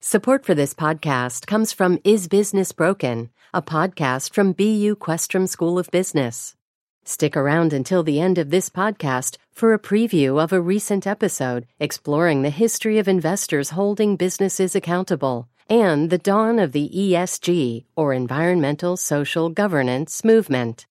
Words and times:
Support 0.00 0.46
for 0.46 0.54
this 0.54 0.74
podcast 0.74 1.48
comes 1.48 1.72
from 1.72 1.98
Is 2.04 2.28
Business 2.28 2.70
Broken, 2.70 3.30
a 3.52 3.60
podcast 3.60 4.32
from 4.32 4.52
BU 4.52 4.94
Questrom 4.94 5.48
School 5.48 5.76
of 5.76 5.90
Business. 5.90 6.54
Stick 7.04 7.36
around 7.36 7.72
until 7.72 8.04
the 8.04 8.20
end 8.20 8.38
of 8.38 8.50
this 8.50 8.70
podcast 8.70 9.38
for 9.50 9.74
a 9.74 9.78
preview 9.78 10.40
of 10.40 10.52
a 10.52 10.60
recent 10.60 11.04
episode 11.04 11.66
exploring 11.80 12.42
the 12.42 12.50
history 12.50 13.00
of 13.00 13.08
investors 13.08 13.70
holding 13.70 14.14
businesses 14.14 14.76
accountable 14.76 15.48
and 15.68 16.10
the 16.10 16.18
dawn 16.18 16.60
of 16.60 16.70
the 16.70 16.88
ESG, 16.94 17.84
or 17.96 18.12
Environmental 18.12 18.96
Social 18.96 19.50
Governance, 19.50 20.22
movement. 20.22 20.86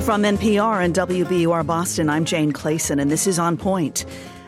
From 0.00 0.24
NPR 0.24 0.84
and 0.84 0.94
WBUR 0.96 1.64
Boston, 1.64 2.10
I'm 2.10 2.24
Jane 2.24 2.52
Clayson, 2.52 3.00
and 3.00 3.08
this 3.08 3.28
is 3.28 3.38
On 3.38 3.56
Point. 3.56 4.04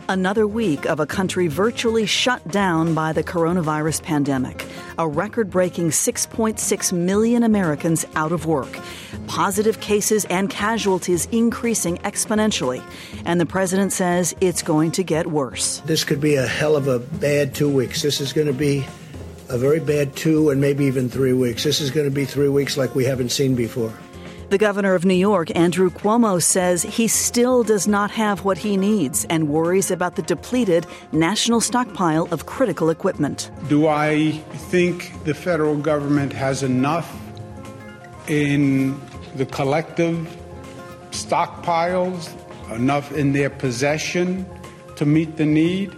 Another 0.09 0.47
week 0.47 0.87
of 0.87 1.01
a 1.01 1.07
country 1.07 1.49
virtually 1.49 2.07
shut 2.07 2.47
down 2.47 2.95
by 2.95 3.13
the 3.13 3.25
coronavirus 3.25 4.05
pandemic. 4.05 4.65
A 4.99 5.09
record 5.09 5.51
breaking 5.51 5.91
6.6 5.91 6.93
million 6.93 7.43
Americans 7.43 8.07
out 8.15 8.31
of 8.31 8.47
work. 8.47 8.79
Positive 9.27 9.81
cases 9.81 10.25
and 10.27 10.49
casualties 10.49 11.27
increasing 11.33 11.97
exponentially. 11.99 12.85
And 13.25 13.41
the 13.41 13.47
president 13.47 13.93
says 13.93 14.33
it's 14.41 14.63
going 14.63 14.93
to 14.93 15.03
get 15.03 15.27
worse. 15.27 15.79
This 15.87 16.05
could 16.05 16.21
be 16.21 16.37
a 16.37 16.47
hell 16.47 16.77
of 16.77 16.87
a 16.87 17.01
bad 17.01 17.53
two 17.53 17.69
weeks. 17.69 18.03
This 18.03 18.21
is 18.21 18.33
going 18.33 18.47
to 18.47 18.53
be 18.53 18.87
a 19.49 19.59
very 19.59 19.81
bad 19.81 20.15
two 20.15 20.51
and 20.51 20.61
maybe 20.61 20.85
even 20.85 21.09
three 21.09 21.33
weeks. 21.33 21.65
This 21.65 21.81
is 21.81 21.91
going 21.91 22.07
to 22.07 22.15
be 22.15 22.25
three 22.25 22.49
weeks 22.49 22.77
like 22.77 22.95
we 22.95 23.05
haven't 23.05 23.31
seen 23.31 23.57
before. 23.57 23.93
The 24.49 24.59
governor 24.59 24.95
of 24.95 25.05
New 25.05 25.15
York, 25.15 25.51
Andrew 25.57 25.91
Cuomo, 25.91 26.41
says 26.41 26.85
he 26.85 27.09
still 27.09 27.65
does 27.65 27.89
not 27.89 28.13
have 28.13 28.45
what 28.45 28.59
he 28.59 28.77
needs 28.77 29.25
and 29.25 29.49
worries 29.49 29.91
about 29.91 30.15
the 30.15 30.23
depleted 30.23 30.87
national 31.11 31.61
stockpile 31.61 32.29
of 32.31 32.47
critical 32.47 32.89
equipment. 32.89 33.51
Do 33.69 33.89
I 33.89 34.31
think 34.71 35.25
the 35.25 35.35
federal 35.35 35.77
government 35.77 36.33
has 36.33 36.63
enough 36.63 37.13
in 38.29 39.01
the 39.35 39.47
collective 39.47 40.17
stockpiles, 41.11 42.31
enough 42.73 43.11
in 43.11 43.33
their 43.33 43.51
possession 43.51 44.47
to 44.95 45.05
meet 45.05 45.37
the 45.39 45.47
need? 45.47 45.93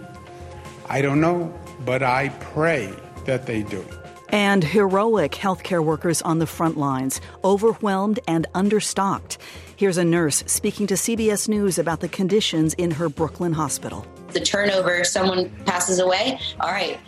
I 0.88 1.02
don't 1.02 1.20
know, 1.20 1.52
but 1.84 2.02
I 2.02 2.30
pray 2.40 2.90
that 3.26 3.44
they 3.44 3.62
do 3.62 3.84
and 4.30 4.62
heroic 4.62 5.32
healthcare 5.32 5.84
workers 5.84 6.22
on 6.22 6.38
the 6.38 6.46
front 6.46 6.76
lines, 6.76 7.20
overwhelmed 7.44 8.20
and 8.28 8.46
understocked. 8.54 9.38
Here's 9.76 9.96
a 9.96 10.04
nurse 10.04 10.42
speaking 10.46 10.86
to 10.88 10.94
CBS 10.94 11.48
News 11.48 11.78
about 11.78 12.00
the 12.00 12.08
conditions 12.08 12.74
in 12.74 12.90
her 12.90 13.08
Brooklyn 13.08 13.52
hospital. 13.52 14.06
The 14.32 14.40
turnover, 14.40 15.04
someone 15.04 15.50
passes 15.64 15.98
away, 16.00 16.38
all 16.60 16.70
right, 16.70 16.98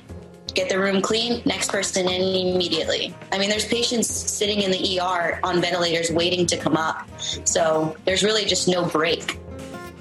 get 0.54 0.68
the 0.68 0.78
room 0.78 1.00
clean, 1.00 1.42
next 1.44 1.70
person 1.70 2.08
in 2.08 2.22
immediately. 2.54 3.14
I 3.32 3.38
mean, 3.38 3.50
there's 3.50 3.66
patients 3.66 4.08
sitting 4.08 4.62
in 4.62 4.70
the 4.70 5.00
ER 5.00 5.40
on 5.42 5.60
ventilators 5.60 6.10
waiting 6.10 6.46
to 6.46 6.56
come 6.56 6.76
up. 6.76 7.08
So 7.20 7.96
there's 8.04 8.22
really 8.22 8.44
just 8.44 8.68
no 8.68 8.84
break. 8.86 9.38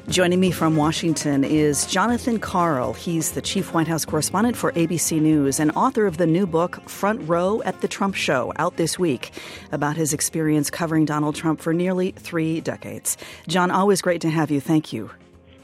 Joining 0.10 0.40
me 0.40 0.50
from 0.50 0.76
Washington 0.76 1.44
is 1.44 1.86
Jonathan 1.86 2.40
Karl. 2.40 2.94
He's 2.94 3.34
the 3.34 3.44
chief 3.44 3.76
White 3.76 3.88
House 3.88 4.06
correspondent 4.06 4.58
for 4.58 4.72
ABC 4.72 5.22
News 5.22 5.60
and 5.60 5.72
author 5.74 6.08
of 6.08 6.18
the 6.18 6.26
new 6.26 6.48
book, 6.48 6.82
Front 6.90 7.22
Row 7.30 7.62
at 7.64 7.82
the 7.82 7.88
Trump 7.88 8.16
Show, 8.16 8.52
out 8.56 8.78
this 8.78 8.98
week, 8.98 9.32
about 9.72 9.98
his 9.98 10.12
experience 10.12 10.72
covering 10.72 11.06
Donald 11.06 11.36
Trump 11.36 11.62
for 11.62 11.74
nearly 11.74 12.12
three 12.14 12.60
decades. 12.60 13.18
John, 13.48 13.70
always 13.70 14.02
great 14.02 14.22
to 14.22 14.32
have 14.32 14.50
you. 14.50 14.60
Thank 14.60 14.92
you. 14.92 15.12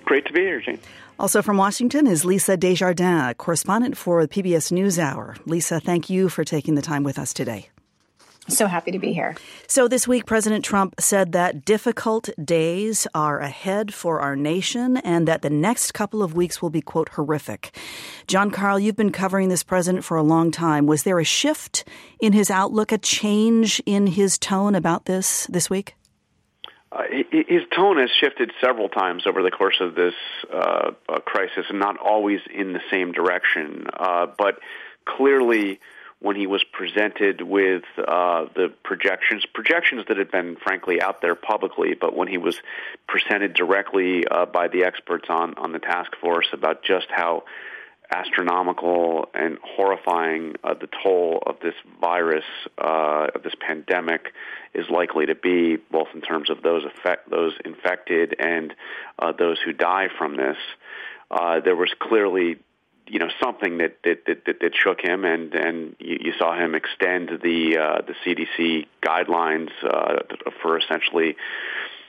Great 0.03 0.25
to 0.27 0.31
be 0.31 0.41
here, 0.41 0.61
Jane. 0.61 0.79
Also 1.17 1.41
from 1.41 1.57
Washington 1.57 2.05
is 2.05 2.23
Lisa 2.23 2.55
Desjardins, 2.55 3.33
correspondent 3.39 3.97
for 3.97 4.21
PBS 4.27 4.71
NewsHour. 4.71 5.39
Lisa, 5.47 5.79
thank 5.79 6.07
you 6.11 6.29
for 6.29 6.43
taking 6.43 6.75
the 6.75 6.83
time 6.83 7.03
with 7.03 7.17
us 7.17 7.33
today. 7.33 7.69
So 8.47 8.67
happy 8.67 8.91
to 8.91 8.99
be 8.99 9.11
here. 9.11 9.35
So, 9.67 9.87
this 9.87 10.07
week, 10.07 10.27
President 10.27 10.63
Trump 10.63 10.95
said 10.99 11.31
that 11.31 11.65
difficult 11.65 12.29
days 12.43 13.07
are 13.15 13.39
ahead 13.39 13.93
for 13.93 14.19
our 14.19 14.35
nation 14.35 14.97
and 14.97 15.27
that 15.27 15.41
the 15.41 15.49
next 15.49 15.93
couple 15.93 16.21
of 16.21 16.35
weeks 16.35 16.61
will 16.61 16.69
be, 16.69 16.81
quote, 16.81 17.09
horrific. 17.09 17.75
John 18.27 18.51
Karl, 18.51 18.79
you've 18.79 18.95
been 18.95 19.11
covering 19.11 19.49
this 19.49 19.63
president 19.63 20.05
for 20.05 20.15
a 20.15 20.23
long 20.23 20.51
time. 20.51 20.85
Was 20.85 21.03
there 21.03 21.19
a 21.19 21.25
shift 21.25 21.85
in 22.19 22.33
his 22.33 22.51
outlook, 22.51 22.91
a 22.91 22.99
change 22.99 23.81
in 23.85 24.05
his 24.07 24.37
tone 24.37 24.75
about 24.75 25.05
this 25.05 25.47
this 25.47 25.69
week? 25.69 25.95
Uh, 26.91 27.01
his 27.31 27.63
tone 27.75 27.97
has 27.97 28.09
shifted 28.21 28.51
several 28.63 28.89
times 28.89 29.25
over 29.27 29.41
the 29.41 29.51
course 29.51 29.81
of 29.81 29.95
this 29.95 30.13
uh, 30.53 30.91
uh, 31.09 31.19
crisis, 31.19 31.65
and 31.69 31.79
not 31.79 31.97
always 31.97 32.39
in 32.53 32.73
the 32.73 32.79
same 32.91 33.11
direction. 33.11 33.87
Uh, 33.91 34.27
but 34.37 34.59
clearly, 35.05 35.79
when 36.25 36.35
he 36.35 36.47
was 36.47 36.63
presented 36.63 37.39
with 37.39 37.83
uh, 37.99 38.45
the 38.55 38.73
projections, 38.83 39.45
projections 39.53 40.05
that 40.07 40.17
had 40.17 40.31
been 40.31 40.55
frankly 40.55 40.99
out 40.99 41.21
there 41.21 41.35
publicly, 41.35 41.93
but 41.93 42.15
when 42.15 42.27
he 42.27 42.39
was 42.39 42.57
presented 43.07 43.53
directly 43.53 44.25
uh, 44.27 44.47
by 44.47 44.67
the 44.67 44.85
experts 44.85 45.27
on, 45.29 45.53
on 45.59 45.71
the 45.71 45.77
task 45.77 46.15
force 46.19 46.47
about 46.51 46.83
just 46.83 47.05
how 47.11 47.43
astronomical 48.11 49.29
and 49.35 49.59
horrifying 49.63 50.55
uh, 50.63 50.73
the 50.73 50.89
toll 51.03 51.43
of 51.45 51.59
this 51.59 51.75
virus, 52.01 52.45
uh, 52.79 53.27
of 53.35 53.43
this 53.43 53.53
pandemic, 53.59 54.33
is 54.73 54.89
likely 54.89 55.27
to 55.27 55.35
be, 55.35 55.77
both 55.91 56.07
in 56.15 56.21
terms 56.21 56.49
of 56.49 56.63
those 56.63 56.85
affect, 56.85 57.29
those 57.29 57.53
infected 57.63 58.35
and 58.39 58.73
uh, 59.19 59.31
those 59.31 59.59
who 59.63 59.73
die 59.73 60.07
from 60.17 60.37
this. 60.37 60.57
Uh, 61.29 61.59
there 61.59 61.75
was 61.75 61.91
clearly 61.99 62.57
you 63.07 63.19
know 63.19 63.29
something 63.41 63.77
that 63.77 63.97
that 64.03 64.25
that, 64.25 64.45
that, 64.45 64.59
that 64.61 64.71
shook 64.75 65.01
him, 65.01 65.25
and 65.25 65.53
and 65.53 65.95
you, 65.99 66.17
you 66.21 66.33
saw 66.37 66.55
him 66.57 66.75
extend 66.75 67.29
the 67.43 67.77
uh, 67.77 68.01
the 68.01 68.15
CDC 68.25 68.87
guidelines 69.01 69.69
uh, 69.83 70.23
for 70.61 70.77
essentially 70.77 71.35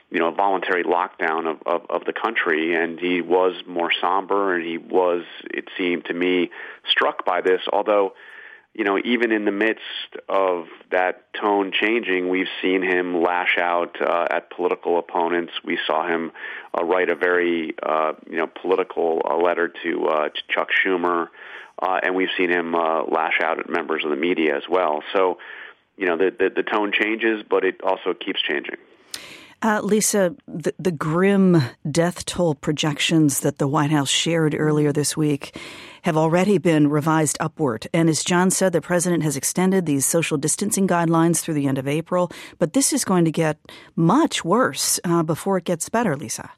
you 0.09 0.19
know 0.19 0.27
a 0.27 0.31
voluntary 0.31 0.83
lockdown 0.83 1.49
of, 1.49 1.57
of 1.65 1.85
of 1.89 2.05
the 2.05 2.13
country, 2.13 2.75
and 2.75 2.99
he 2.99 3.21
was 3.21 3.53
more 3.67 3.91
somber, 4.01 4.55
and 4.55 4.65
he 4.65 4.77
was 4.77 5.23
it 5.43 5.65
seemed 5.77 6.05
to 6.05 6.13
me 6.13 6.49
struck 6.89 7.25
by 7.25 7.41
this, 7.41 7.61
although 7.71 8.13
you 8.77 8.83
know, 8.83 8.99
even 9.03 9.31
in 9.31 9.43
the 9.45 9.51
midst 9.51 9.81
of 10.29 10.67
that 10.91 11.33
tone 11.33 11.71
changing, 11.73 12.29
we've 12.29 12.47
seen 12.61 12.83
him 12.83 13.23
lash 13.23 13.57
out 13.59 13.99
uh, 13.99 14.27
at 14.29 14.51
political 14.51 14.99
opponents. 14.99 15.51
We 15.65 15.79
saw 15.87 16.07
him 16.07 16.31
uh, 16.77 16.85
write 16.85 17.09
a 17.09 17.15
very, 17.15 17.73
uh, 17.81 18.13
you 18.29 18.37
know, 18.37 18.45
political 18.45 19.23
uh, 19.27 19.35
letter 19.35 19.73
to, 19.83 20.05
uh, 20.05 20.29
to 20.29 20.41
Chuck 20.53 20.67
Schumer, 20.85 21.29
uh, 21.81 21.99
and 22.03 22.15
we've 22.15 22.29
seen 22.37 22.51
him 22.51 22.75
uh, 22.75 23.03
lash 23.05 23.39
out 23.43 23.59
at 23.59 23.67
members 23.67 24.03
of 24.03 24.11
the 24.11 24.15
media 24.15 24.55
as 24.55 24.63
well. 24.69 25.01
So, 25.15 25.39
you 25.97 26.05
know, 26.05 26.15
the, 26.15 26.29
the, 26.37 26.49
the 26.57 26.63
tone 26.63 26.91
changes, 26.93 27.43
but 27.49 27.65
it 27.65 27.81
also 27.83 28.13
keeps 28.13 28.43
changing. 28.43 28.77
Uh, 29.61 29.81
Lisa, 29.83 30.35
the, 30.47 30.71
the, 30.77 30.91
grim 30.91 31.59
death 31.89 32.25
toll 32.25 32.53
projections 32.53 33.39
that 33.39 33.57
the 33.57 33.67
White 33.67 33.89
House 33.89 34.09
shared 34.09 34.53
earlier 34.57 34.93
this 34.93 35.17
week 35.17 35.57
have 36.03 36.15
already 36.15 36.59
been 36.59 36.89
revised 36.89 37.37
upward. 37.39 37.87
And 37.91 38.07
as 38.07 38.23
John 38.23 38.51
said, 38.51 38.71
the 38.71 38.81
president 38.81 39.23
has 39.23 39.35
extended 39.35 39.87
these 39.87 40.05
social 40.05 40.37
distancing 40.37 40.87
guidelines 40.87 41.39
through 41.39 41.55
the 41.55 41.65
end 41.65 41.79
of 41.79 41.87
April. 41.87 42.31
But 42.59 42.73
this 42.73 42.93
is 42.93 43.03
going 43.03 43.25
to 43.25 43.31
get 43.31 43.57
much 43.95 44.45
worse 44.45 44.99
uh, 45.03 45.23
before 45.23 45.57
it 45.57 45.63
gets 45.63 45.89
better, 45.89 46.15
Lisa. 46.15 46.51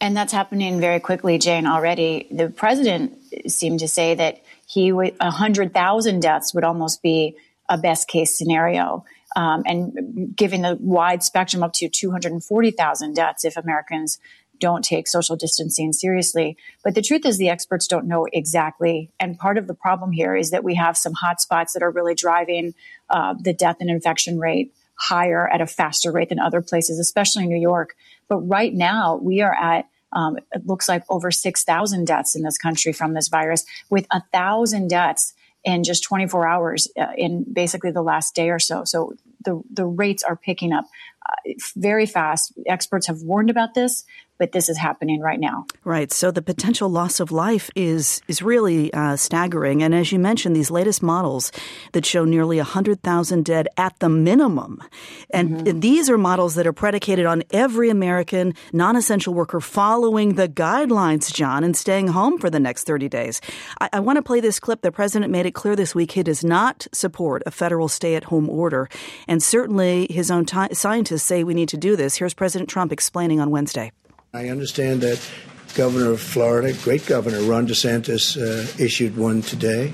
And 0.00 0.16
that's 0.16 0.32
happening 0.32 0.80
very 0.80 1.00
quickly, 1.00 1.36
Jane, 1.38 1.66
already. 1.66 2.28
The 2.30 2.48
president 2.48 3.18
seemed 3.48 3.80
to 3.80 3.88
say 3.88 4.14
that 4.14 4.40
he 4.66 4.92
would, 4.92 5.16
100,000 5.18 6.20
deaths 6.20 6.54
would 6.54 6.64
almost 6.64 7.02
be 7.02 7.36
a 7.68 7.76
best 7.76 8.06
case 8.06 8.38
scenario 8.38 9.04
um, 9.38 9.62
and 9.66 10.34
giving 10.34 10.62
the 10.62 10.76
wide 10.80 11.22
spectrum 11.22 11.62
up 11.62 11.72
to 11.72 11.88
240,000 11.88 13.14
deaths 13.14 13.44
if 13.44 13.56
Americans 13.56 14.18
don't 14.58 14.84
take 14.84 15.06
social 15.06 15.36
distancing 15.36 15.92
seriously. 15.92 16.56
But 16.82 16.96
the 16.96 17.02
truth 17.02 17.24
is, 17.24 17.38
the 17.38 17.48
experts 17.48 17.86
don't 17.86 18.08
know 18.08 18.26
exactly. 18.32 19.12
And 19.20 19.38
part 19.38 19.56
of 19.56 19.68
the 19.68 19.74
problem 19.74 20.10
here 20.10 20.34
is 20.34 20.50
that 20.50 20.64
we 20.64 20.74
have 20.74 20.96
some 20.96 21.14
hotspots 21.14 21.74
that 21.74 21.84
are 21.84 21.90
really 21.92 22.16
driving 22.16 22.74
uh, 23.10 23.36
the 23.40 23.52
death 23.52 23.76
and 23.78 23.88
infection 23.88 24.40
rate 24.40 24.74
higher 24.96 25.48
at 25.48 25.60
a 25.60 25.66
faster 25.68 26.10
rate 26.10 26.30
than 26.30 26.40
other 26.40 26.60
places, 26.60 26.98
especially 26.98 27.44
in 27.44 27.48
New 27.48 27.60
York. 27.60 27.94
But 28.26 28.38
right 28.38 28.74
now, 28.74 29.20
we 29.22 29.40
are 29.42 29.54
at 29.54 29.86
um, 30.12 30.38
it 30.52 30.66
looks 30.66 30.88
like 30.88 31.04
over 31.10 31.30
6,000 31.30 32.06
deaths 32.06 32.34
in 32.34 32.42
this 32.42 32.58
country 32.58 32.92
from 32.92 33.12
this 33.12 33.28
virus, 33.28 33.64
with 33.88 34.06
a 34.10 34.22
thousand 34.32 34.88
deaths 34.88 35.34
in 35.64 35.84
just 35.84 36.02
24 36.02 36.48
hours 36.48 36.88
uh, 36.98 37.12
in 37.16 37.44
basically 37.52 37.90
the 37.90 38.02
last 38.02 38.34
day 38.34 38.48
or 38.48 38.58
so. 38.58 38.84
So 38.84 39.12
the, 39.44 39.62
the 39.72 39.86
rates 39.86 40.22
are 40.22 40.36
picking 40.36 40.72
up 40.72 40.84
uh, 41.28 41.52
very 41.76 42.06
fast. 42.06 42.52
Experts 42.66 43.06
have 43.06 43.22
warned 43.22 43.50
about 43.50 43.74
this, 43.74 44.04
but 44.38 44.52
this 44.52 44.68
is 44.68 44.78
happening 44.78 45.20
right 45.20 45.40
now. 45.40 45.66
Right. 45.84 46.12
So 46.12 46.30
the 46.30 46.42
potential 46.42 46.88
loss 46.88 47.20
of 47.20 47.32
life 47.32 47.70
is 47.74 48.22
is 48.28 48.42
really 48.42 48.92
uh, 48.92 49.16
staggering. 49.16 49.82
And 49.82 49.94
as 49.94 50.12
you 50.12 50.18
mentioned, 50.18 50.54
these 50.54 50.70
latest 50.70 51.02
models 51.02 51.52
that 51.92 52.06
show 52.06 52.24
nearly 52.24 52.58
100,000 52.58 53.44
dead 53.44 53.68
at 53.76 53.98
the 53.98 54.08
minimum. 54.08 54.82
And 55.30 55.50
mm-hmm. 55.50 55.80
these 55.80 56.08
are 56.08 56.18
models 56.18 56.54
that 56.54 56.66
are 56.66 56.72
predicated 56.72 57.26
on 57.26 57.42
every 57.50 57.90
American 57.90 58.54
non 58.72 58.96
essential 58.96 59.34
worker 59.34 59.60
following 59.60 60.34
the 60.34 60.48
guidelines, 60.48 61.32
John, 61.32 61.64
and 61.64 61.76
staying 61.76 62.08
home 62.08 62.38
for 62.38 62.50
the 62.50 62.60
next 62.60 62.84
30 62.84 63.08
days. 63.08 63.40
I, 63.80 63.88
I 63.94 64.00
want 64.00 64.16
to 64.16 64.22
play 64.22 64.40
this 64.40 64.60
clip. 64.60 64.82
The 64.82 64.92
president 64.92 65.32
made 65.32 65.46
it 65.46 65.52
clear 65.52 65.76
this 65.76 65.94
week 65.94 66.12
he 66.12 66.22
does 66.22 66.44
not 66.44 66.86
support 66.92 67.42
a 67.46 67.50
federal 67.50 67.88
stay 67.88 68.14
at 68.14 68.24
home 68.24 68.48
order. 68.48 68.88
And 69.26 69.42
certainly 69.42 70.06
his 70.10 70.30
own 70.30 70.44
t- 70.44 70.74
scientists 70.74 71.24
say 71.24 71.44
we 71.44 71.54
need 71.54 71.68
to 71.70 71.76
do 71.76 71.96
this. 71.96 72.16
Here's 72.16 72.34
President 72.34 72.68
Trump 72.70 72.92
explaining 72.92 73.40
on 73.40 73.50
Wednesday. 73.50 73.92
I 74.34 74.50
understand 74.50 75.00
that 75.00 75.26
Governor 75.74 76.10
of 76.10 76.20
Florida, 76.20 76.74
great 76.82 77.06
governor, 77.06 77.40
Ron 77.40 77.66
DeSantis, 77.66 78.36
uh, 78.36 78.82
issued 78.82 79.16
one 79.16 79.40
today. 79.40 79.90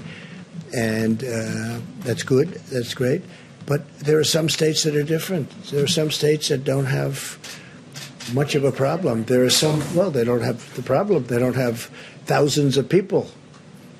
And 0.74 1.22
uh, 1.22 1.78
that's 2.00 2.24
good. 2.24 2.48
That's 2.72 2.94
great. 2.94 3.22
But 3.64 3.88
there 4.00 4.18
are 4.18 4.24
some 4.24 4.48
states 4.48 4.82
that 4.82 4.96
are 4.96 5.04
different. 5.04 5.50
There 5.66 5.84
are 5.84 5.88
some 5.88 6.10
states 6.10 6.48
that 6.48 6.64
don't 6.64 6.86
have 6.86 7.38
much 8.32 8.56
of 8.56 8.64
a 8.64 8.72
problem. 8.72 9.24
There 9.26 9.44
are 9.44 9.50
some, 9.50 9.80
well, 9.94 10.10
they 10.10 10.24
don't 10.24 10.42
have 10.42 10.74
the 10.74 10.82
problem. 10.82 11.26
They 11.26 11.38
don't 11.38 11.54
have 11.54 11.82
thousands 12.26 12.76
of 12.76 12.88
people 12.88 13.30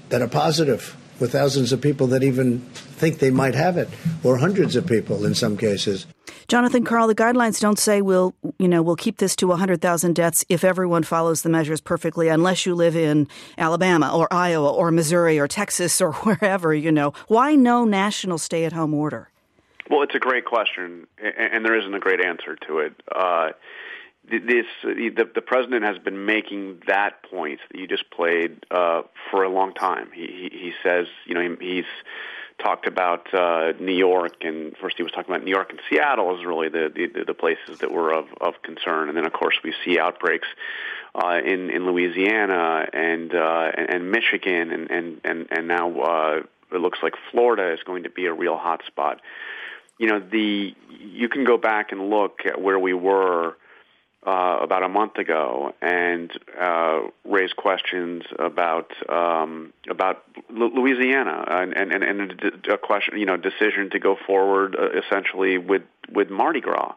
that 0.08 0.20
are 0.20 0.28
positive, 0.28 0.96
with 1.20 1.30
thousands 1.30 1.70
of 1.72 1.80
people 1.80 2.08
that 2.08 2.24
even 2.24 2.68
think 2.94 3.18
they 3.18 3.30
might 3.30 3.54
have 3.54 3.76
it, 3.76 3.88
or 4.22 4.38
hundreds 4.38 4.76
of 4.76 4.86
people 4.86 5.24
in 5.24 5.34
some 5.34 5.56
cases. 5.56 6.06
Jonathan 6.48 6.84
Karl, 6.84 7.06
the 7.06 7.14
guidelines 7.14 7.60
don't 7.60 7.78
say 7.78 8.02
we'll, 8.02 8.34
you 8.58 8.68
know, 8.68 8.82
we'll 8.82 8.96
keep 8.96 9.16
this 9.16 9.34
to 9.36 9.46
100,000 9.48 10.14
deaths 10.14 10.44
if 10.48 10.62
everyone 10.62 11.02
follows 11.02 11.42
the 11.42 11.48
measures 11.48 11.80
perfectly, 11.80 12.28
unless 12.28 12.66
you 12.66 12.74
live 12.74 12.96
in 12.96 13.28
Alabama 13.56 14.14
or 14.14 14.30
Iowa 14.32 14.70
or 14.70 14.90
Missouri 14.90 15.38
or 15.38 15.48
Texas 15.48 16.00
or 16.00 16.12
wherever, 16.24 16.74
you 16.74 16.92
know. 16.92 17.12
Why 17.28 17.54
no 17.54 17.84
national 17.84 18.38
stay-at-home 18.38 18.92
order? 18.94 19.30
Well, 19.90 20.02
it's 20.02 20.14
a 20.14 20.18
great 20.18 20.44
question, 20.44 21.06
and 21.18 21.64
there 21.64 21.78
isn't 21.78 21.94
a 21.94 22.00
great 22.00 22.20
answer 22.20 22.56
to 22.66 22.78
it. 22.78 22.94
Uh, 23.14 23.50
this 24.28 24.64
the, 24.82 25.28
the 25.34 25.42
president 25.42 25.84
has 25.84 25.98
been 25.98 26.24
making 26.24 26.80
that 26.86 27.22
point 27.30 27.60
that 27.70 27.78
you 27.78 27.86
just 27.86 28.10
played 28.10 28.64
uh, 28.70 29.02
for 29.30 29.44
a 29.44 29.50
long 29.50 29.74
time. 29.74 30.08
He, 30.14 30.26
he, 30.50 30.58
he 30.58 30.72
says, 30.82 31.06
you 31.26 31.34
know, 31.34 31.56
he's 31.60 31.84
talked 32.58 32.86
about 32.86 33.32
uh, 33.34 33.72
New 33.80 33.94
York, 33.94 34.36
and 34.42 34.76
first 34.76 34.96
he 34.96 35.02
was 35.02 35.12
talking 35.12 35.32
about 35.32 35.44
New 35.44 35.50
York 35.50 35.70
and 35.70 35.80
Seattle 35.90 36.36
as 36.36 36.44
really 36.44 36.68
the, 36.68 36.90
the 36.94 37.24
the 37.24 37.34
places 37.34 37.80
that 37.80 37.90
were 37.90 38.12
of 38.12 38.26
of 38.40 38.62
concern, 38.62 39.08
and 39.08 39.16
then 39.16 39.26
of 39.26 39.32
course 39.32 39.56
we 39.62 39.74
see 39.84 39.98
outbreaks 39.98 40.48
uh, 41.14 41.40
in 41.44 41.70
in 41.70 41.86
Louisiana 41.86 42.86
and 42.92 43.34
uh, 43.34 43.70
and, 43.76 44.10
Michigan, 44.10 44.70
and 44.70 44.90
and 44.90 45.20
and 45.24 45.46
and 45.50 45.68
now 45.68 46.00
uh, 46.00 46.42
it 46.72 46.78
looks 46.78 46.98
like 47.02 47.14
Florida 47.30 47.72
is 47.72 47.80
going 47.84 48.04
to 48.04 48.10
be 48.10 48.26
a 48.26 48.32
real 48.32 48.56
hot 48.56 48.82
spot. 48.86 49.20
You 49.98 50.08
know, 50.08 50.20
the 50.20 50.74
you 50.90 51.28
can 51.28 51.44
go 51.44 51.56
back 51.56 51.92
and 51.92 52.10
look 52.10 52.40
at 52.46 52.60
where 52.60 52.78
we 52.78 52.94
were 52.94 53.56
uh, 54.26 54.58
about 54.62 54.82
a 54.82 54.88
month 54.88 55.16
ago 55.16 55.74
and 55.82 56.30
uh, 56.58 57.00
raised 57.24 57.56
questions 57.56 58.22
about 58.38 58.90
um, 59.08 59.72
about 59.88 60.24
Louisiana 60.50 61.44
and, 61.46 61.74
and, 61.74 62.02
and 62.02 62.42
a 62.72 62.78
question, 62.78 63.18
you 63.18 63.26
know, 63.26 63.36
decision 63.36 63.90
to 63.90 63.98
go 63.98 64.16
forward 64.26 64.76
uh, 64.76 64.98
essentially 64.98 65.58
with 65.58 65.82
with 66.12 66.30
Mardi 66.30 66.60
Gras. 66.60 66.94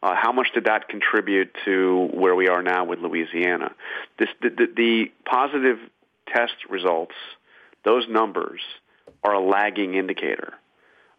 Uh, 0.00 0.14
how 0.14 0.30
much 0.30 0.48
did 0.54 0.66
that 0.66 0.88
contribute 0.88 1.50
to 1.64 2.08
where 2.12 2.36
we 2.36 2.46
are 2.46 2.62
now 2.62 2.84
with 2.84 3.00
Louisiana? 3.00 3.74
This, 4.16 4.28
the, 4.40 4.50
the, 4.50 4.66
the 4.76 5.12
positive 5.24 5.78
test 6.32 6.54
results, 6.70 7.16
those 7.84 8.06
numbers, 8.08 8.60
are 9.24 9.34
a 9.34 9.40
lagging 9.40 9.94
indicator. 9.94 10.54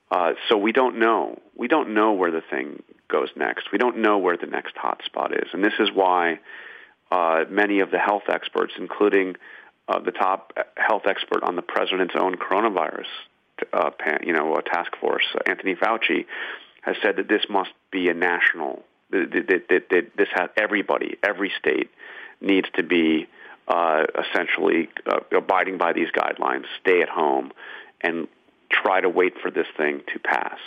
Uh, 0.09 0.31
so 0.47 0.57
we 0.57 0.71
don't 0.71 0.97
know. 0.97 1.39
We 1.57 1.67
don't 1.67 1.93
know 1.93 2.13
where 2.13 2.31
the 2.31 2.41
thing 2.49 2.81
goes 3.09 3.29
next. 3.35 3.71
We 3.71 3.77
don't 3.77 3.97
know 3.97 4.17
where 4.17 4.37
the 4.37 4.47
next 4.47 4.75
hotspot 4.75 5.33
is, 5.33 5.49
and 5.53 5.63
this 5.63 5.73
is 5.79 5.89
why 5.93 6.39
uh, 7.11 7.45
many 7.49 7.79
of 7.79 7.91
the 7.91 7.97
health 7.97 8.23
experts, 8.29 8.73
including 8.77 9.35
uh, 9.87 9.99
the 9.99 10.11
top 10.11 10.53
health 10.77 11.03
expert 11.07 11.43
on 11.43 11.55
the 11.55 11.61
president's 11.61 12.13
own 12.17 12.35
coronavirus, 12.35 13.07
uh, 13.73 13.89
you 14.23 14.33
know, 14.33 14.61
task 14.61 14.95
force, 15.01 15.25
Anthony 15.45 15.75
Fauci, 15.75 16.25
has 16.81 16.95
said 17.01 17.17
that 17.17 17.27
this 17.27 17.43
must 17.49 17.71
be 17.91 18.09
a 18.09 18.13
national. 18.13 18.83
That, 19.11 19.31
that, 19.31 19.63
that, 19.69 19.89
that 19.89 20.11
this 20.15 20.27
has 20.33 20.49
everybody, 20.55 21.17
every 21.23 21.51
state 21.57 21.89
needs 22.41 22.67
to 22.75 22.83
be 22.83 23.27
uh, 23.67 24.03
essentially 24.19 24.89
uh, 25.05 25.19
abiding 25.35 25.77
by 25.77 25.93
these 25.93 26.09
guidelines, 26.11 26.65
stay 26.79 27.01
at 27.01 27.09
home, 27.09 27.51
and 28.01 28.27
try 28.71 29.01
to 29.01 29.09
wait 29.09 29.33
for 29.41 29.51
this 29.51 29.67
thing 29.75 30.01
to 30.13 30.19
pass. 30.19 30.57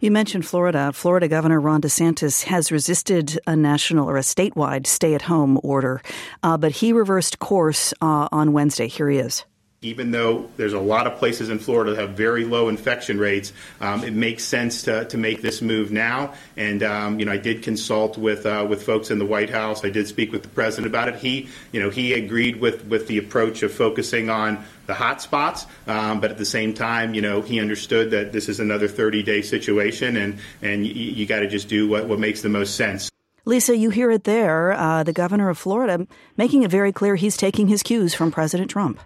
You 0.00 0.10
mentioned 0.10 0.46
Florida. 0.46 0.92
Florida 0.92 1.28
Governor 1.28 1.60
Ron 1.60 1.80
DeSantis 1.80 2.44
has 2.44 2.70
resisted 2.70 3.38
a 3.46 3.56
national 3.56 4.08
or 4.08 4.16
a 4.16 4.20
statewide 4.20 4.86
stay 4.86 5.14
at 5.14 5.22
home 5.22 5.58
order, 5.62 6.02
uh, 6.42 6.56
but 6.56 6.72
he 6.72 6.92
reversed 6.92 7.38
course 7.38 7.94
uh, 8.00 8.28
on 8.30 8.52
Wednesday. 8.52 8.88
Here 8.88 9.08
he 9.08 9.18
is 9.18 9.44
even 9.84 10.10
though 10.10 10.48
there's 10.56 10.72
a 10.72 10.80
lot 10.80 11.06
of 11.06 11.18
places 11.18 11.50
in 11.50 11.58
Florida 11.58 11.92
that 11.92 12.00
have 12.00 12.10
very 12.10 12.44
low 12.44 12.68
infection 12.68 13.18
rates, 13.18 13.52
um, 13.80 14.02
it 14.02 14.12
makes 14.12 14.42
sense 14.42 14.82
to, 14.82 15.04
to 15.06 15.18
make 15.18 15.42
this 15.42 15.60
move 15.60 15.92
now. 15.92 16.34
And 16.56 16.82
um, 16.82 17.18
you 17.18 17.26
know, 17.26 17.32
I 17.32 17.36
did 17.36 17.62
consult 17.62 18.16
with 18.16 18.46
uh, 18.46 18.66
with 18.68 18.82
folks 18.82 19.10
in 19.10 19.18
the 19.18 19.26
White 19.26 19.50
House. 19.50 19.84
I 19.84 19.90
did 19.90 20.08
speak 20.08 20.32
with 20.32 20.42
the 20.42 20.48
president 20.48 20.86
about 20.86 21.08
it. 21.08 21.16
He, 21.16 21.48
you 21.72 21.80
know, 21.80 21.90
he 21.90 22.14
agreed 22.14 22.60
with 22.60 22.84
with 22.86 23.06
the 23.06 23.18
approach 23.18 23.62
of 23.62 23.72
focusing 23.72 24.30
on 24.30 24.64
the 24.86 24.94
hot 24.94 25.22
spots, 25.22 25.66
um, 25.86 26.20
but 26.20 26.30
at 26.30 26.38
the 26.38 26.44
same 26.44 26.74
time, 26.74 27.14
you 27.14 27.22
know, 27.22 27.40
he 27.40 27.58
understood 27.60 28.10
that 28.10 28.32
this 28.32 28.48
is 28.48 28.60
another 28.60 28.88
30 28.88 29.22
day 29.22 29.42
situation, 29.42 30.16
and 30.16 30.38
and 30.62 30.86
you, 30.86 30.92
you 30.92 31.26
got 31.26 31.40
to 31.40 31.48
just 31.48 31.68
do 31.68 31.88
what 31.88 32.06
what 32.06 32.18
makes 32.18 32.42
the 32.42 32.48
most 32.48 32.76
sense. 32.76 33.10
Lisa, 33.46 33.76
you 33.76 33.90
hear 33.90 34.10
it 34.10 34.24
there. 34.24 34.72
Uh, 34.72 35.02
the 35.02 35.12
governor 35.12 35.50
of 35.50 35.58
Florida 35.58 36.06
making 36.36 36.62
it 36.62 36.70
very 36.70 36.92
clear 36.92 37.14
he's 37.14 37.36
taking 37.36 37.68
his 37.68 37.82
cues 37.82 38.14
from 38.14 38.30
President 38.30 38.70
Trump. 38.70 39.00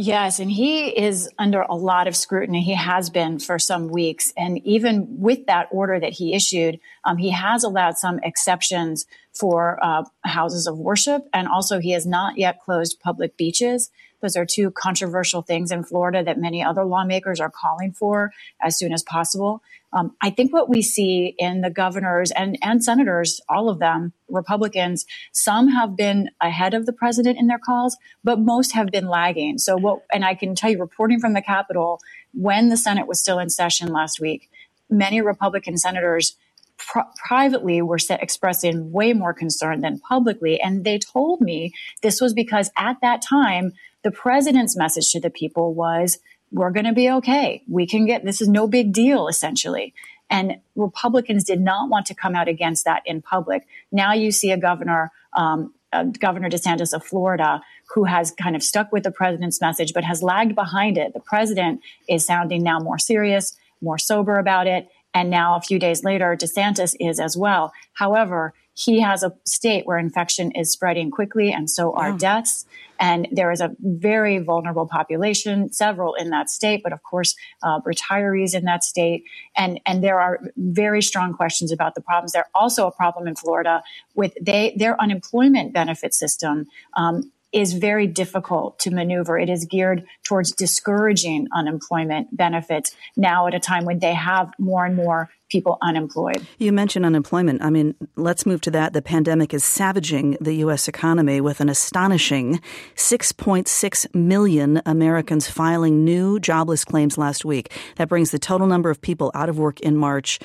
Yes, 0.00 0.38
and 0.38 0.48
he 0.48 0.96
is 0.96 1.28
under 1.40 1.62
a 1.62 1.74
lot 1.74 2.06
of 2.06 2.14
scrutiny. 2.14 2.62
He 2.62 2.76
has 2.76 3.10
been 3.10 3.40
for 3.40 3.58
some 3.58 3.88
weeks. 3.88 4.32
And 4.36 4.64
even 4.64 5.18
with 5.18 5.46
that 5.46 5.66
order 5.72 5.98
that 5.98 6.12
he 6.12 6.34
issued, 6.34 6.78
um, 7.04 7.16
he 7.16 7.30
has 7.30 7.64
allowed 7.64 7.98
some 7.98 8.20
exceptions 8.22 9.06
for 9.34 9.76
uh, 9.82 10.04
houses 10.22 10.68
of 10.68 10.78
worship. 10.78 11.22
And 11.34 11.48
also, 11.48 11.80
he 11.80 11.90
has 11.90 12.06
not 12.06 12.38
yet 12.38 12.60
closed 12.60 13.00
public 13.00 13.36
beaches. 13.36 13.90
Those 14.20 14.36
are 14.36 14.46
two 14.46 14.70
controversial 14.70 15.42
things 15.42 15.70
in 15.70 15.84
Florida 15.84 16.22
that 16.24 16.38
many 16.38 16.62
other 16.62 16.84
lawmakers 16.84 17.40
are 17.40 17.50
calling 17.50 17.92
for 17.92 18.32
as 18.60 18.78
soon 18.78 18.92
as 18.92 19.02
possible. 19.02 19.62
Um, 19.92 20.14
I 20.20 20.30
think 20.30 20.52
what 20.52 20.68
we 20.68 20.82
see 20.82 21.34
in 21.38 21.62
the 21.62 21.70
governors 21.70 22.30
and, 22.30 22.58
and 22.62 22.84
senators, 22.84 23.40
all 23.48 23.70
of 23.70 23.78
them, 23.78 24.12
Republicans, 24.28 25.06
some 25.32 25.68
have 25.68 25.96
been 25.96 26.28
ahead 26.42 26.74
of 26.74 26.84
the 26.84 26.92
president 26.92 27.38
in 27.38 27.46
their 27.46 27.58
calls, 27.58 27.96
but 28.22 28.38
most 28.38 28.72
have 28.72 28.88
been 28.88 29.08
lagging. 29.08 29.56
So 29.56 29.76
what, 29.76 30.00
and 30.12 30.24
I 30.24 30.34
can 30.34 30.54
tell 30.54 30.70
you, 30.70 30.78
reporting 30.78 31.20
from 31.20 31.32
the 31.32 31.40
Capitol, 31.40 32.00
when 32.34 32.68
the 32.68 32.76
Senate 32.76 33.06
was 33.06 33.18
still 33.18 33.38
in 33.38 33.48
session 33.48 33.88
last 33.88 34.20
week, 34.20 34.50
many 34.90 35.22
Republican 35.22 35.78
senators 35.78 36.36
Pr- 36.78 37.00
privately 37.26 37.82
were 37.82 37.98
expressing 38.08 38.92
way 38.92 39.12
more 39.12 39.34
concern 39.34 39.80
than 39.80 39.98
publicly. 39.98 40.60
And 40.60 40.84
they 40.84 40.98
told 40.98 41.40
me 41.40 41.72
this 42.02 42.20
was 42.20 42.32
because 42.32 42.70
at 42.76 42.98
that 43.02 43.20
time, 43.20 43.72
the 44.08 44.12
president's 44.12 44.74
message 44.74 45.12
to 45.12 45.20
the 45.20 45.28
people 45.28 45.74
was, 45.74 46.18
we're 46.50 46.70
going 46.70 46.86
to 46.86 46.94
be 46.94 47.10
okay. 47.10 47.62
We 47.68 47.86
can 47.86 48.06
get, 48.06 48.24
this 48.24 48.40
is 48.40 48.48
no 48.48 48.66
big 48.66 48.90
deal, 48.90 49.28
essentially. 49.28 49.92
And 50.30 50.56
Republicans 50.76 51.44
did 51.44 51.60
not 51.60 51.90
want 51.90 52.06
to 52.06 52.14
come 52.14 52.34
out 52.34 52.48
against 52.48 52.86
that 52.86 53.02
in 53.04 53.20
public. 53.20 53.66
Now 53.92 54.14
you 54.14 54.30
see 54.30 54.50
a 54.50 54.56
governor, 54.56 55.12
um, 55.36 55.74
uh, 55.92 56.04
Governor 56.04 56.48
DeSantis 56.48 56.94
of 56.94 57.04
Florida, 57.04 57.60
who 57.94 58.04
has 58.04 58.30
kind 58.30 58.56
of 58.56 58.62
stuck 58.62 58.92
with 58.92 59.02
the 59.02 59.10
president's 59.10 59.60
message, 59.60 59.92
but 59.92 60.04
has 60.04 60.22
lagged 60.22 60.54
behind 60.54 60.96
it. 60.96 61.12
The 61.12 61.20
president 61.20 61.82
is 62.08 62.24
sounding 62.24 62.62
now 62.62 62.78
more 62.78 62.98
serious, 62.98 63.58
more 63.82 63.98
sober 63.98 64.38
about 64.38 64.66
it. 64.66 64.88
And 65.12 65.28
now, 65.28 65.54
a 65.54 65.60
few 65.60 65.78
days 65.78 66.02
later, 66.02 66.34
DeSantis 66.34 66.96
is 66.98 67.20
as 67.20 67.36
well. 67.36 67.74
However, 67.92 68.54
he 68.78 69.00
has 69.00 69.24
a 69.24 69.32
state 69.44 69.86
where 69.86 69.98
infection 69.98 70.52
is 70.52 70.70
spreading 70.70 71.10
quickly, 71.10 71.50
and 71.50 71.68
so 71.68 71.92
are 71.94 72.10
yeah. 72.10 72.16
deaths. 72.16 72.64
And 73.00 73.26
there 73.32 73.50
is 73.50 73.60
a 73.60 73.74
very 73.80 74.38
vulnerable 74.38 74.86
population, 74.86 75.72
several 75.72 76.14
in 76.14 76.30
that 76.30 76.48
state, 76.48 76.82
but 76.84 76.92
of 76.92 77.02
course, 77.02 77.34
uh, 77.64 77.80
retirees 77.80 78.54
in 78.54 78.64
that 78.64 78.84
state. 78.84 79.24
And, 79.56 79.80
and 79.84 80.02
there 80.02 80.20
are 80.20 80.40
very 80.56 81.02
strong 81.02 81.34
questions 81.34 81.72
about 81.72 81.96
the 81.96 82.00
problems. 82.00 82.32
There's 82.32 82.46
also 82.54 82.86
a 82.86 82.92
problem 82.92 83.26
in 83.26 83.34
Florida 83.34 83.82
with 84.14 84.32
they, 84.40 84.76
their 84.76 85.00
unemployment 85.00 85.72
benefit 85.72 86.14
system. 86.14 86.66
Um, 86.94 87.32
is 87.52 87.72
very 87.72 88.06
difficult 88.06 88.78
to 88.80 88.90
maneuver. 88.90 89.38
It 89.38 89.48
is 89.48 89.64
geared 89.64 90.04
towards 90.24 90.52
discouraging 90.52 91.48
unemployment 91.54 92.36
benefits 92.36 92.94
now 93.16 93.46
at 93.46 93.54
a 93.54 93.60
time 93.60 93.84
when 93.84 93.98
they 94.00 94.14
have 94.14 94.52
more 94.58 94.84
and 94.84 94.96
more 94.96 95.30
people 95.48 95.78
unemployed. 95.80 96.46
You 96.58 96.72
mentioned 96.72 97.06
unemployment. 97.06 97.62
I 97.62 97.70
mean, 97.70 97.94
let's 98.16 98.44
move 98.44 98.60
to 98.62 98.70
that. 98.72 98.92
The 98.92 99.00
pandemic 99.00 99.54
is 99.54 99.64
savaging 99.64 100.36
the 100.40 100.54
U.S. 100.56 100.88
economy 100.88 101.40
with 101.40 101.60
an 101.60 101.68
astonishing 101.68 102.60
6.6 102.96 104.14
million 104.14 104.82
Americans 104.84 105.48
filing 105.48 106.04
new 106.04 106.38
jobless 106.38 106.84
claims 106.84 107.16
last 107.16 107.44
week. 107.46 107.72
That 107.96 108.08
brings 108.08 108.30
the 108.30 108.38
total 108.38 108.66
number 108.66 108.90
of 108.90 109.00
people 109.00 109.30
out 109.34 109.48
of 109.48 109.58
work 109.58 109.80
in 109.80 109.96
March 109.96 110.38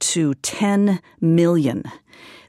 to 0.00 0.34
10 0.34 1.00
million. 1.20 1.84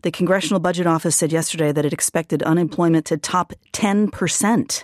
The 0.03 0.11
Congressional 0.11 0.59
Budget 0.59 0.87
Office 0.87 1.15
said 1.15 1.31
yesterday 1.31 1.71
that 1.71 1.85
it 1.85 1.93
expected 1.93 2.41
unemployment 2.43 3.05
to 3.07 3.17
top 3.17 3.53
10 3.71 4.09
percent 4.09 4.83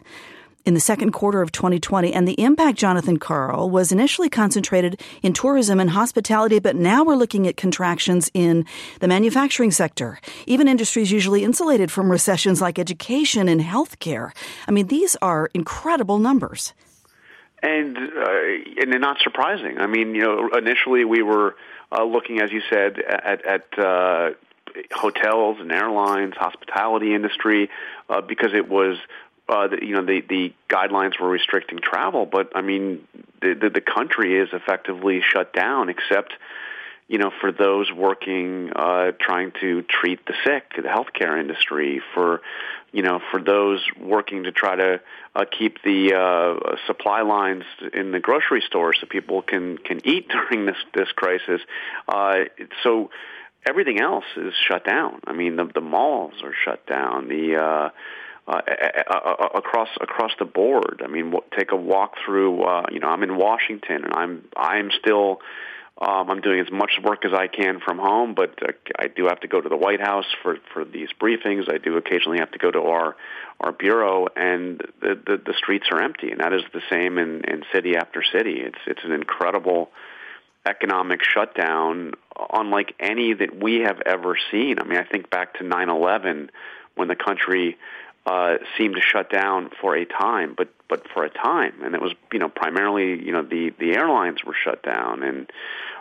in 0.67 0.73
the 0.73 0.79
second 0.81 1.11
quarter 1.11 1.41
of 1.41 1.51
2020. 1.53 2.13
And 2.13 2.27
the 2.27 2.39
impact, 2.39 2.77
Jonathan 2.77 3.17
Karl, 3.17 3.69
was 3.69 3.93
initially 3.93 4.29
concentrated 4.29 5.01
in 5.23 5.31
tourism 5.31 5.79
and 5.79 5.89
hospitality, 5.89 6.59
but 6.59 6.75
now 6.75 7.05
we're 7.05 7.15
looking 7.15 7.47
at 7.47 7.55
contractions 7.55 8.29
in 8.33 8.65
the 8.99 9.07
manufacturing 9.07 9.71
sector, 9.71 10.19
even 10.45 10.67
industries 10.67 11.09
usually 11.09 11.45
insulated 11.45 11.89
from 11.89 12.11
recessions 12.11 12.61
like 12.61 12.77
education 12.77 13.47
and 13.47 13.61
healthcare. 13.61 14.31
I 14.67 14.71
mean, 14.71 14.87
these 14.87 15.15
are 15.21 15.49
incredible 15.53 16.19
numbers. 16.19 16.73
And, 17.63 17.97
uh, 17.97 18.81
and 18.81 19.01
not 19.01 19.17
surprising. 19.23 19.79
I 19.79 19.87
mean, 19.87 20.13
you 20.13 20.21
know, 20.21 20.49
initially 20.55 21.05
we 21.05 21.23
were 21.23 21.55
uh, 21.91 22.03
looking, 22.03 22.41
as 22.41 22.51
you 22.51 22.61
said, 22.69 22.99
at, 22.99 23.45
at 23.45 23.79
uh, 23.79 24.31
hotels 24.91 25.57
and 25.59 25.71
airlines, 25.71 26.33
hospitality 26.35 27.13
industry, 27.13 27.69
uh, 28.09 28.21
because 28.21 28.53
it 28.53 28.67
was 28.67 28.97
uh, 29.49 29.67
the, 29.67 29.85
you 29.85 29.93
know 29.93 30.05
the 30.05 30.21
the 30.21 30.53
guidelines 30.69 31.19
were 31.19 31.29
restricting 31.29 31.79
travel, 31.79 32.25
but 32.25 32.51
I 32.55 32.61
mean 32.61 33.07
the, 33.41 33.53
the 33.53 33.69
the 33.69 33.81
country 33.81 34.37
is 34.37 34.49
effectively 34.51 35.21
shut 35.21 35.53
down, 35.53 35.89
except 35.89 36.33
you 37.07 37.17
know 37.17 37.31
for 37.39 37.51
those 37.51 37.91
working 37.91 38.71
uh, 38.75 39.11
trying 39.19 39.53
to 39.61 39.83
treat 39.83 40.25
the 40.25 40.33
sick, 40.45 40.73
the 40.75 40.81
healthcare 40.89 41.39
industry, 41.39 42.01
for 42.13 42.41
you 42.91 43.03
know 43.03 43.21
for 43.31 43.41
those 43.41 43.85
working 43.97 44.43
to 44.43 44.51
try 44.51 44.75
to 44.75 44.99
uh, 45.33 45.45
keep 45.57 45.81
the 45.81 46.13
uh, 46.13 46.75
supply 46.85 47.21
lines 47.21 47.63
in 47.93 48.11
the 48.11 48.19
grocery 48.19 48.61
store 48.67 48.93
so 48.93 49.07
people 49.07 49.41
can 49.41 49.77
can 49.77 50.05
eat 50.05 50.27
during 50.51 50.65
this 50.65 50.77
this 50.93 51.11
crisis. 51.15 51.61
Uh, 52.07 52.39
so 52.83 53.11
everything 53.67 53.99
else 53.99 54.25
is 54.35 54.53
shut 54.67 54.85
down. 54.85 55.19
I 55.27 55.33
mean 55.33 55.55
the 55.55 55.65
the 55.73 55.81
malls 55.81 56.33
are 56.43 56.53
shut 56.65 56.85
down. 56.87 57.27
The 57.27 57.55
uh, 57.55 57.89
uh, 58.47 58.61
across 59.55 59.89
across 59.99 60.31
the 60.39 60.45
board. 60.45 61.01
I 61.03 61.07
mean, 61.07 61.33
take 61.57 61.71
a 61.71 61.75
walk 61.75 62.13
through. 62.25 62.63
Uh, 62.63 62.85
you 62.91 62.99
know, 62.99 63.07
I'm 63.07 63.23
in 63.23 63.37
Washington, 63.37 64.05
and 64.05 64.13
I'm 64.13 64.45
I'm 64.55 64.89
still. 64.99 65.39
Um, 65.99 66.29
I'm 66.29 66.41
doing 66.41 66.59
as 66.59 66.71
much 66.71 66.91
work 67.03 67.25
as 67.25 67.31
I 67.33 67.47
can 67.47 67.79
from 67.79 67.97
home, 67.97 68.35
but 68.35 68.53
uh, 68.61 68.71
I 68.99 69.07
do 69.07 69.25
have 69.25 69.39
to 69.39 69.47
go 69.47 69.59
to 69.59 69.67
the 69.67 69.75
White 69.75 69.99
House 69.99 70.27
for 70.43 70.57
for 70.71 70.85
these 70.85 71.09
briefings. 71.19 71.73
I 71.73 71.79
do 71.79 71.97
occasionally 71.97 72.37
have 72.37 72.51
to 72.51 72.59
go 72.59 72.69
to 72.69 72.81
our 72.81 73.15
our 73.59 73.71
bureau, 73.71 74.27
and 74.35 74.79
the 75.01 75.15
the, 75.15 75.41
the 75.43 75.53
streets 75.57 75.87
are 75.91 76.01
empty, 76.01 76.29
and 76.29 76.39
that 76.39 76.53
is 76.53 76.61
the 76.71 76.81
same 76.91 77.17
in 77.17 77.41
in 77.45 77.63
city 77.73 77.95
after 77.97 78.23
city. 78.31 78.59
It's 78.59 78.77
it's 78.85 79.03
an 79.03 79.11
incredible 79.11 79.89
economic 80.67 81.23
shutdown 81.23 82.13
unlike 82.53 82.93
any 82.99 83.33
that 83.33 83.61
we 83.61 83.79
have 83.79 84.01
ever 84.05 84.37
seen. 84.51 84.79
I 84.79 84.83
mean, 84.83 84.97
I 84.97 85.03
think 85.03 85.29
back 85.29 85.55
to 85.55 85.63
9/11 85.63 86.49
when 86.95 87.07
the 87.07 87.15
country 87.15 87.77
uh, 88.25 88.57
seemed 88.77 88.95
to 88.95 89.01
shut 89.01 89.29
down 89.29 89.69
for 89.81 89.95
a 89.95 90.05
time, 90.05 90.53
but 90.55 90.69
but 90.89 91.07
for 91.13 91.23
a 91.23 91.29
time, 91.29 91.73
and 91.83 91.95
it 91.95 92.01
was 92.01 92.13
you 92.33 92.39
know 92.39 92.49
primarily 92.49 93.23
you 93.23 93.31
know 93.31 93.41
the 93.41 93.73
the 93.79 93.93
airlines 93.93 94.43
were 94.43 94.53
shut 94.53 94.83
down, 94.83 95.23
and 95.23 95.49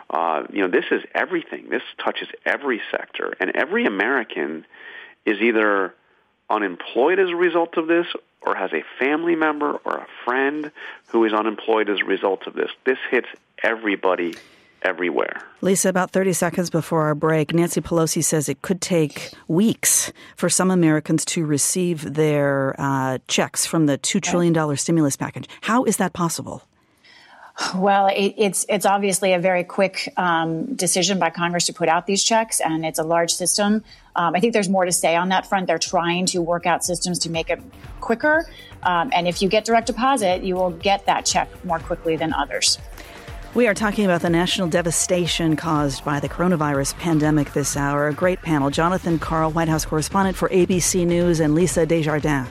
uh, 0.09 0.43
you 0.51 0.61
know 0.61 0.67
this 0.67 0.85
is 0.91 1.01
everything. 1.15 1.69
This 1.69 1.83
touches 2.03 2.27
every 2.45 2.81
sector, 2.91 3.33
and 3.39 3.51
every 3.55 3.85
American 3.85 4.65
is 5.25 5.39
either 5.39 5.93
unemployed 6.49 7.19
as 7.19 7.29
a 7.29 7.35
result 7.35 7.77
of 7.77 7.87
this, 7.87 8.07
or 8.41 8.55
has 8.55 8.71
a 8.73 8.83
family 8.99 9.35
member 9.35 9.79
or 9.85 9.97
a 9.97 10.07
friend 10.25 10.71
who 11.07 11.23
is 11.23 11.33
unemployed 11.33 11.89
as 11.89 11.99
a 11.99 12.05
result 12.05 12.47
of 12.47 12.53
this. 12.53 12.71
This 12.85 12.99
hits 13.09 13.27
everybody 13.63 14.35
everywhere. 14.83 15.41
Lisa, 15.61 15.89
about 15.89 16.11
30 16.11 16.33
seconds 16.33 16.69
before 16.69 17.03
our 17.03 17.15
break, 17.15 17.53
Nancy 17.53 17.81
Pelosi 17.81 18.23
says 18.23 18.47
it 18.47 18.61
could 18.61 18.81
take 18.81 19.31
weeks 19.47 20.11
for 20.35 20.49
some 20.49 20.71
Americans 20.71 21.25
to 21.25 21.45
receive 21.45 22.13
their 22.13 22.75
uh, 22.77 23.17
checks 23.27 23.65
from 23.65 23.85
the 23.85 23.97
$2 23.97 24.21
trillion 24.21 24.77
stimulus 24.77 25.17
package. 25.17 25.47
How 25.61 25.83
is 25.83 25.97
that 25.97 26.13
possible? 26.13 26.63
Well, 27.75 28.07
it, 28.07 28.35
it's 28.37 28.67
it's 28.69 28.85
obviously 28.85 29.33
a 29.33 29.39
very 29.39 29.63
quick 29.63 30.13
um, 30.15 30.75
decision 30.75 31.17
by 31.17 31.31
Congress 31.31 31.65
to 31.65 31.73
put 31.73 31.89
out 31.89 32.05
these 32.05 32.23
checks, 32.23 32.59
and 32.59 32.85
it's 32.85 32.99
a 32.99 33.03
large 33.03 33.33
system. 33.33 33.83
Um, 34.15 34.35
I 34.35 34.39
think 34.39 34.53
there's 34.53 34.69
more 34.69 34.85
to 34.85 34.91
say 34.91 35.15
on 35.15 35.29
that 35.29 35.47
front. 35.47 35.65
They're 35.65 35.79
trying 35.79 36.27
to 36.27 36.41
work 36.41 36.67
out 36.67 36.85
systems 36.85 37.17
to 37.19 37.31
make 37.31 37.49
it 37.49 37.59
quicker, 37.99 38.47
um, 38.83 39.09
and 39.11 39.27
if 39.27 39.41
you 39.41 39.49
get 39.49 39.65
direct 39.65 39.87
deposit, 39.87 40.43
you 40.43 40.53
will 40.53 40.69
get 40.69 41.07
that 41.07 41.25
check 41.25 41.49
more 41.65 41.79
quickly 41.79 42.15
than 42.15 42.31
others. 42.31 42.77
We 43.53 43.65
are 43.67 43.73
talking 43.73 44.05
about 44.05 44.21
the 44.21 44.29
national 44.29 44.67
devastation 44.67 45.55
caused 45.55 46.03
by 46.05 46.19
the 46.19 46.29
coronavirus 46.29 46.95
pandemic 46.97 47.53
this 47.53 47.75
hour. 47.75 48.07
A 48.07 48.13
great 48.13 48.41
panel. 48.41 48.69
Jonathan 48.69 49.17
Karl, 49.17 49.51
White 49.51 49.69
House 49.69 49.85
correspondent 49.85 50.37
for 50.37 50.49
ABC 50.49 51.07
News, 51.07 51.39
and 51.39 51.55
Lisa 51.55 51.85
Desjardins, 51.85 52.49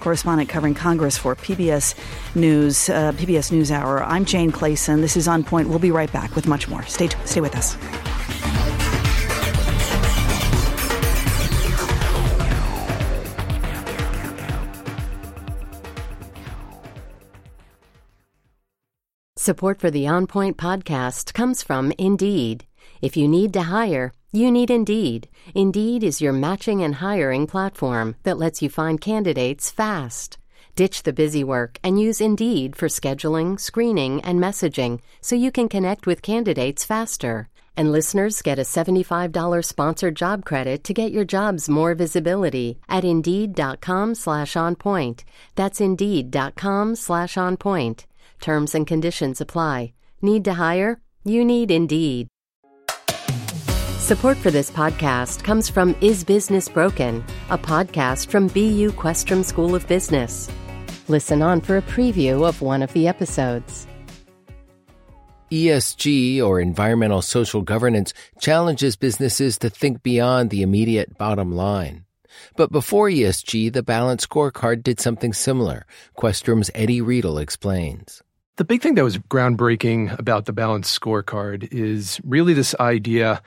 correspondent 0.00 0.50
covering 0.50 0.74
Congress 0.74 1.16
for 1.16 1.34
PBS 1.36 1.94
News, 2.34 2.90
uh, 2.90 3.12
PBS 3.12 3.50
NewsHour. 3.50 4.04
I'm 4.06 4.24
Jane 4.24 4.52
Clayson. 4.52 5.00
This 5.00 5.16
is 5.16 5.26
On 5.26 5.42
Point. 5.42 5.68
We'll 5.68 5.78
be 5.78 5.92
right 5.92 6.12
back 6.12 6.34
with 6.34 6.46
much 6.46 6.68
more. 6.68 6.82
Stay, 6.82 7.08
stay 7.24 7.40
with 7.40 7.56
us. 7.56 7.76
Support 19.42 19.80
for 19.80 19.90
the 19.90 20.06
On 20.06 20.28
Point 20.28 20.56
podcast 20.56 21.34
comes 21.34 21.64
from 21.64 21.92
Indeed. 21.98 22.64
If 23.00 23.16
you 23.16 23.26
need 23.26 23.52
to 23.54 23.62
hire, 23.62 24.12
you 24.30 24.52
need 24.52 24.70
Indeed. 24.70 25.26
Indeed 25.52 26.04
is 26.04 26.20
your 26.20 26.32
matching 26.32 26.84
and 26.84 26.94
hiring 26.94 27.48
platform 27.48 28.14
that 28.22 28.38
lets 28.38 28.62
you 28.62 28.70
find 28.70 29.00
candidates 29.00 29.68
fast. 29.68 30.38
Ditch 30.76 31.02
the 31.02 31.12
busy 31.12 31.42
work 31.42 31.80
and 31.82 32.00
use 32.00 32.20
Indeed 32.20 32.76
for 32.76 32.86
scheduling, 32.86 33.58
screening, 33.58 34.20
and 34.20 34.38
messaging 34.38 35.00
so 35.20 35.34
you 35.34 35.50
can 35.50 35.68
connect 35.68 36.06
with 36.06 36.22
candidates 36.22 36.84
faster. 36.84 37.48
And 37.76 37.90
listeners 37.90 38.42
get 38.42 38.60
a 38.60 38.62
$75 38.62 39.64
sponsored 39.64 40.14
job 40.14 40.44
credit 40.44 40.84
to 40.84 40.94
get 40.94 41.10
your 41.10 41.24
jobs 41.24 41.68
more 41.68 41.96
visibility 41.96 42.78
at 42.88 43.02
Indeed.com 43.02 44.14
slash 44.14 44.54
on 44.54 44.76
point. 44.76 45.24
That's 45.56 45.80
Indeed.com 45.80 46.94
slash 46.94 47.36
on 47.36 47.56
point. 47.56 48.06
Terms 48.40 48.74
and 48.74 48.86
conditions 48.86 49.40
apply. 49.40 49.92
Need 50.20 50.44
to 50.44 50.54
hire? 50.54 51.00
You 51.24 51.44
need 51.44 51.70
Indeed. 51.70 52.28
Support 53.98 54.36
for 54.36 54.50
this 54.50 54.70
podcast 54.70 55.44
comes 55.44 55.68
from 55.68 55.94
Is 56.00 56.24
Business 56.24 56.68
Broken, 56.68 57.24
a 57.50 57.56
podcast 57.56 58.26
from 58.26 58.48
BU 58.48 58.92
Questrom 58.92 59.44
School 59.44 59.74
of 59.74 59.86
Business. 59.86 60.50
Listen 61.08 61.40
on 61.40 61.60
for 61.60 61.76
a 61.76 61.82
preview 61.82 62.46
of 62.46 62.60
one 62.62 62.82
of 62.82 62.92
the 62.92 63.06
episodes. 63.06 63.86
ESG, 65.50 66.42
or 66.42 66.60
environmental 66.60 67.22
social 67.22 67.62
governance, 67.62 68.14
challenges 68.40 68.96
businesses 68.96 69.58
to 69.58 69.70
think 69.70 70.02
beyond 70.02 70.50
the 70.50 70.62
immediate 70.62 71.16
bottom 71.18 71.52
line. 71.52 72.04
But 72.56 72.72
before 72.72 73.08
ESG, 73.08 73.72
the 73.72 73.82
Balanced 73.82 74.28
Scorecard 74.28 74.82
did 74.82 75.00
something 75.00 75.32
similar. 75.32 75.86
Questrom's 76.16 76.70
Eddie 76.74 77.00
Riedl 77.00 77.40
explains. 77.40 78.22
The 78.56 78.64
big 78.64 78.82
thing 78.82 78.96
that 78.96 79.04
was 79.04 79.16
groundbreaking 79.16 80.18
about 80.18 80.44
the 80.44 80.52
balanced 80.52 81.00
scorecard 81.00 81.72
is 81.72 82.20
really 82.22 82.52
this 82.52 82.74
idea 82.78 83.40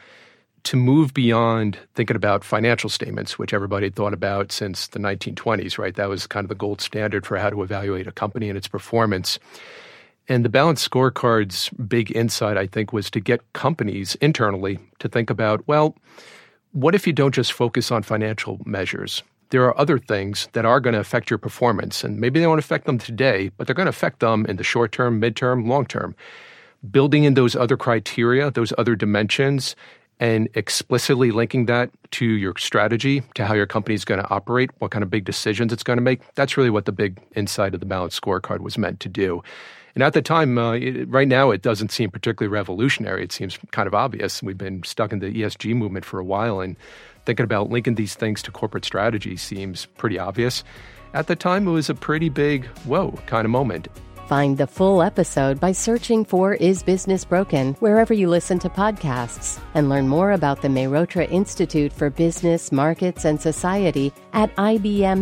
to 0.63 0.75
move 0.75 1.13
beyond 1.13 1.77
thinking 1.93 2.15
about 2.15 2.43
financial 2.43 2.89
statements, 2.89 3.37
which 3.37 3.53
everybody 3.53 3.85
had 3.85 3.95
thought 3.95 4.15
about 4.15 4.51
since 4.51 4.87
the 4.87 4.99
1920s, 4.99 5.77
right? 5.77 5.95
That 5.95 6.09
was 6.09 6.25
kind 6.25 6.43
of 6.43 6.49
the 6.49 6.55
gold 6.55 6.81
standard 6.81 7.23
for 7.23 7.37
how 7.37 7.51
to 7.51 7.61
evaluate 7.61 8.07
a 8.07 8.11
company 8.11 8.49
and 8.49 8.57
its 8.57 8.67
performance. 8.67 9.37
And 10.27 10.43
the 10.43 10.49
balanced 10.49 10.89
scorecard's 10.89 11.69
big 11.69 12.11
insight, 12.15 12.57
I 12.57 12.65
think, 12.65 12.91
was 12.91 13.11
to 13.11 13.19
get 13.19 13.53
companies 13.53 14.15
internally 14.15 14.79
to 14.99 15.07
think 15.07 15.29
about, 15.29 15.67
well, 15.67 15.95
what 16.75 16.93
if 16.93 17.07
you 17.07 17.13
don't 17.13 17.33
just 17.33 17.53
focus 17.53 17.91
on 17.91 18.03
financial 18.03 18.59
measures? 18.65 19.23
there 19.49 19.63
are 19.63 19.79
other 19.79 19.97
things 19.97 20.49
that 20.53 20.65
are 20.65 20.79
going 20.79 20.93
to 20.93 20.99
affect 20.99 21.29
your 21.29 21.37
performance. 21.37 22.03
And 22.03 22.19
maybe 22.19 22.39
they 22.39 22.47
won't 22.47 22.59
affect 22.59 22.85
them 22.85 22.97
today, 22.97 23.51
but 23.57 23.67
they're 23.67 23.75
going 23.75 23.85
to 23.85 23.91
affect 23.91 24.19
them 24.19 24.45
in 24.47 24.57
the 24.57 24.63
short 24.63 24.91
term, 24.91 25.21
midterm, 25.21 25.67
long 25.67 25.85
term. 25.85 26.15
Building 26.91 27.23
in 27.23 27.33
those 27.33 27.55
other 27.55 27.77
criteria, 27.77 28.51
those 28.51 28.73
other 28.77 28.95
dimensions, 28.95 29.75
and 30.19 30.47
explicitly 30.53 31.31
linking 31.31 31.65
that 31.65 31.89
to 32.11 32.25
your 32.25 32.53
strategy, 32.57 33.21
to 33.35 33.45
how 33.45 33.53
your 33.53 33.65
company 33.65 33.95
is 33.95 34.05
going 34.05 34.21
to 34.21 34.29
operate, 34.29 34.71
what 34.79 34.91
kind 34.91 35.03
of 35.03 35.09
big 35.09 35.25
decisions 35.25 35.73
it's 35.73 35.83
going 35.83 35.97
to 35.97 36.03
make. 36.03 36.21
That's 36.35 36.57
really 36.57 36.69
what 36.69 36.85
the 36.85 36.91
big 36.91 37.21
insight 37.35 37.73
of 37.73 37.79
the 37.79 37.85
balanced 37.85 38.21
scorecard 38.21 38.59
was 38.59 38.77
meant 38.77 38.99
to 39.01 39.09
do. 39.09 39.43
And 39.95 40.03
at 40.03 40.13
the 40.13 40.21
time, 40.21 40.57
uh, 40.57 40.73
it, 40.73 41.09
right 41.09 41.27
now, 41.27 41.51
it 41.51 41.61
doesn't 41.61 41.91
seem 41.91 42.11
particularly 42.11 42.51
revolutionary. 42.51 43.23
It 43.23 43.31
seems 43.31 43.57
kind 43.71 43.87
of 43.87 43.95
obvious. 43.95 44.43
We've 44.43 44.57
been 44.57 44.83
stuck 44.83 45.13
in 45.13 45.19
the 45.19 45.27
ESG 45.27 45.73
movement 45.73 46.03
for 46.03 46.19
a 46.19 46.23
while, 46.23 46.59
and 46.59 46.75
thinking 47.25 47.45
about 47.45 47.69
linking 47.69 47.95
these 47.95 48.13
things 48.13 48.41
to 48.43 48.51
corporate 48.51 48.83
strategy 48.85 49.37
seems 49.37 49.85
pretty 49.97 50.19
obvious. 50.19 50.63
At 51.13 51.27
the 51.27 51.35
time, 51.35 51.67
it 51.67 51.71
was 51.71 51.89
a 51.89 51.95
pretty 51.95 52.27
big, 52.27 52.65
whoa 52.85 53.11
kind 53.25 53.45
of 53.45 53.51
moment. 53.51 53.87
Find 54.27 54.57
the 54.57 54.67
full 54.67 55.01
episode 55.03 55.59
by 55.59 55.71
searching 55.71 56.25
for 56.25 56.55
Is 56.55 56.81
Business 56.83 57.23
Broken 57.23 57.75
wherever 57.75 58.13
you 58.13 58.27
listen 58.27 58.59
to 58.59 58.69
podcasts 58.69 59.61
and 59.75 59.87
learn 59.87 60.07
more 60.07 60.31
about 60.31 60.61
the 60.61 60.67
Mehrotra 60.67 61.29
Institute 61.31 61.93
for 61.93 62.09
Business, 62.09 62.71
Markets, 62.71 63.23
and 63.23 63.39
Society 63.39 64.11
at 64.33 64.53
ibms.bu.edu. 64.55 65.15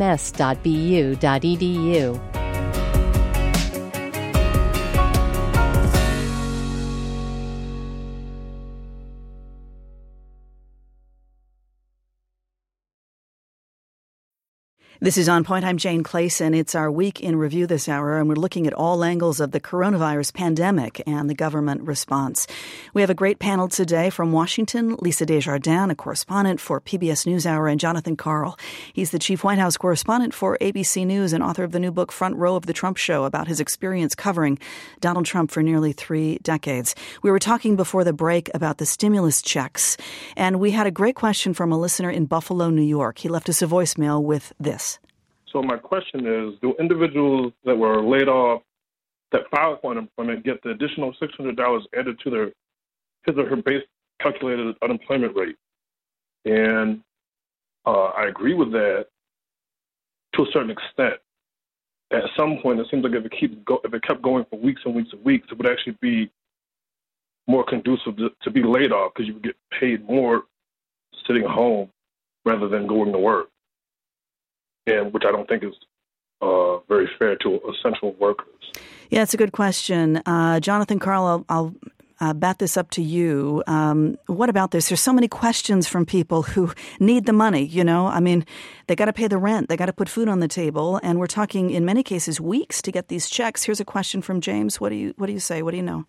This 15.03 15.17
is 15.17 15.27
On 15.27 15.43
Point. 15.43 15.65
I'm 15.65 15.77
Jane 15.77 16.01
Clayson. 16.01 16.55
It's 16.55 16.75
our 16.75 16.89
week 16.89 17.19
in 17.19 17.36
review 17.36 17.67
this 17.67 17.89
hour, 17.89 18.17
and 18.19 18.29
we're 18.29 18.36
looking 18.36 18.65
at 18.67 18.74
all 18.74 19.03
angles 19.03 19.41
of 19.41 19.51
the 19.51 19.60
coronavirus 19.60 20.33
pandemic 20.33 21.03
and 21.05 21.29
the 21.29 21.33
government 21.36 21.81
response. 21.81 22.48
We 22.93 23.01
have 23.01 23.10
a 23.10 23.13
great 23.13 23.38
panel 23.38 23.67
today 23.67 24.10
from 24.10 24.31
Washington 24.31 24.95
Lisa 25.01 25.25
Desjardins, 25.25 25.91
a 25.91 25.95
correspondent 25.95 26.62
for 26.62 26.79
PBS 26.79 27.27
NewsHour, 27.27 27.69
and 27.69 27.81
Jonathan 27.81 28.15
Karl. 28.15 28.57
He's 28.93 29.12
the 29.12 29.19
chief 29.19 29.43
White 29.43 29.60
House 29.60 29.75
correspondent 29.75 30.33
for 30.33 30.57
ABC 30.62 31.05
News 31.05 31.33
and 31.33 31.43
author 31.43 31.65
of 31.65 31.74
the 31.74 31.81
new 31.81 31.91
book 31.91 32.13
Front 32.13 32.38
Row 32.38 32.55
of 32.55 32.65
the 32.65 32.72
Trump 32.72 32.95
Show 32.95 33.25
about 33.25 33.50
his 33.50 33.60
experience 33.60 34.15
covering 34.15 34.57
Donald 35.01 35.25
Trump 35.25 35.51
for 35.51 35.62
nearly 35.62 35.91
three 35.91 36.38
decades. 36.43 36.95
We 37.22 37.29
were 37.29 37.39
talking 37.39 37.75
before 37.75 38.05
the 38.05 38.13
break 38.13 38.50
about 38.53 38.77
the 38.77 38.86
stimulus 38.86 39.41
checks, 39.41 39.98
and 40.38 40.62
we 40.62 40.72
had 40.72 40.88
a 40.88 40.91
great 40.91 41.15
question 41.15 41.53
from 41.53 41.74
a 41.74 41.77
listener 41.77 42.10
in 42.10 42.25
Buffalo, 42.25 42.69
New 42.69 42.81
York. 42.81 43.17
He 43.17 43.27
left 43.27 43.50
us 43.50 43.62
a 43.62 43.67
voicemail 43.67 44.24
with 44.24 44.53
this. 44.62 44.92
So 45.53 45.62
my 45.62 45.77
question 45.77 46.25
is, 46.25 46.60
do 46.62 46.75
individuals 46.79 47.53
that 47.63 47.77
were 47.77 48.01
laid 48.01 48.27
off 48.27 48.63
that 49.31 49.43
filed 49.51 49.79
for 49.81 49.91
unemployment 49.91 50.43
get 50.43 50.62
the 50.63 50.72
additional 50.72 51.13
$600 51.22 51.81
added 51.98 52.19
to 52.24 52.29
their 52.29 52.51
his 53.25 53.38
or 53.38 53.48
her 53.48 53.55
base 53.55 53.83
calculated 54.19 54.75
unemployment 54.81 55.36
rate? 55.36 55.55
And 56.45 57.01
uh, 57.86 58.05
I 58.17 58.25
agree 58.27 58.55
with 58.55 58.72
that 58.72 59.05
to 60.36 60.41
a 60.41 60.45
certain 60.51 60.72
extent. 60.72 61.13
At 62.12 62.24
some 62.36 62.57
point, 62.62 62.79
it 62.79 62.88
seems 62.89 63.03
like 63.03 63.13
if 63.13 63.25
it 63.25 63.33
keeps 63.39 63.55
go- 63.63 63.81
if 63.83 63.93
it 63.93 64.03
kept 64.03 64.24
going 64.24 64.45
for 64.50 64.60
weeks 64.60 64.81
and 64.86 64.95
weeks 64.95 65.10
and 65.13 65.24
weeks, 65.24 65.48
it 65.51 65.57
would 65.57 65.69
actually 65.69 65.98
be 66.01 66.31
more 67.48 67.63
conducive 67.63 68.17
to, 68.17 68.29
to 68.41 68.51
be 68.51 68.63
laid 68.63 68.91
off 68.91 69.13
because 69.13 69.27
you 69.27 69.33
would 69.36 69.43
get 69.43 69.55
paid 69.79 70.03
more 70.07 70.43
sitting 71.27 71.43
home 71.43 71.89
rather 72.45 72.67
than 72.67 72.88
going 72.88 73.12
to 73.12 73.19
work 73.19 73.50
and 74.88 75.13
which 75.13 75.24
I 75.25 75.32
don't 75.32 75.48
think 75.48 75.63
is 75.63 75.74
uh, 76.42 76.78
very 76.90 77.10
fair 77.20 77.36
to 77.38 77.60
essential 77.72 78.13
workers. 78.20 78.48
Yeah, 79.10 79.22
it's 79.22 79.34
a 79.34 79.38
good 79.38 79.52
question. 79.52 80.18
Uh, 80.25 80.60
Jonathan 80.60 81.00
Karl. 81.00 81.25
I'll, 81.25 81.46
I'll 81.50 81.75
uh, 82.20 82.34
bat 82.34 82.60
this 82.60 82.78
up 82.78 82.90
to 82.92 83.02
you. 83.02 83.63
Um, 83.68 84.18
what 84.28 84.50
about 84.50 84.72
this? 84.72 84.90
There's 84.90 85.02
so 85.02 85.13
many 85.13 85.28
questions 85.28 85.88
from 85.88 86.06
people 86.06 86.44
who 86.44 86.72
need 87.00 87.25
the 87.25 87.34
money. 87.34 87.66
You 87.66 87.84
know, 87.84 88.08
I 88.08 88.20
mean, 88.20 88.46
they 88.88 88.96
got 88.96 89.06
to 89.06 89.13
pay 89.13 89.28
the 89.28 89.38
rent, 89.38 89.68
they 89.68 89.78
got 89.78 89.88
to 89.88 89.94
put 89.94 90.08
food 90.10 90.28
on 90.28 90.40
the 90.40 90.48
table, 90.48 91.00
and 91.04 91.20
we're 91.20 91.28
talking 91.28 91.70
in 91.72 91.86
many 91.86 92.02
cases 92.02 92.40
weeks 92.40 92.82
to 92.84 92.92
get 92.92 93.08
these 93.10 93.30
checks. 93.30 93.63
Here's 93.63 93.80
a 93.80 93.86
question 93.86 94.22
from 94.22 94.42
James. 94.42 94.80
What 94.80 94.90
do 94.90 94.96
you 94.96 95.13
What 95.18 95.28
do 95.28 95.34
you 95.34 95.40
say? 95.40 95.62
What 95.62 95.72
do 95.72 95.78
you 95.78 95.84
know? 95.84 96.06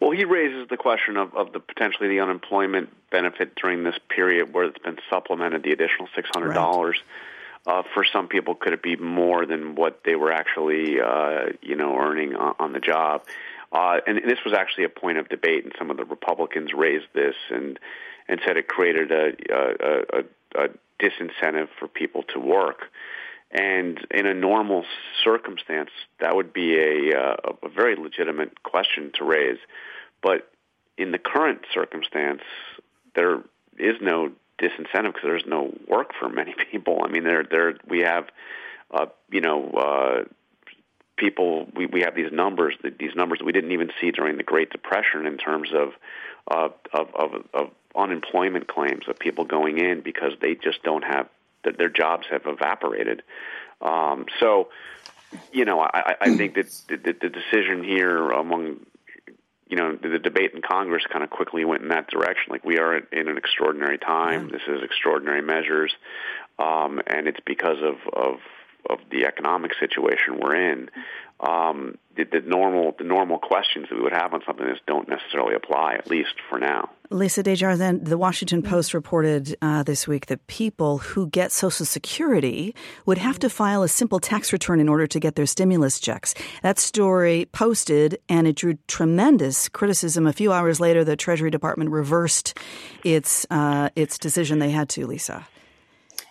Well, 0.00 0.12
he 0.12 0.24
raises 0.24 0.68
the 0.68 0.78
question 0.78 1.18
of, 1.18 1.34
of 1.34 1.52
the 1.52 1.60
potentially 1.60 2.08
the 2.08 2.20
unemployment 2.20 2.88
benefit 3.10 3.54
during 3.56 3.84
this 3.84 3.96
period 4.08 4.54
where 4.54 4.64
it's 4.64 4.78
been 4.78 4.98
supplemented 5.10 5.62
the 5.62 5.72
additional 5.72 6.08
six 6.14 6.30
hundred 6.34 6.54
dollars. 6.54 6.96
Right 6.96 7.06
uh, 7.66 7.82
for 7.94 8.04
some 8.10 8.28
people, 8.28 8.54
could 8.54 8.72
it 8.72 8.82
be 8.82 8.96
more 8.96 9.44
than 9.46 9.74
what 9.74 10.00
they 10.04 10.16
were 10.16 10.32
actually, 10.32 11.00
uh, 11.00 11.52
you 11.60 11.76
know, 11.76 11.96
earning 11.96 12.34
on, 12.34 12.54
on 12.58 12.72
the 12.72 12.80
job? 12.80 13.22
Uh, 13.72 13.98
and, 14.06 14.18
this 14.28 14.38
was 14.44 14.54
actually 14.54 14.84
a 14.84 14.88
point 14.88 15.18
of 15.18 15.28
debate, 15.28 15.64
and 15.64 15.72
some 15.78 15.90
of 15.90 15.96
the 15.96 16.04
Republicans 16.04 16.72
raised 16.74 17.06
this 17.14 17.34
and 17.50 17.78
and 18.28 18.40
said 18.46 18.56
it 18.56 18.68
created 18.68 19.10
a, 19.10 19.32
a, 19.50 20.20
a, 20.20 20.64
a 20.64 20.68
disincentive 21.00 21.68
for 21.78 21.88
people 21.88 22.22
to 22.22 22.38
work. 22.38 22.82
And 23.50 23.98
in 24.12 24.26
a 24.26 24.34
normal 24.34 24.84
circumstance, 25.24 25.90
that 26.20 26.36
would 26.36 26.52
be 26.52 26.78
a, 26.78 27.18
uh, 27.18 27.36
a 27.64 27.68
very 27.68 27.96
legitimate 27.96 28.62
question 28.62 29.10
to 29.18 29.24
raise. 29.24 29.58
But 30.22 30.48
in 30.96 31.10
the 31.10 31.18
current 31.18 31.62
circumstance, 31.74 32.42
there 33.16 33.42
is 33.76 33.96
no 34.00 34.30
disincentive 34.60 35.14
because 35.14 35.22
there's 35.24 35.46
no 35.46 35.72
work 35.88 36.12
for 36.18 36.28
many 36.28 36.54
people. 36.70 37.00
I 37.04 37.08
mean, 37.08 37.24
there 37.24 37.44
there 37.48 37.74
we 37.88 38.00
have, 38.00 38.26
uh, 38.90 39.06
you 39.30 39.40
know, 39.40 39.70
uh, 39.70 40.24
people. 41.16 41.68
We 41.74 41.86
we 41.86 42.00
have 42.02 42.14
these 42.14 42.32
numbers, 42.32 42.74
these 42.98 43.14
numbers 43.14 43.38
that 43.38 43.44
we 43.44 43.52
didn't 43.52 43.72
even 43.72 43.90
see 44.00 44.10
during 44.10 44.36
the 44.36 44.42
Great 44.42 44.70
Depression 44.70 45.26
in 45.26 45.38
terms 45.38 45.70
of 45.74 45.92
uh, 46.50 46.68
of, 46.92 47.14
of 47.14 47.44
of 47.54 47.70
unemployment 47.96 48.68
claims 48.68 49.04
of 49.08 49.18
people 49.18 49.44
going 49.44 49.78
in 49.78 50.00
because 50.00 50.32
they 50.40 50.54
just 50.54 50.82
don't 50.82 51.02
have 51.02 51.28
that 51.64 51.78
their 51.78 51.88
jobs 51.88 52.26
have 52.30 52.42
evaporated. 52.46 53.22
Um, 53.80 54.26
so, 54.38 54.68
you 55.52 55.64
know, 55.64 55.80
I, 55.80 56.16
I 56.20 56.36
think 56.36 56.54
that 56.54 56.70
the, 56.88 56.96
the 57.12 57.28
decision 57.28 57.84
here 57.84 58.30
among 58.30 58.80
you 59.70 59.76
know, 59.76 59.96
the, 59.96 60.18
debate 60.18 60.52
in 60.52 60.62
Congress 60.62 61.04
kind 61.10 61.22
of 61.22 61.30
quickly 61.30 61.64
went 61.64 61.82
in 61.82 61.88
that 61.88 62.08
direction. 62.08 62.46
Like 62.50 62.64
we 62.64 62.78
are 62.78 62.96
in 62.96 63.28
an 63.28 63.38
extraordinary 63.38 63.98
time. 63.98 64.46
Yeah. 64.46 64.58
This 64.58 64.62
is 64.68 64.82
extraordinary 64.82 65.42
measures, 65.42 65.94
um, 66.58 67.00
and 67.06 67.28
it's 67.28 67.40
because 67.46 67.78
of 67.82 67.96
of 68.12 68.40
of 68.88 68.98
the 69.10 69.26
economic 69.26 69.72
situation 69.78 70.40
we're 70.40 70.56
in 70.56 70.90
um, 71.46 71.96
the, 72.16 72.24
the, 72.24 72.40
normal 72.46 72.94
the 72.98 73.04
normal 73.04 73.38
questions 73.38 73.86
that 73.88 73.96
we 73.96 74.02
would 74.02 74.12
have 74.12 74.34
on 74.34 74.42
something 74.44 74.66
like 74.66 74.74
this 74.74 74.82
don't 74.86 75.08
necessarily 75.08 75.54
apply, 75.54 75.94
at 75.94 76.10
least 76.10 76.34
for 76.48 76.58
now. 76.58 76.90
Lisa 77.10 77.42
Desjardins, 77.42 78.08
the 78.08 78.18
Washington 78.18 78.62
Post 78.62 78.92
reported 78.94 79.56
uh, 79.62 79.82
this 79.82 80.06
week 80.06 80.26
that 80.26 80.46
people 80.46 80.98
who 80.98 81.28
get 81.28 81.50
Social 81.50 81.86
Security 81.86 82.74
would 83.06 83.18
have 83.18 83.38
to 83.38 83.48
file 83.48 83.82
a 83.82 83.88
simple 83.88 84.20
tax 84.20 84.52
return 84.52 84.80
in 84.80 84.88
order 84.88 85.06
to 85.06 85.18
get 85.18 85.34
their 85.34 85.46
stimulus 85.46 85.98
checks. 85.98 86.34
That 86.62 86.78
story 86.78 87.48
posted, 87.52 88.18
and 88.28 88.46
it 88.46 88.56
drew 88.56 88.78
tremendous 88.86 89.68
criticism. 89.68 90.26
A 90.26 90.32
few 90.32 90.52
hours 90.52 90.78
later, 90.78 91.04
the 91.04 91.16
Treasury 91.16 91.50
Department 91.50 91.90
reversed 91.90 92.56
its 93.02 93.46
uh, 93.50 93.88
its 93.96 94.18
decision. 94.18 94.58
They 94.58 94.70
had 94.70 94.88
to, 94.90 95.06
Lisa. 95.06 95.46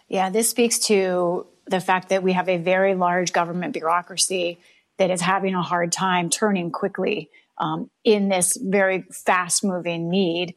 Yeah, 0.08 0.30
this 0.30 0.50
speaks 0.50 0.80
to 0.88 1.46
the 1.66 1.80
fact 1.80 2.10
that 2.10 2.24
we 2.24 2.34
have 2.34 2.50
a 2.50 2.58
very 2.58 2.96
large 2.96 3.32
government 3.32 3.74
bureaucracy 3.74 4.60
that 5.00 5.10
is 5.10 5.22
having 5.22 5.56
a 5.56 5.64
hard 5.64 5.92
time 5.92 6.30
turning 6.30 6.72
quickly 6.72 7.30
um, 7.58 7.90
in 8.04 8.30
this 8.30 8.58
very 8.62 9.06
fast 9.12 9.64
moving 9.64 10.10
need. 10.10 10.56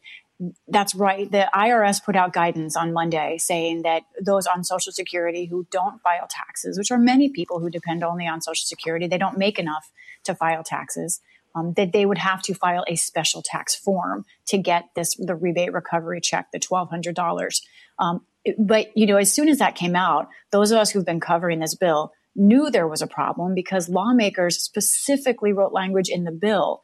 That's 0.67 0.93
right. 0.93 1.31
The 1.31 1.49
IRS 1.55 2.03
put 2.03 2.15
out 2.15 2.33
guidance 2.33 2.75
on 2.75 2.91
Monday 2.91 3.37
saying 3.37 3.83
that 3.83 4.03
those 4.21 4.45
on 4.45 4.63
Social 4.63 4.91
Security 4.91 5.45
who 5.45 5.65
don't 5.71 6.01
file 6.01 6.27
taxes, 6.29 6.77
which 6.77 6.91
are 6.91 6.97
many 6.97 7.29
people 7.29 7.59
who 7.59 7.69
depend 7.69 8.03
only 8.03 8.27
on 8.27 8.41
Social 8.41 8.65
Security, 8.65 9.07
they 9.07 9.17
don't 9.17 9.37
make 9.37 9.57
enough 9.57 9.91
to 10.25 10.35
file 10.35 10.63
taxes. 10.63 11.21
Um, 11.55 11.73
that 11.73 11.93
they 11.93 12.07
would 12.07 12.17
have 12.17 12.41
to 12.43 12.55
file 12.55 12.83
a 12.87 12.95
special 12.95 13.43
tax 13.43 13.75
form 13.75 14.25
to 14.47 14.57
get 14.57 14.85
this 14.95 15.15
the 15.19 15.35
rebate 15.35 15.71
recovery 15.71 16.19
check, 16.19 16.47
the 16.51 16.57
twelve 16.57 16.89
hundred 16.89 17.13
dollars. 17.13 17.61
Um, 17.99 18.25
but 18.57 18.87
you 18.97 19.05
know, 19.05 19.17
as 19.17 19.31
soon 19.31 19.47
as 19.47 19.59
that 19.59 19.75
came 19.75 19.95
out, 19.95 20.29
those 20.51 20.71
of 20.71 20.79
us 20.79 20.89
who've 20.89 21.05
been 21.05 21.19
covering 21.19 21.59
this 21.59 21.75
bill 21.75 22.11
knew 22.35 22.69
there 22.69 22.87
was 22.87 23.01
a 23.01 23.07
problem 23.07 23.53
because 23.53 23.89
lawmakers 23.89 24.61
specifically 24.61 25.53
wrote 25.53 25.73
language 25.73 26.09
in 26.09 26.23
the 26.23 26.31
bill 26.31 26.81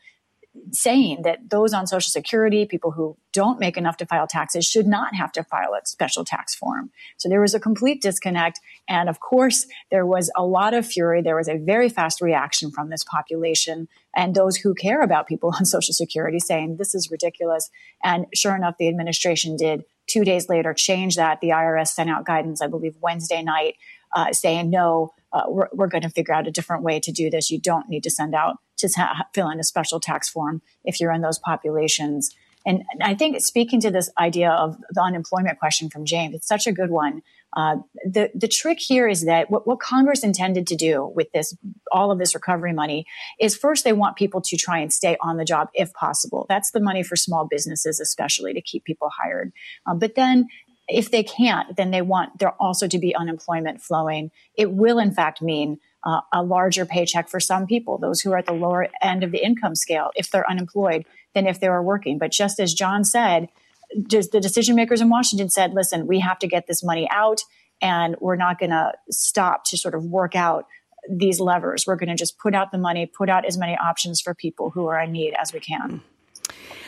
saying 0.72 1.22
that 1.24 1.50
those 1.50 1.74
on 1.74 1.88
Social 1.88 2.10
Security, 2.10 2.66
people 2.66 2.92
who 2.92 3.18
don't 3.34 3.60
make 3.60 3.78
enough 3.78 3.98
to 3.98 4.06
file 4.06 4.28
taxes, 4.28 4.66
should 4.66 4.88
not 4.88 5.16
have 5.16 5.32
to 5.34 5.44
file 5.44 5.74
a 5.74 5.86
special 5.86 6.26
tax 6.26 6.56
form. 6.56 6.92
So 7.18 7.30
there 7.30 7.42
was 7.42 7.54
a 7.54 7.60
complete 7.60 8.02
disconnect. 8.02 8.60
And 8.88 9.10
of 9.10 9.20
course, 9.20 9.68
there 9.92 10.06
was 10.06 10.32
a 10.36 10.44
lot 10.44 10.74
of 10.74 10.86
fury. 10.86 11.22
There 11.22 11.36
was 11.36 11.48
a 11.48 11.58
very 11.58 11.90
fast 11.90 12.22
reaction 12.22 12.72
from 12.72 12.90
this 12.90 13.04
population 13.04 13.88
and 14.16 14.34
those 14.34 14.58
who 14.58 14.74
care 14.74 15.02
about 15.02 15.28
people 15.28 15.54
on 15.58 15.66
Social 15.66 15.94
Security 15.94 16.40
saying 16.40 16.78
this 16.78 16.96
is 16.96 17.12
ridiculous. 17.12 17.70
And 18.04 18.26
sure 18.34 18.56
enough, 18.56 18.76
the 18.78 18.88
administration 18.88 19.56
did 19.56 19.84
two 20.08 20.24
days 20.24 20.50
later 20.50 20.74
change 20.74 21.16
that. 21.16 21.42
The 21.42 21.50
IRS 21.50 21.90
sent 21.90 22.10
out 22.10 22.26
guidance, 22.26 22.62
I 22.62 22.68
believe, 22.68 22.96
Wednesday 23.00 23.44
night 23.44 23.76
uh, 24.16 24.34
saying, 24.34 24.70
no, 24.72 25.14
uh, 25.34 25.44
we're, 25.48 25.70
we're 25.74 25.88
going 25.88 26.04
to 26.04 26.10
figure 26.10 26.34
out 26.34 26.48
a 26.48 26.52
different 26.52 26.84
way 26.84 27.00
to 27.00 27.12
do 27.12 27.30
this. 27.30 27.50
You 27.50 27.60
don't 27.60 27.90
need 27.90 28.04
to 28.04 28.10
send 28.10 28.34
out 28.34 28.58
to 28.78 28.90
fill 29.34 29.50
in 29.50 29.60
a 29.60 29.64
special 29.64 30.00
tax 30.00 30.30
form 30.30 30.62
if 30.84 31.00
you're 31.00 31.12
in 31.12 31.22
those 31.22 31.40
populations. 31.40 32.34
And 32.66 32.84
I 33.02 33.16
think 33.16 33.40
speaking 33.42 33.80
to 33.82 33.92
this 33.92 34.12
idea 34.20 34.52
of 34.52 34.78
the 34.92 35.02
unemployment 35.02 35.60
question 35.60 35.90
from 35.90 36.06
James, 36.06 36.36
it's 36.36 36.48
such 36.48 36.68
a 36.68 36.72
good 36.72 36.90
one. 36.90 37.22
Uh, 37.56 37.78
the 38.06 38.30
the 38.36 38.48
trick 38.48 38.78
here 38.80 39.08
is 39.08 39.26
that 39.26 39.50
what, 39.50 39.66
what 39.66 39.80
Congress 39.80 40.24
intended 40.24 40.68
to 40.68 40.76
do 40.76 41.12
with 41.16 41.32
this 41.32 41.56
all 41.92 42.12
of 42.12 42.20
this 42.20 42.36
recovery 42.36 42.74
money 42.74 43.08
is 43.40 43.58
first 43.58 43.84
they 43.84 43.94
want 43.94 44.18
people 44.18 44.40
to 44.40 44.56
try 44.56 44.78
and 44.78 44.94
stay 44.94 45.18
on 45.22 45.38
the 45.38 45.46
job 45.46 45.70
if 45.74 45.92
possible. 45.94 46.46
That's 46.48 46.72
the 46.72 46.80
money 46.80 47.02
for 47.02 47.16
small 47.16 47.48
businesses, 47.50 48.00
especially 48.00 48.54
to 48.54 48.62
keep 48.62 48.84
people 48.84 49.10
hired. 49.20 49.52
Um, 49.88 49.98
but 49.98 50.14
then 50.16 50.48
if 50.90 51.12
they 51.12 51.24
can't, 51.24 51.76
then 51.78 51.92
they 51.92 52.02
want 52.02 52.40
there 52.40 52.54
also 52.60 52.88
to 52.88 53.00
be 53.00 53.16
unemployment 53.16 53.82
flowing. 53.82 54.32
It 54.56 54.72
will 54.72 55.00
in 55.00 55.12
fact 55.12 55.42
mean 55.42 55.80
uh, 56.04 56.22
a 56.34 56.44
larger 56.44 56.86
paycheck 56.86 57.30
for 57.30 57.40
some 57.40 57.68
people, 57.68 57.98
those 57.98 58.22
who 58.22 58.32
are 58.32 58.38
at 58.38 58.46
the 58.46 58.54
lower 58.54 58.88
end 59.02 59.24
of 59.24 59.32
the 59.32 59.44
income 59.44 59.76
scale, 59.76 60.12
if 60.16 60.32
they're 60.32 60.50
unemployed, 60.50 61.06
than 61.34 61.46
if 61.46 61.60
they 61.60 61.70
were 61.70 61.84
working. 61.84 62.18
But 62.18 62.32
just 62.32 62.60
as 62.60 62.74
John 62.74 63.04
said, 63.04 63.50
the 63.94 64.40
decision 64.42 64.76
makers 64.76 65.02
in 65.02 65.10
Washington 65.10 65.50
said, 65.50 65.74
listen, 65.74 66.08
we 66.08 66.20
have 66.20 66.40
to 66.40 66.48
get 66.48 66.68
this 66.68 66.84
money 66.84 67.08
out 67.12 67.42
and 67.82 68.16
we're 68.20 68.36
not 68.36 68.60
going 68.60 68.70
to 68.72 68.94
stop 69.10 69.64
to 69.66 69.78
sort 69.78 69.96
of 69.96 70.04
work 70.04 70.36
out 70.36 70.66
these 71.10 71.40
levers. 71.40 71.86
We're 71.88 71.96
going 71.96 72.10
to 72.10 72.16
just 72.16 72.38
put 72.38 72.54
out 72.54 72.72
the 72.72 72.78
money, 72.78 73.06
put 73.06 73.30
out 73.30 73.46
as 73.46 73.58
many 73.58 73.76
options 73.78 74.22
for 74.22 74.34
people 74.34 74.70
who 74.70 74.88
are 74.88 75.00
in 75.00 75.12
need 75.12 75.34
as 75.42 75.54
we 75.54 75.60
can. 75.60 76.02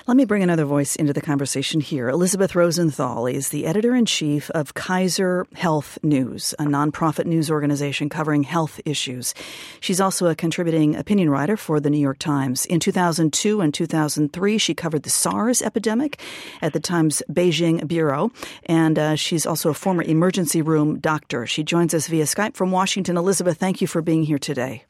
Let 0.07 0.17
me 0.17 0.25
bring 0.25 0.41
another 0.41 0.65
voice 0.65 0.95
into 0.95 1.13
the 1.13 1.21
conversation 1.21 1.79
here. 1.79 2.09
Elizabeth 2.09 2.55
Rosenthal 2.55 3.27
is 3.27 3.49
the 3.49 3.67
editor 3.67 3.95
in 3.95 4.07
chief 4.07 4.49
of 4.49 4.73
Kaiser 4.73 5.45
Health 5.53 5.99
News, 6.01 6.55
a 6.57 6.63
nonprofit 6.63 7.27
news 7.27 7.51
organization 7.51 8.09
covering 8.09 8.41
health 8.41 8.81
issues. 8.83 9.35
She's 9.79 10.01
also 10.01 10.25
a 10.25 10.33
contributing 10.33 10.95
opinion 10.95 11.29
writer 11.29 11.55
for 11.55 11.79
the 11.79 11.91
New 11.91 11.99
York 11.99 12.17
Times. 12.17 12.65
In 12.65 12.79
2002 12.79 13.61
and 13.61 13.71
2003, 13.71 14.57
she 14.57 14.73
covered 14.73 15.03
the 15.03 15.11
SARS 15.11 15.61
epidemic 15.61 16.19
at 16.63 16.73
the 16.73 16.79
Times 16.79 17.21
Beijing 17.29 17.87
bureau, 17.87 18.31
and 18.65 18.97
uh, 18.97 19.15
she's 19.15 19.45
also 19.45 19.69
a 19.69 19.75
former 19.75 20.01
emergency 20.01 20.63
room 20.63 20.99
doctor. 20.99 21.45
She 21.45 21.61
joins 21.61 21.93
us 21.93 22.07
via 22.07 22.23
Skype 22.23 22.55
from 22.55 22.71
Washington. 22.71 23.17
Elizabeth, 23.17 23.59
thank 23.59 23.81
you 23.81 23.87
for 23.87 24.01
being 24.01 24.23
here 24.23 24.39
today. 24.39 24.83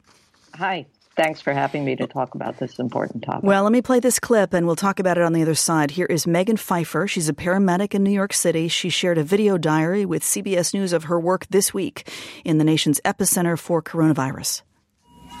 Hi. 0.54 0.86
Thanks 1.14 1.40
for 1.40 1.52
having 1.52 1.84
me 1.84 1.94
to 1.96 2.06
talk 2.06 2.34
about 2.34 2.58
this 2.58 2.78
important 2.78 3.22
topic. 3.22 3.44
Well, 3.44 3.64
let 3.64 3.72
me 3.72 3.82
play 3.82 4.00
this 4.00 4.18
clip 4.18 4.54
and 4.54 4.66
we'll 4.66 4.76
talk 4.76 4.98
about 4.98 5.18
it 5.18 5.24
on 5.24 5.34
the 5.34 5.42
other 5.42 5.54
side. 5.54 5.90
Here 5.90 6.06
is 6.06 6.26
Megan 6.26 6.56
Pfeiffer. 6.56 7.06
She's 7.06 7.28
a 7.28 7.34
paramedic 7.34 7.94
in 7.94 8.02
New 8.02 8.10
York 8.10 8.32
City. 8.32 8.68
She 8.68 8.88
shared 8.88 9.18
a 9.18 9.24
video 9.24 9.58
diary 9.58 10.06
with 10.06 10.22
CBS 10.22 10.72
News 10.72 10.92
of 10.92 11.04
her 11.04 11.20
work 11.20 11.46
this 11.50 11.74
week 11.74 12.10
in 12.44 12.56
the 12.58 12.64
nation's 12.64 13.00
epicenter 13.04 13.58
for 13.58 13.82
coronavirus. 13.82 14.62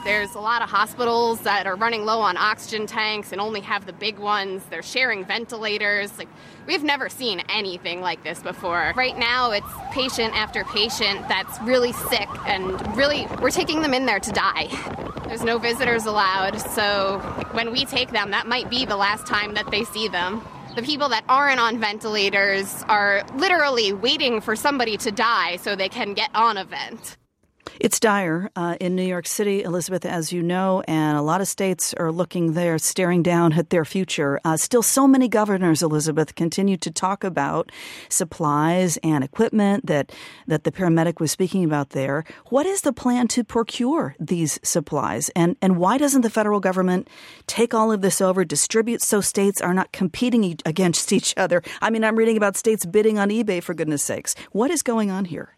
There's 0.04 0.34
a 0.34 0.40
lot 0.40 0.62
of 0.62 0.68
hospitals 0.68 1.42
that 1.42 1.64
are 1.68 1.76
running 1.76 2.04
low 2.04 2.20
on 2.20 2.36
oxygen 2.36 2.86
tanks 2.86 3.30
and 3.30 3.40
only 3.40 3.60
have 3.60 3.86
the 3.86 3.92
big 3.92 4.18
ones. 4.18 4.64
They're 4.68 4.82
sharing 4.82 5.24
ventilators. 5.24 6.18
Like 6.18 6.28
we've 6.66 6.82
never 6.82 7.08
seen 7.08 7.40
anything 7.48 8.00
like 8.00 8.24
this 8.24 8.42
before. 8.42 8.92
Right 8.96 9.16
now 9.16 9.52
it's 9.52 9.68
patient 9.92 10.34
after 10.34 10.64
patient 10.64 11.28
that's 11.28 11.60
really 11.62 11.92
sick 11.92 12.28
and 12.46 12.96
really 12.96 13.28
we're 13.40 13.52
taking 13.52 13.80
them 13.80 13.94
in 13.94 14.04
there 14.04 14.18
to 14.18 14.32
die. 14.32 14.68
There's 15.28 15.44
no 15.44 15.58
visitors 15.58 16.04
allowed, 16.04 16.60
so 16.60 17.20
when 17.52 17.70
we 17.70 17.84
take 17.84 18.10
them, 18.10 18.32
that 18.32 18.46
might 18.46 18.68
be 18.68 18.84
the 18.84 18.96
last 18.96 19.26
time 19.26 19.54
that 19.54 19.70
they 19.70 19.84
see 19.84 20.08
them. 20.08 20.42
The 20.74 20.82
people 20.82 21.08
that 21.10 21.24
aren't 21.28 21.60
on 21.60 21.78
ventilators 21.78 22.84
are 22.88 23.22
literally 23.36 23.92
waiting 23.92 24.40
for 24.40 24.56
somebody 24.56 24.96
to 24.98 25.12
die 25.12 25.56
so 25.56 25.76
they 25.76 25.88
can 25.88 26.12
get 26.12 26.30
on 26.34 26.58
a 26.58 26.64
vent. 26.64 27.16
It's 27.80 27.98
dire 27.98 28.50
uh, 28.54 28.76
in 28.80 28.94
New 28.94 29.02
York 29.02 29.26
City, 29.26 29.62
Elizabeth, 29.62 30.04
as 30.04 30.32
you 30.32 30.42
know, 30.42 30.82
and 30.86 31.16
a 31.16 31.22
lot 31.22 31.40
of 31.40 31.48
states 31.48 31.94
are 31.94 32.12
looking 32.12 32.52
there, 32.52 32.78
staring 32.78 33.22
down 33.22 33.54
at 33.54 33.70
their 33.70 33.84
future. 33.84 34.38
Uh, 34.44 34.56
still, 34.56 34.82
so 34.82 35.08
many 35.08 35.28
governors, 35.28 35.82
Elizabeth, 35.82 36.34
continue 36.34 36.76
to 36.76 36.90
talk 36.90 37.24
about 37.24 37.72
supplies 38.08 38.98
and 38.98 39.24
equipment 39.24 39.86
that 39.86 40.12
that 40.46 40.64
the 40.64 40.72
paramedic 40.72 41.18
was 41.18 41.30
speaking 41.30 41.64
about 41.64 41.90
there. 41.90 42.24
What 42.46 42.66
is 42.66 42.82
the 42.82 42.92
plan 42.92 43.28
to 43.28 43.44
procure 43.44 44.14
these 44.20 44.60
supplies, 44.62 45.30
and 45.30 45.56
and 45.62 45.76
why 45.76 45.98
doesn't 45.98 46.22
the 46.22 46.30
federal 46.30 46.60
government 46.60 47.08
take 47.46 47.74
all 47.74 47.90
of 47.90 48.02
this 48.02 48.20
over, 48.20 48.44
distribute 48.44 49.02
so 49.02 49.20
states 49.20 49.60
are 49.60 49.74
not 49.74 49.92
competing 49.92 50.58
against 50.66 51.12
each 51.18 51.34
other? 51.36 51.62
I 51.80 51.90
mean, 51.90 52.04
I'm 52.04 52.16
reading 52.16 52.36
about 52.36 52.56
states 52.56 52.84
bidding 52.84 53.18
on 53.18 53.30
eBay 53.30 53.62
for 53.62 53.74
goodness 53.74 54.02
sakes. 54.02 54.34
What 54.52 54.70
is 54.70 54.82
going 54.82 55.10
on 55.10 55.24
here? 55.26 55.56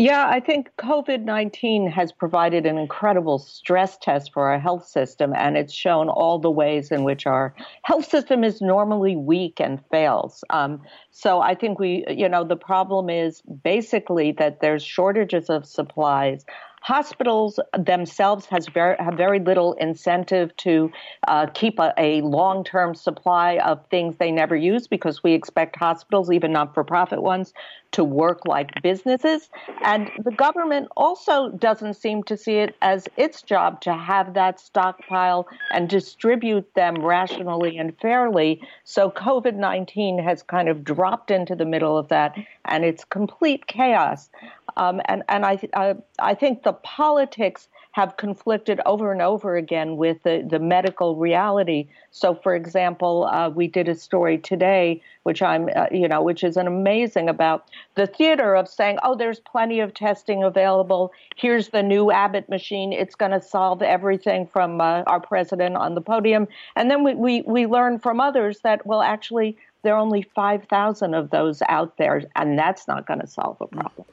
Yeah, 0.00 0.26
I 0.26 0.40
think 0.40 0.70
COVID 0.78 1.24
19 1.24 1.86
has 1.90 2.10
provided 2.10 2.64
an 2.64 2.78
incredible 2.78 3.38
stress 3.38 3.98
test 3.98 4.32
for 4.32 4.48
our 4.48 4.58
health 4.58 4.86
system, 4.86 5.34
and 5.36 5.58
it's 5.58 5.74
shown 5.74 6.08
all 6.08 6.38
the 6.38 6.50
ways 6.50 6.90
in 6.90 7.04
which 7.04 7.26
our 7.26 7.54
health 7.82 8.08
system 8.08 8.42
is 8.42 8.62
normally 8.62 9.14
weak 9.14 9.60
and 9.60 9.78
fails. 9.90 10.42
Um, 10.48 10.80
so 11.10 11.42
I 11.42 11.54
think 11.54 11.78
we, 11.78 12.06
you 12.08 12.30
know, 12.30 12.44
the 12.44 12.56
problem 12.56 13.10
is 13.10 13.42
basically 13.62 14.32
that 14.38 14.62
there's 14.62 14.82
shortages 14.82 15.50
of 15.50 15.66
supplies 15.66 16.46
hospitals 16.80 17.60
themselves 17.78 18.46
has 18.46 18.66
very, 18.68 18.96
have 18.98 19.14
very 19.14 19.38
little 19.38 19.74
incentive 19.74 20.56
to 20.56 20.90
uh, 21.28 21.46
keep 21.52 21.78
a, 21.78 21.92
a 21.98 22.22
long-term 22.22 22.94
supply 22.94 23.58
of 23.58 23.84
things 23.90 24.16
they 24.16 24.30
never 24.30 24.56
use 24.56 24.86
because 24.86 25.22
we 25.22 25.32
expect 25.32 25.76
hospitals, 25.76 26.30
even 26.30 26.52
not-for-profit 26.52 27.22
ones, 27.22 27.52
to 27.92 28.04
work 28.04 28.46
like 28.46 28.82
businesses. 28.82 29.50
And 29.82 30.10
the 30.22 30.30
government 30.30 30.88
also 30.96 31.50
doesn't 31.50 31.94
seem 31.94 32.22
to 32.24 32.36
see 32.36 32.56
it 32.56 32.76
as 32.82 33.08
its 33.16 33.42
job 33.42 33.80
to 33.82 33.94
have 33.94 34.34
that 34.34 34.60
stockpile 34.60 35.48
and 35.70 35.88
distribute 35.88 36.72
them 36.74 37.04
rationally 37.04 37.76
and 37.78 37.96
fairly. 37.98 38.62
So 38.84 39.10
COVID 39.10 39.54
19 39.54 40.18
has 40.18 40.42
kind 40.42 40.68
of 40.68 40.84
dropped 40.84 41.30
into 41.30 41.54
the 41.54 41.64
middle 41.64 41.98
of 41.98 42.08
that, 42.08 42.36
and 42.64 42.84
it's 42.84 43.04
complete 43.04 43.66
chaos. 43.66 44.30
Um, 44.76 45.00
and 45.06 45.24
and 45.28 45.44
I, 45.44 45.58
I, 45.74 45.96
I 46.18 46.34
think 46.34 46.62
the 46.62 46.72
politics 46.72 47.68
have 47.92 48.16
conflicted 48.16 48.80
over 48.86 49.10
and 49.10 49.20
over 49.20 49.56
again 49.56 49.96
with 49.96 50.22
the, 50.22 50.46
the 50.48 50.58
medical 50.60 51.16
reality. 51.16 51.88
So, 52.12 52.34
for 52.34 52.54
example, 52.54 53.24
uh, 53.24 53.48
we 53.50 53.66
did 53.66 53.88
a 53.88 53.94
story 53.94 54.38
today, 54.38 55.02
which 55.22 55.42
I'm, 55.42 55.68
uh, 55.74 55.86
you 55.90 56.08
know, 56.08 56.22
which 56.22 56.42
is 56.42 56.56
an 56.56 56.66
amazing 56.66 57.28
about 57.28 57.68
the 57.94 58.06
theater 58.06 58.54
of 58.54 58.68
saying, 58.68 58.98
oh, 59.02 59.14
there's 59.14 59.40
plenty 59.40 59.80
of 59.80 59.92
testing 59.94 60.42
available. 60.42 61.12
Here's 61.36 61.68
the 61.68 61.82
new 61.82 62.10
Abbott 62.10 62.48
machine. 62.48 62.92
It's 62.92 63.14
going 63.14 63.32
to 63.32 63.42
solve 63.42 63.82
everything 63.82 64.46
from 64.46 64.80
uh, 64.80 65.02
our 65.06 65.20
president 65.20 65.76
on 65.76 65.94
the 65.94 66.00
podium. 66.00 66.48
And 66.76 66.90
then 66.90 67.04
we, 67.04 67.14
we, 67.14 67.42
we 67.42 67.66
learn 67.66 67.98
from 67.98 68.20
others 68.20 68.60
that, 68.60 68.86
well, 68.86 69.02
actually, 69.02 69.56
there 69.82 69.94
are 69.94 69.98
only 69.98 70.22
5,000 70.22 71.14
of 71.14 71.30
those 71.30 71.62
out 71.68 71.96
there, 71.96 72.22
and 72.36 72.58
that's 72.58 72.86
not 72.86 73.06
going 73.06 73.20
to 73.20 73.26
solve 73.26 73.56
a 73.60 73.66
problem. 73.66 74.06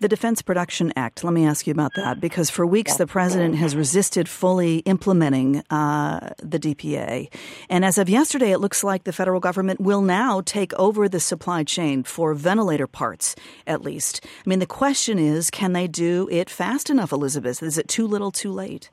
The 0.00 0.08
Defense 0.08 0.42
Production 0.42 0.92
Act, 0.96 1.22
let 1.22 1.32
me 1.32 1.46
ask 1.46 1.66
you 1.66 1.70
about 1.70 1.92
that, 1.94 2.20
because 2.20 2.50
for 2.50 2.66
weeks 2.66 2.96
the 2.96 3.06
president 3.06 3.54
has 3.54 3.76
resisted 3.76 4.28
fully 4.28 4.78
implementing 4.78 5.62
uh, 5.70 6.30
the 6.38 6.58
DPA. 6.58 7.32
And 7.68 7.84
as 7.84 7.98
of 7.98 8.08
yesterday, 8.08 8.50
it 8.50 8.58
looks 8.58 8.82
like 8.82 9.04
the 9.04 9.12
federal 9.12 9.38
government 9.38 9.80
will 9.80 10.02
now 10.02 10.40
take 10.52 10.74
over 10.74 11.08
the 11.08 11.18
supply 11.18 11.64
chain 11.64 12.02
for 12.02 12.34
ventilator 12.34 12.86
parts, 12.86 13.34
at 13.66 13.80
least. 13.80 14.20
I 14.44 14.48
mean, 14.48 14.58
the 14.58 14.66
question 14.66 15.18
is 15.18 15.50
can 15.50 15.72
they 15.72 15.88
do 15.88 16.28
it 16.30 16.50
fast 16.50 16.90
enough, 16.90 17.10
Elizabeth? 17.10 17.62
Is 17.62 17.78
it 17.78 17.88
too 17.88 18.06
little, 18.06 18.30
too 18.30 18.52
late? 18.52 18.90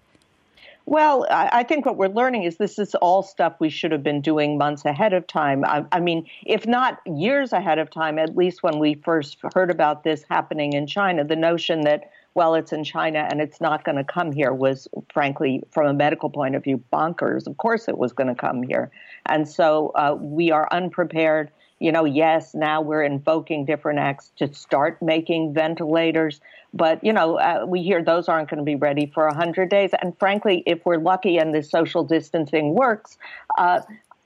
Well, 0.85 1.27
I 1.29 1.61
think 1.63 1.85
what 1.85 1.97
we're 1.97 2.07
learning 2.07 2.45
is 2.45 2.57
this 2.57 2.79
is 2.79 2.95
all 2.95 3.21
stuff 3.21 3.53
we 3.59 3.69
should 3.69 3.91
have 3.91 4.01
been 4.01 4.21
doing 4.21 4.57
months 4.57 4.85
ahead 4.85 5.13
of 5.13 5.27
time. 5.27 5.63
I, 5.63 5.85
I, 5.91 5.99
mean, 5.99 6.27
if 6.47 6.65
not 6.65 6.99
years 7.05 7.53
ahead 7.53 7.77
of 7.77 7.91
time, 7.91 8.17
at 8.17 8.35
least 8.35 8.63
when 8.63 8.79
we 8.79 8.95
first 8.95 9.37
heard 9.53 9.69
about 9.69 10.03
this 10.03 10.23
happening 10.27 10.73
in 10.73 10.87
China, 10.87 11.23
the 11.23 11.35
notion 11.35 11.81
that, 11.81 12.09
well, 12.35 12.55
it's 12.55 12.71
in 12.71 12.83
China 12.83 13.27
and 13.29 13.41
it's 13.41 13.59
not 13.59 13.83
going 13.83 13.97
to 13.97 14.03
come 14.03 14.31
here 14.31 14.53
was, 14.53 14.87
frankly, 15.13 15.63
from 15.71 15.87
a 15.87 15.93
medical 15.93 16.29
point 16.29 16.55
of 16.55 16.63
view, 16.63 16.83
bonkers. 16.93 17.47
Of 17.47 17.57
course 17.57 17.87
it 17.87 17.97
was 17.97 18.13
going 18.13 18.27
to 18.27 18.35
come 18.35 18.63
here. 18.63 18.91
And 19.25 19.47
so 19.47 19.89
uh, 19.95 20.15
we 20.19 20.51
are 20.51 20.67
unprepared 20.71 21.51
you 21.79 21.93
know, 21.93 22.03
yes, 22.03 22.53
now 22.53 22.81
we're 22.81 23.03
invoking 23.03 23.65
different 23.65 23.99
acts 23.99 24.31
to 24.37 24.53
start 24.53 25.01
making 25.01 25.53
ventilators, 25.53 26.41
but 26.73 27.01
you 27.03 27.13
know, 27.13 27.39
uh, 27.39 27.65
we 27.65 27.81
hear 27.81 28.03
those 28.03 28.27
aren't 28.27 28.49
going 28.49 28.59
to 28.59 28.65
be 28.65 28.75
ready 28.75 29.09
for 29.13 29.25
100 29.27 29.69
days. 29.69 29.91
And 30.01 30.17
frankly, 30.19 30.61
if 30.65 30.85
we're 30.85 30.97
lucky 30.97 31.37
and 31.37 31.55
the 31.55 31.63
social 31.63 32.03
distancing 32.03 32.75
works, 32.75 33.17
uh, 33.57 33.79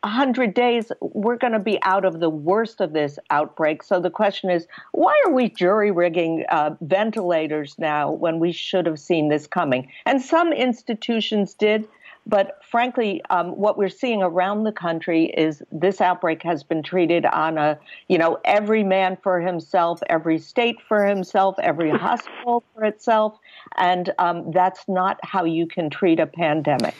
100 0.03 0.53
days, 0.53 0.91
we're 0.99 1.37
going 1.37 1.53
to 1.53 1.59
be 1.59 1.79
out 1.81 2.03
of 2.03 2.19
the 2.19 2.29
worst 2.29 2.81
of 2.81 2.91
this 2.91 3.17
outbreak. 3.29 3.81
So 3.83 4.01
the 4.01 4.09
question 4.09 4.49
is, 4.49 4.67
why 4.91 5.19
are 5.25 5.31
we 5.31 5.49
jury 5.49 5.91
rigging 5.91 6.43
uh, 6.49 6.75
ventilators 6.81 7.75
now 7.79 8.11
when 8.11 8.39
we 8.39 8.51
should 8.51 8.85
have 8.85 8.99
seen 8.99 9.29
this 9.29 9.47
coming? 9.47 9.89
And 10.05 10.21
some 10.21 10.51
institutions 10.51 11.53
did. 11.53 11.87
But 12.25 12.59
frankly, 12.69 13.21
um, 13.29 13.51
what 13.51 13.77
we're 13.77 13.89
seeing 13.89 14.21
around 14.21 14.63
the 14.63 14.71
country 14.71 15.25
is 15.25 15.61
this 15.71 15.99
outbreak 15.99 16.41
has 16.43 16.63
been 16.63 16.83
treated 16.83 17.25
on 17.25 17.57
a, 17.57 17.77
you 18.07 18.17
know, 18.17 18.39
every 18.45 18.83
man 18.83 19.17
for 19.21 19.41
himself, 19.41 20.01
every 20.09 20.39
state 20.39 20.77
for 20.87 21.05
himself, 21.05 21.55
every 21.59 21.91
hospital 21.97 22.63
for 22.73 22.85
itself. 22.85 23.37
And 23.77 24.13
um, 24.19 24.51
that's 24.51 24.83
not 24.87 25.19
how 25.23 25.45
you 25.45 25.67
can 25.67 25.89
treat 25.89 26.19
a 26.19 26.27
pandemic. 26.27 26.95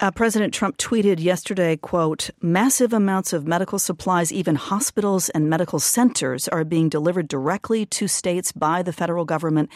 Uh, 0.00 0.10
President 0.10 0.52
Trump 0.52 0.76
tweeted 0.76 1.20
yesterday, 1.20 1.76
quote, 1.76 2.30
massive 2.42 2.92
amounts 2.92 3.32
of 3.32 3.46
medical 3.46 3.78
supplies, 3.78 4.32
even 4.32 4.56
hospitals 4.56 5.28
and 5.30 5.48
medical 5.48 5.78
centers 5.78 6.48
are 6.48 6.64
being 6.64 6.88
delivered 6.88 7.28
directly 7.28 7.86
to 7.86 8.08
states 8.08 8.50
by 8.50 8.82
the 8.82 8.92
federal 8.92 9.24
government. 9.24 9.70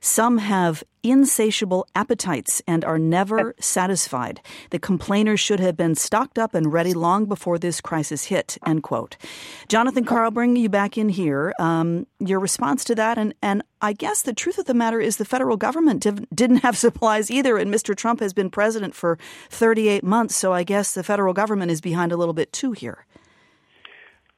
Some 0.00 0.38
have 0.38 0.82
insatiable 1.02 1.86
appetites 1.94 2.62
and 2.66 2.84
are 2.84 2.98
never 2.98 3.54
satisfied. 3.60 4.40
The 4.70 4.78
complainers 4.78 5.40
should 5.40 5.60
have 5.60 5.76
been 5.76 5.94
stocked 5.94 6.38
up 6.38 6.54
and 6.54 6.72
ready 6.72 6.94
long 6.94 7.26
before 7.26 7.58
this 7.58 7.80
crisis 7.80 8.24
hit, 8.24 8.56
end 8.66 8.82
quote. 8.82 9.16
Jonathan 9.68 10.04
Karl, 10.04 10.30
bringing 10.30 10.62
you 10.62 10.68
back 10.68 10.96
in 10.96 11.08
here, 11.08 11.54
um, 11.58 12.06
your 12.18 12.40
response 12.40 12.84
to 12.84 12.94
that, 12.94 13.18
and, 13.18 13.34
and 13.42 13.62
I 13.82 13.92
guess 13.92 14.22
the 14.22 14.32
truth 14.32 14.58
of 14.58 14.66
the 14.66 14.74
matter 14.74 15.00
is 15.00 15.16
the 15.16 15.24
federal 15.24 15.56
government 15.56 16.02
div- 16.02 16.28
didn't 16.34 16.58
have 16.58 16.76
supplies 16.78 17.30
either, 17.30 17.56
and 17.56 17.72
Mr. 17.72 17.94
Trump 17.94 18.20
has 18.20 18.32
been 18.32 18.50
president 18.50 18.94
for 18.94 19.18
38 19.50 20.02
months, 20.02 20.36
so 20.36 20.52
I 20.52 20.64
guess 20.64 20.94
the 20.94 21.04
federal 21.04 21.34
government 21.34 21.70
is 21.70 21.80
behind 21.80 22.12
a 22.12 22.16
little 22.16 22.34
bit 22.34 22.52
too 22.52 22.72
here. 22.72 23.06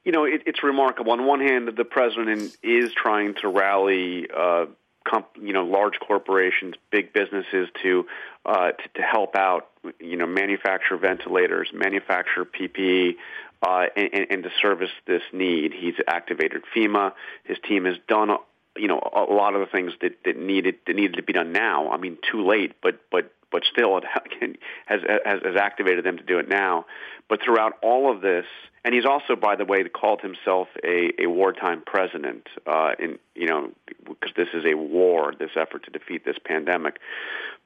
You 0.03 0.11
know, 0.11 0.25
it, 0.25 0.43
it's 0.45 0.63
remarkable. 0.63 1.13
On 1.13 1.25
one 1.25 1.39
hand, 1.39 1.69
the 1.77 1.85
president 1.85 2.57
is 2.61 2.91
trying 2.93 3.35
to 3.35 3.47
rally 3.47 4.27
uh, 4.35 4.65
comp, 5.03 5.27
you 5.39 5.53
know 5.53 5.63
large 5.63 5.99
corporations, 5.99 6.75
big 6.91 7.13
businesses 7.13 7.69
to, 7.81 8.05
uh, 8.45 8.71
to 8.71 8.87
to 8.95 9.01
help 9.01 9.35
out, 9.35 9.69
you 9.99 10.17
know, 10.17 10.27
manufacture 10.27 10.97
ventilators, 10.97 11.69
manufacture 11.73 12.45
PPE, 12.45 13.15
uh, 13.61 13.85
and, 13.95 14.27
and 14.29 14.43
to 14.43 14.49
service 14.61 14.91
this 15.05 15.21
need. 15.31 15.73
He's 15.73 15.95
activated 16.07 16.63
FEMA. 16.75 17.13
His 17.43 17.57
team 17.67 17.85
has 17.85 17.95
done 18.07 18.29
you 18.77 18.87
know 18.87 18.99
a 19.15 19.31
lot 19.31 19.53
of 19.53 19.59
the 19.59 19.67
things 19.67 19.93
that, 20.01 20.13
that 20.25 20.37
needed 20.37 20.75
that 20.87 20.95
needed 20.95 21.15
to 21.15 21.23
be 21.23 21.33
done 21.33 21.51
now. 21.51 21.91
I 21.91 21.97
mean, 21.97 22.17
too 22.29 22.45
late, 22.45 22.73
but 22.81 22.99
but 23.11 23.31
but 23.51 23.63
still, 23.71 23.97
it 23.97 24.03
has, 24.85 25.01
has 25.25 25.41
has 25.43 25.55
activated 25.55 26.03
them 26.03 26.17
to 26.17 26.23
do 26.23 26.39
it 26.39 26.49
now. 26.49 26.85
But 27.29 27.41
throughout 27.41 27.73
all 27.81 28.11
of 28.11 28.21
this, 28.21 28.45
and 28.83 28.93
he's 28.93 29.05
also, 29.05 29.35
by 29.35 29.55
the 29.55 29.63
way, 29.63 29.83
called 29.85 30.21
himself 30.21 30.67
a, 30.83 31.11
a 31.21 31.27
wartime 31.27 31.83
president. 31.85 32.47
Uh, 32.67 32.91
in 32.99 33.19
you 33.35 33.47
know, 33.47 33.71
because 34.05 34.35
this 34.35 34.49
is 34.53 34.65
a 34.65 34.75
war, 34.75 35.33
this 35.37 35.51
effort 35.55 35.83
to 35.85 35.91
defeat 35.91 36.25
this 36.25 36.37
pandemic. 36.43 36.99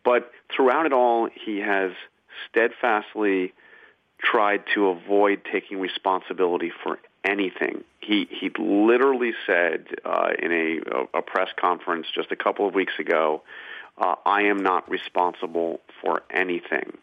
But 0.03 0.31
throughout 0.55 0.85
it 0.85 0.93
all, 0.93 1.27
he 1.33 1.57
has 1.59 1.91
steadfastly 2.49 3.53
tried 4.19 4.63
to 4.73 4.87
avoid 4.87 5.41
taking 5.51 5.79
responsibility 5.79 6.71
for 6.83 6.99
anything. 7.27 7.83
He 7.99 8.27
he 8.29 8.49
literally 8.57 9.33
said 9.45 9.87
uh, 10.05 10.29
in 10.39 10.51
a, 10.51 11.17
a 11.17 11.21
press 11.21 11.49
conference 11.59 12.07
just 12.13 12.31
a 12.31 12.35
couple 12.35 12.67
of 12.67 12.73
weeks 12.73 12.93
ago, 12.99 13.43
uh, 13.97 14.15
"I 14.25 14.43
am 14.43 14.57
not 14.63 14.89
responsible 14.89 15.81
for 16.01 16.23
anything." 16.31 16.97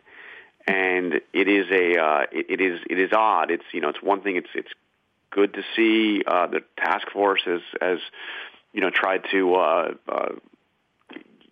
and 0.66 1.20
it 1.32 1.48
is 1.48 1.66
a 1.70 2.00
uh, 2.00 2.22
it, 2.32 2.46
it 2.48 2.60
is 2.60 2.80
it 2.88 2.98
is 2.98 3.10
odd. 3.12 3.50
It's 3.50 3.64
you 3.72 3.80
know 3.80 3.88
it's 3.88 4.02
one 4.02 4.22
thing. 4.22 4.36
It's 4.36 4.48
it's 4.54 4.72
good 5.30 5.54
to 5.54 5.62
see 5.76 6.22
uh, 6.26 6.46
the 6.46 6.60
task 6.76 7.10
force 7.12 7.42
has 7.44 7.60
has 7.80 7.98
you 8.72 8.80
know 8.80 8.90
tried 8.90 9.24
to 9.32 9.54
uh, 9.54 9.94
uh, 10.08 10.28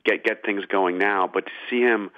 get 0.05 0.25
get 0.25 0.45
things 0.45 0.65
going 0.67 0.99
now, 0.99 1.29
but 1.33 1.47
to 1.47 1.53
see 1.69 1.81
him 1.81 2.11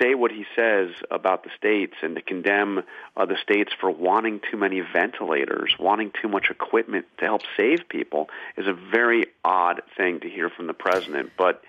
say 0.00 0.14
what 0.14 0.30
he 0.30 0.44
says 0.56 0.90
about 1.10 1.44
the 1.44 1.50
states 1.56 1.94
and 2.02 2.16
to 2.16 2.22
condemn 2.22 2.82
uh, 3.16 3.26
the 3.26 3.36
states 3.42 3.72
for 3.80 3.90
wanting 3.90 4.40
too 4.50 4.56
many 4.56 4.80
ventilators, 4.80 5.74
wanting 5.78 6.12
too 6.20 6.28
much 6.28 6.46
equipment 6.50 7.06
to 7.18 7.24
help 7.24 7.42
save 7.56 7.88
people 7.88 8.28
is 8.56 8.66
a 8.66 8.72
very 8.72 9.26
odd 9.44 9.82
thing 9.96 10.20
to 10.20 10.28
hear 10.28 10.50
from 10.50 10.66
the 10.66 10.74
president. 10.74 11.32
But 11.36 11.62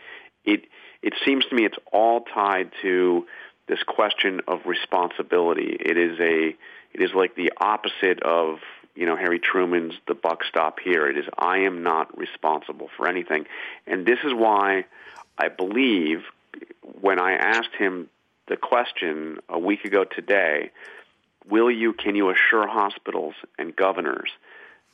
it 0.45 0.65
it 1.01 1.13
seems 1.25 1.45
to 1.45 1.55
me 1.55 1.65
it's 1.65 1.77
all 1.91 2.21
tied 2.21 2.71
to 2.81 3.25
this 3.67 3.83
question 3.83 4.41
of 4.47 4.65
responsibility. 4.65 5.77
It 5.79 5.97
is 5.97 6.19
a 6.19 6.55
it 6.93 7.01
is 7.01 7.11
like 7.13 7.35
the 7.35 7.51
opposite 7.59 8.21
of 8.23 8.59
you 8.95 9.05
know 9.05 9.15
Harry 9.15 9.39
Truman's 9.39 9.93
"the 10.07 10.15
buck 10.15 10.43
stop 10.43 10.79
here." 10.79 11.07
It 11.07 11.17
is 11.17 11.25
I 11.37 11.59
am 11.59 11.83
not 11.83 12.17
responsible 12.17 12.89
for 12.95 13.07
anything, 13.07 13.45
and 13.87 14.05
this 14.05 14.19
is 14.23 14.33
why 14.33 14.85
I 15.37 15.49
believe 15.49 16.23
when 17.01 17.19
I 17.19 17.33
asked 17.33 17.75
him 17.77 18.09
the 18.47 18.57
question 18.57 19.37
a 19.49 19.59
week 19.59 19.85
ago 19.85 20.03
today, 20.03 20.71
will 21.49 21.71
you 21.71 21.93
can 21.93 22.15
you 22.15 22.29
assure 22.29 22.67
hospitals 22.67 23.35
and 23.57 23.75
governors 23.75 24.29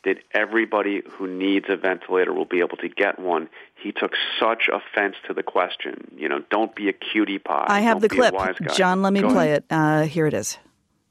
that 0.06 0.18
everybody 0.34 1.02
who 1.12 1.28
needs 1.28 1.66
a 1.68 1.76
ventilator 1.76 2.34
will 2.34 2.46
be 2.46 2.60
able 2.60 2.78
to 2.78 2.88
get 2.88 3.20
one. 3.20 3.50
He 3.76 3.92
took 3.92 4.14
such 4.40 4.70
offense 4.72 5.16
to 5.28 5.34
the 5.34 5.44
question. 5.44 6.12
You 6.16 6.30
know, 6.30 6.40
don't 6.50 6.74
be 6.74 6.88
a 6.88 6.94
cutie 6.94 7.40
pie. 7.40 7.66
I 7.68 7.82
have 7.82 8.00
the 8.00 8.08
clip. 8.08 8.34
John, 8.76 9.02
let 9.02 9.12
me 9.12 9.22
Go 9.22 9.30
play 9.30 9.48
ahead. 9.48 9.64
it. 9.70 9.74
Uh, 9.74 10.02
here 10.04 10.26
it 10.26 10.34
is. 10.34 10.58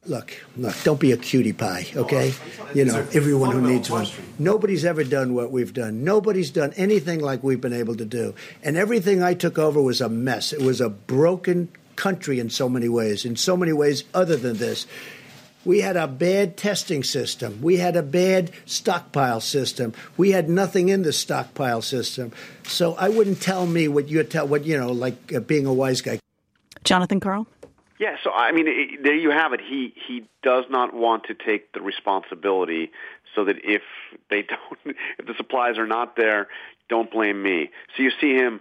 Look, 0.06 0.32
look, 0.56 0.74
don't 0.84 0.98
be 0.98 1.12
a 1.12 1.18
cutie 1.18 1.52
pie, 1.52 1.86
okay? 1.94 2.32
You 2.72 2.86
know, 2.86 3.06
everyone 3.12 3.50
who 3.50 3.60
needs 3.60 3.90
one. 3.90 4.06
Nobody's 4.38 4.84
ever 4.86 5.04
done 5.04 5.34
what 5.34 5.50
we've 5.50 5.74
done. 5.74 6.02
Nobody's 6.02 6.50
done 6.50 6.72
anything 6.76 7.20
like 7.20 7.42
we've 7.42 7.60
been 7.60 7.74
able 7.74 7.94
to 7.96 8.06
do. 8.06 8.34
And 8.62 8.78
everything 8.78 9.22
I 9.22 9.34
took 9.34 9.58
over 9.58 9.82
was 9.82 10.00
a 10.00 10.08
mess. 10.08 10.54
It 10.54 10.62
was 10.62 10.80
a 10.80 10.88
broken 10.88 11.68
country 11.96 12.38
in 12.38 12.48
so 12.48 12.70
many 12.70 12.88
ways, 12.88 13.26
in 13.26 13.36
so 13.36 13.54
many 13.54 13.74
ways 13.74 14.04
other 14.14 14.36
than 14.36 14.56
this. 14.56 14.86
We 15.66 15.80
had 15.80 15.96
a 15.96 16.06
bad 16.06 16.56
testing 16.56 17.02
system. 17.02 17.60
We 17.60 17.76
had 17.76 17.94
a 17.94 18.02
bad 18.02 18.52
stockpile 18.64 19.40
system. 19.40 19.92
We 20.16 20.30
had 20.30 20.48
nothing 20.48 20.88
in 20.88 21.02
the 21.02 21.12
stockpile 21.12 21.82
system. 21.82 22.32
So 22.62 22.94
I 22.94 23.10
wouldn't 23.10 23.42
tell 23.42 23.66
me 23.66 23.88
what 23.88 24.08
you 24.08 24.22
tell 24.22 24.48
what 24.48 24.64
you 24.64 24.78
know, 24.78 24.92
like 24.92 25.34
uh, 25.34 25.40
being 25.40 25.66
a 25.66 25.74
wise 25.74 26.00
guy. 26.00 26.20
Jonathan 26.84 27.20
Karl? 27.20 27.46
Yeah, 27.98 28.16
so 28.22 28.30
I 28.30 28.52
mean, 28.52 28.66
it, 28.68 29.02
there 29.02 29.14
you 29.14 29.30
have 29.30 29.52
it. 29.52 29.60
He 29.60 29.92
he 30.06 30.28
does 30.42 30.64
not 30.70 30.94
want 30.94 31.24
to 31.24 31.34
take 31.34 31.72
the 31.72 31.80
responsibility, 31.80 32.92
so 33.34 33.44
that 33.44 33.56
if 33.64 33.82
they 34.30 34.42
don't, 34.48 34.96
if 35.18 35.26
the 35.26 35.34
supplies 35.36 35.78
are 35.78 35.86
not 35.86 36.16
there, 36.16 36.48
don't 36.88 37.10
blame 37.10 37.42
me. 37.42 37.70
So 37.96 38.02
you 38.02 38.10
see 38.20 38.34
him 38.34 38.60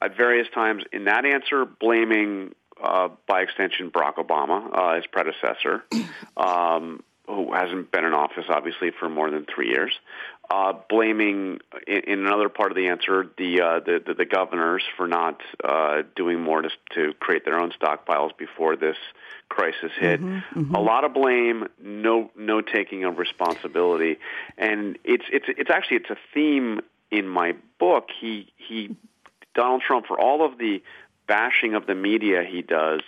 at 0.00 0.16
various 0.16 0.48
times 0.54 0.84
in 0.92 1.04
that 1.04 1.24
answer 1.24 1.64
blaming, 1.64 2.54
uh, 2.82 3.08
by 3.26 3.40
extension, 3.40 3.90
Barack 3.90 4.14
Obama, 4.16 4.70
uh, 4.72 4.94
his 4.94 5.06
predecessor, 5.06 5.84
um, 6.36 7.02
who 7.26 7.52
hasn't 7.52 7.90
been 7.90 8.04
in 8.04 8.14
office 8.14 8.44
obviously 8.48 8.90
for 8.98 9.08
more 9.08 9.30
than 9.30 9.44
three 9.52 9.68
years. 9.68 9.92
Uh, 10.50 10.72
blaming 10.88 11.58
in, 11.86 12.00
in 12.06 12.26
another 12.26 12.48
part 12.48 12.72
of 12.72 12.76
the 12.76 12.88
answer 12.88 13.28
the 13.36 13.60
uh, 13.60 13.80
the, 13.80 14.02
the, 14.06 14.14
the 14.14 14.24
governors 14.24 14.82
for 14.96 15.06
not 15.06 15.42
uh, 15.62 16.00
doing 16.16 16.40
more 16.40 16.62
to, 16.62 16.70
to 16.94 17.12
create 17.20 17.44
their 17.44 17.60
own 17.60 17.70
stockpiles 17.78 18.34
before 18.38 18.74
this 18.74 18.96
crisis 19.50 19.92
hit. 20.00 20.20
A 20.74 20.80
lot 20.80 21.04
of 21.04 21.12
blame, 21.12 21.68
no 21.82 22.30
no 22.34 22.62
taking 22.62 23.04
of 23.04 23.18
responsibility, 23.18 24.16
and 24.56 24.98
it's 25.04 25.24
it's 25.30 25.44
it's 25.48 25.68
actually 25.68 25.98
it's 25.98 26.10
a 26.10 26.16
theme 26.32 26.80
in 27.10 27.28
my 27.28 27.54
book. 27.78 28.08
He 28.18 28.50
he 28.56 28.96
Donald 29.54 29.82
Trump 29.82 30.06
for 30.06 30.18
all 30.18 30.46
of 30.46 30.56
the 30.56 30.82
bashing 31.26 31.74
of 31.74 31.86
the 31.86 31.94
media 31.94 32.42
he 32.42 32.62
does. 32.62 33.02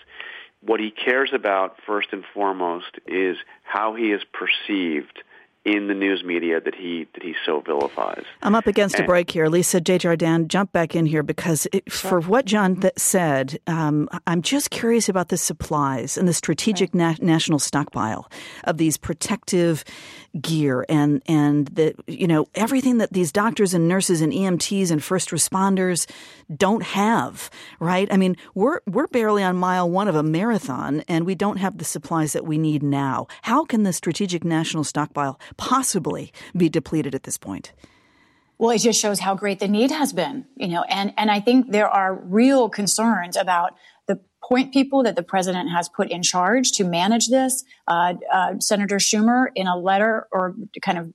What 0.60 0.78
he 0.78 0.90
cares 0.90 1.30
about 1.32 1.78
first 1.86 2.08
and 2.12 2.22
foremost 2.34 2.98
is 3.06 3.38
how 3.62 3.94
he 3.94 4.12
is 4.12 4.20
perceived 4.30 5.22
in 5.64 5.88
the 5.88 5.94
news 5.94 6.24
media 6.24 6.58
that 6.58 6.74
he 6.74 7.06
that 7.12 7.22
he 7.22 7.34
so 7.44 7.60
vilifies. 7.60 8.24
I'm 8.42 8.54
up 8.54 8.66
against 8.66 8.98
a 8.98 9.04
break 9.04 9.30
here. 9.30 9.46
Lisa 9.46 9.78
Desjardins, 9.78 10.48
jump 10.48 10.72
back 10.72 10.94
in 10.94 11.04
here 11.04 11.22
because 11.22 11.66
it, 11.72 11.92
for 11.92 12.20
what 12.20 12.46
John 12.46 12.76
th- 12.76 12.94
said, 12.96 13.58
um, 13.66 14.08
I'm 14.26 14.40
just 14.40 14.70
curious 14.70 15.10
about 15.10 15.28
the 15.28 15.36
supplies 15.36 16.16
and 16.16 16.26
the 16.26 16.32
strategic 16.32 16.94
na- 16.94 17.16
national 17.20 17.58
stockpile 17.58 18.30
of 18.64 18.78
these 18.78 18.96
protective 18.96 19.84
gear 20.40 20.86
and 20.88 21.22
and 21.26 21.66
the 21.68 21.94
you 22.06 22.26
know 22.26 22.46
everything 22.54 22.98
that 22.98 23.12
these 23.12 23.30
doctors 23.30 23.74
and 23.74 23.86
nurses 23.86 24.22
and 24.22 24.32
EMTs 24.32 24.90
and 24.90 25.04
first 25.04 25.28
responders 25.28 26.10
don't 26.54 26.82
have. 26.82 27.50
Right? 27.80 28.08
I 28.10 28.16
mean, 28.16 28.36
we're 28.54 28.80
we're 28.86 29.08
barely 29.08 29.42
on 29.42 29.56
mile 29.56 29.90
one 29.90 30.08
of 30.08 30.14
a 30.14 30.22
marathon, 30.22 31.02
and 31.06 31.26
we 31.26 31.34
don't 31.34 31.58
have 31.58 31.76
the 31.76 31.84
supplies 31.84 32.32
that 32.32 32.46
we 32.46 32.56
need 32.56 32.82
now. 32.82 33.26
How 33.42 33.66
can 33.66 33.82
the 33.82 33.92
strategic 33.92 34.42
national 34.42 34.84
stockpile 34.84 35.38
possibly 35.56 36.32
be 36.56 36.68
depleted 36.68 37.14
at 37.14 37.24
this 37.24 37.38
point? 37.38 37.72
Well, 38.58 38.70
it 38.70 38.78
just 38.78 39.00
shows 39.00 39.20
how 39.20 39.34
great 39.34 39.58
the 39.58 39.68
need 39.68 39.90
has 39.90 40.12
been, 40.12 40.44
you 40.54 40.68
know, 40.68 40.82
and, 40.82 41.14
and 41.16 41.30
I 41.30 41.40
think 41.40 41.72
there 41.72 41.88
are 41.88 42.14
real 42.14 42.68
concerns 42.68 43.36
about 43.36 43.74
the 44.06 44.20
point 44.46 44.72
people 44.72 45.02
that 45.04 45.16
the 45.16 45.22
president 45.22 45.70
has 45.70 45.88
put 45.88 46.10
in 46.10 46.22
charge 46.22 46.72
to 46.72 46.84
manage 46.84 47.28
this. 47.28 47.64
Uh, 47.88 48.14
uh, 48.30 48.58
Senator 48.58 48.96
Schumer, 48.96 49.46
in 49.54 49.66
a 49.66 49.78
letter 49.78 50.28
or 50.30 50.54
kind 50.82 50.98
of 50.98 51.10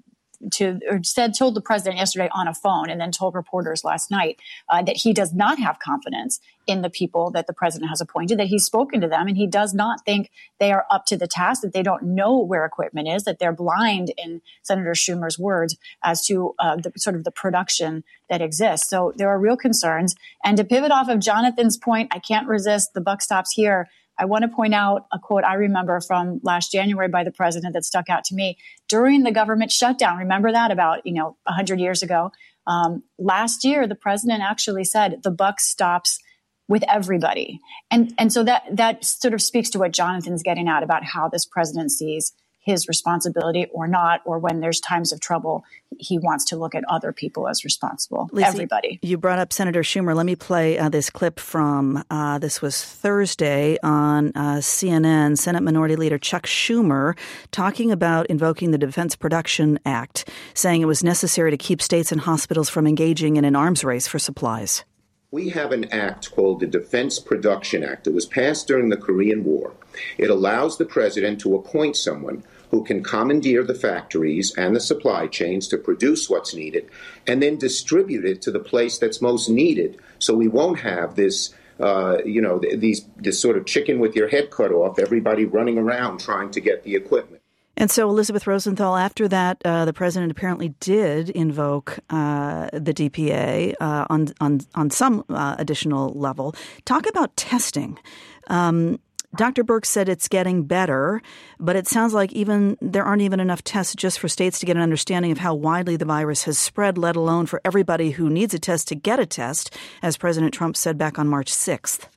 to 0.52 0.80
or 0.90 1.04
said 1.04 1.34
told 1.38 1.56
the 1.56 1.62
president 1.62 1.98
yesterday 1.98 2.30
on 2.34 2.48
a 2.48 2.54
phone 2.54 2.90
and 2.90 3.00
then 3.00 3.12
told 3.12 3.36
reporters 3.36 3.84
last 3.84 4.12
night 4.12 4.40
uh, 4.70 4.82
that 4.82 4.98
he 4.98 5.14
does 5.14 5.34
not 5.34 5.60
have 5.60 5.80
confidence 5.80 6.40
in 6.68 6.82
the 6.82 6.90
people 6.90 7.30
that 7.32 7.46
the 7.46 7.54
president 7.54 7.90
has 7.90 8.02
appointed 8.02 8.40
that 8.40 8.48
he's 8.48 8.66
spoken 8.66 9.00
to 9.02 9.08
them 9.08 9.28
and 9.28 9.38
he 9.38 9.46
does 9.46 9.74
not 9.74 10.04
think 10.04 10.32
they 10.60 10.72
are 10.72 10.86
up 10.90 11.06
to 11.06 11.18
the 11.18 11.28
task 11.28 11.62
that 11.62 11.74
they 11.74 11.84
don't 11.84 12.04
know 12.04 12.38
where 12.40 12.66
equipment 12.66 13.08
is 13.08 13.24
that 13.24 13.40
they're 13.40 13.54
blind 13.54 14.12
in 14.18 14.42
senator 14.64 14.94
schumer's 14.94 15.38
words 15.38 15.78
as 16.04 16.26
to 16.26 16.56
uh, 16.60 16.76
the 16.76 16.92
sort 16.98 17.16
of 17.16 17.24
the 17.24 17.32
production 17.32 18.04
that 18.30 18.42
exists. 18.42 18.90
So 18.90 19.14
there 19.16 19.30
are 19.30 19.40
real 19.40 19.58
concerns. 19.58 20.16
And 20.44 20.58
to 20.58 20.64
pivot 20.64 20.92
off 20.92 21.10
of 21.10 21.20
jonathan's 21.20 21.78
point 21.78 22.10
i 22.12 22.20
can't 22.20 22.48
resist 22.48 22.94
the 22.94 23.02
buck 23.02 23.22
stops 23.22 23.52
here 23.54 23.88
I 24.18 24.26
want 24.26 24.44
to 24.44 24.48
point 24.48 24.74
out 24.74 25.08
a 25.12 25.20
quote 25.20 25.44
I 25.44 25.56
remember 25.56 26.00
from 26.02 26.40
last 26.44 26.72
January 26.72 27.10
by 27.10 27.24
the 27.24 27.32
president 27.32 27.74
that 27.74 27.86
stuck 27.86 28.10
out 28.10 28.24
to 28.26 28.36
me 28.36 28.58
during 28.88 29.24
the 29.24 29.32
government 29.32 29.72
shutdown. 29.72 30.18
Remember 30.18 30.52
that 30.52 30.72
about, 30.72 31.06
you 31.06 31.14
know, 31.14 31.38
100 31.44 31.80
years 31.80 32.02
ago? 32.02 32.32
Um, 32.68 33.04
last 33.20 33.64
year, 33.64 33.88
the 33.88 33.96
president 33.96 34.42
actually 34.42 34.84
said 34.84 35.22
the 35.24 35.32
buck 35.32 35.60
stops 35.60 36.20
with 36.68 36.84
everybody. 36.88 37.60
And, 37.92 38.14
and 38.18 38.34
so 38.34 38.44
that, 38.44 38.64
that 38.72 39.06
sort 39.06 39.34
of 39.34 39.42
speaks 39.42 39.70
to 39.72 39.80
what 39.80 39.92
Jonathan's 39.92 40.42
getting 40.42 40.68
at 40.68 40.82
about 40.82 41.04
how 41.04 41.30
this 41.30 41.46
president 41.46 41.92
sees 41.92 42.34
his 42.66 42.88
responsibility 42.88 43.68
or 43.72 43.88
not, 43.88 44.22
or 44.26 44.40
when 44.40 44.60
there's 44.60 44.80
times 44.80 45.14
of 45.14 45.20
trouble, 45.20 45.64
he 46.00 46.18
wants 46.18 46.44
to 46.46 46.58
look 46.58 46.74
at 46.74 46.84
other 46.90 47.14
people 47.14 47.48
as 47.48 47.64
responsible. 47.64 48.28
Lisa, 48.32 48.48
Everybody. 48.48 49.00
You 49.04 49.20
brought 49.20 49.38
up 49.38 49.54
Senator 49.54 49.82
Schumer. 49.82 50.16
Let 50.16 50.26
me 50.26 50.36
play 50.36 50.80
uh, 50.80 50.90
this 50.90 51.12
clip 51.12 51.40
from 51.40 52.04
uh, 52.10 52.40
this 52.40 52.64
was 52.64 52.84
Thursday 52.84 53.78
on 53.84 54.32
uh, 54.36 54.58
CNN. 54.58 55.38
Senate 55.38 55.62
Minority 55.62 55.96
Leader 55.96 56.18
Chuck 56.18 56.48
Schumer 56.48 57.16
talking 57.52 57.92
about 57.92 58.26
invoking 58.28 58.72
the 58.72 58.80
Defense 58.80 59.16
Production 59.16 59.80
Act, 59.86 60.28
saying 60.56 60.82
it 60.82 60.86
was 60.86 61.04
necessary 61.04 61.52
to 61.52 61.58
keep 61.58 61.84
states 61.84 62.12
and 62.12 62.22
hospitals 62.22 62.68
from 62.68 62.88
engaging 62.88 63.36
in 63.38 63.46
an 63.46 63.56
arms 63.56 63.84
race 63.84 64.08
for 64.08 64.18
supplies. 64.18 64.84
We 65.30 65.50
have 65.50 65.72
an 65.72 65.92
act 65.92 66.32
called 66.32 66.62
the 66.62 66.66
Defense 66.68 67.20
Production 67.20 67.84
Act. 67.84 68.08
It 68.08 68.14
was 68.14 68.26
passed 68.26 68.68
during 68.68 68.90
the 68.90 68.98
Korean 68.98 69.44
War. 69.44 69.74
It 70.18 70.30
allows 70.30 70.78
the 70.78 70.86
president 70.86 71.42
to 71.42 71.56
appoint 71.56 71.98
someone 71.98 72.44
who 72.72 72.84
can 72.84 73.04
commandeer 73.04 73.64
the 73.64 73.74
factories 73.74 74.54
and 74.56 74.76
the 74.76 74.80
supply 74.80 75.28
chains 75.28 75.68
to 75.68 75.78
produce 75.78 76.30
what's 76.30 76.54
needed 76.54 76.90
and 77.28 77.42
then 77.42 77.58
distribute 77.58 78.26
it 78.26 78.42
to 78.42 78.52
the 78.52 78.60
place 78.60 78.98
that's 78.98 79.22
most 79.22 79.50
needed 79.50 79.98
so 80.20 80.36
we 80.36 80.48
won't 80.48 80.80
have 80.80 81.16
this 81.16 81.54
uh, 81.80 82.18
you 82.26 82.42
know 82.42 82.60
these 82.76 83.06
this 83.18 83.40
sort 83.40 83.58
of 83.58 83.66
chicken 83.66 84.00
with 84.00 84.16
your 84.16 84.30
head 84.30 84.50
cut 84.50 84.72
off 84.72 85.00
everybody 85.00 85.46
running 85.46 85.78
around 85.78 86.20
trying 86.20 86.50
to 86.50 86.62
get 86.62 86.84
the 86.84 86.96
equipment 86.96 87.42
and 87.78 87.92
so, 87.92 88.10
Elizabeth 88.10 88.48
Rosenthal, 88.48 88.96
after 88.96 89.28
that, 89.28 89.62
uh, 89.66 89.84
the 89.84 89.92
president 89.92 90.32
apparently 90.32 90.70
did 90.80 91.30
invoke 91.30 92.00
uh, 92.10 92.70
the 92.72 92.94
DPA 92.94 93.74
uh, 93.82 94.06
on 94.10 94.30
on 94.40 94.62
on 94.76 94.90
some 94.90 95.26
uh, 95.30 95.56
additional 95.60 96.14
level. 96.14 96.56
Talk 96.86 97.08
about 97.08 97.36
testing. 97.36 98.00
Um, 98.48 99.00
Dr. 99.36 99.64
Birx 99.66 99.88
said 99.88 100.08
it's 100.08 100.28
getting 100.28 100.64
better, 100.64 101.22
but 101.60 101.76
it 101.76 101.88
sounds 101.88 102.14
like 102.14 102.32
even 102.32 102.78
there 102.82 103.04
aren't 103.04 103.22
even 103.22 103.40
enough 103.40 103.64
tests 103.64 103.94
just 103.94 104.20
for 104.20 104.30
states 104.30 104.60
to 104.60 104.66
get 104.66 104.78
an 104.78 104.82
understanding 104.82 105.32
of 105.32 105.40
how 105.40 105.54
widely 105.54 105.98
the 105.98 106.06
virus 106.06 106.44
has 106.44 106.58
spread, 106.58 106.98
let 106.98 107.16
alone 107.16 107.46
for 107.46 107.60
everybody 107.66 108.12
who 108.12 108.30
needs 108.30 108.54
a 108.54 108.60
test 108.60 108.88
to 108.88 108.96
get 108.96 109.20
a 109.20 109.26
test, 109.26 109.76
as 110.02 110.16
President 110.16 110.54
Trump 110.54 110.78
said 110.78 110.98
back 110.98 111.20
on 111.20 111.28
March 111.28 111.52
6th. 111.52 112.08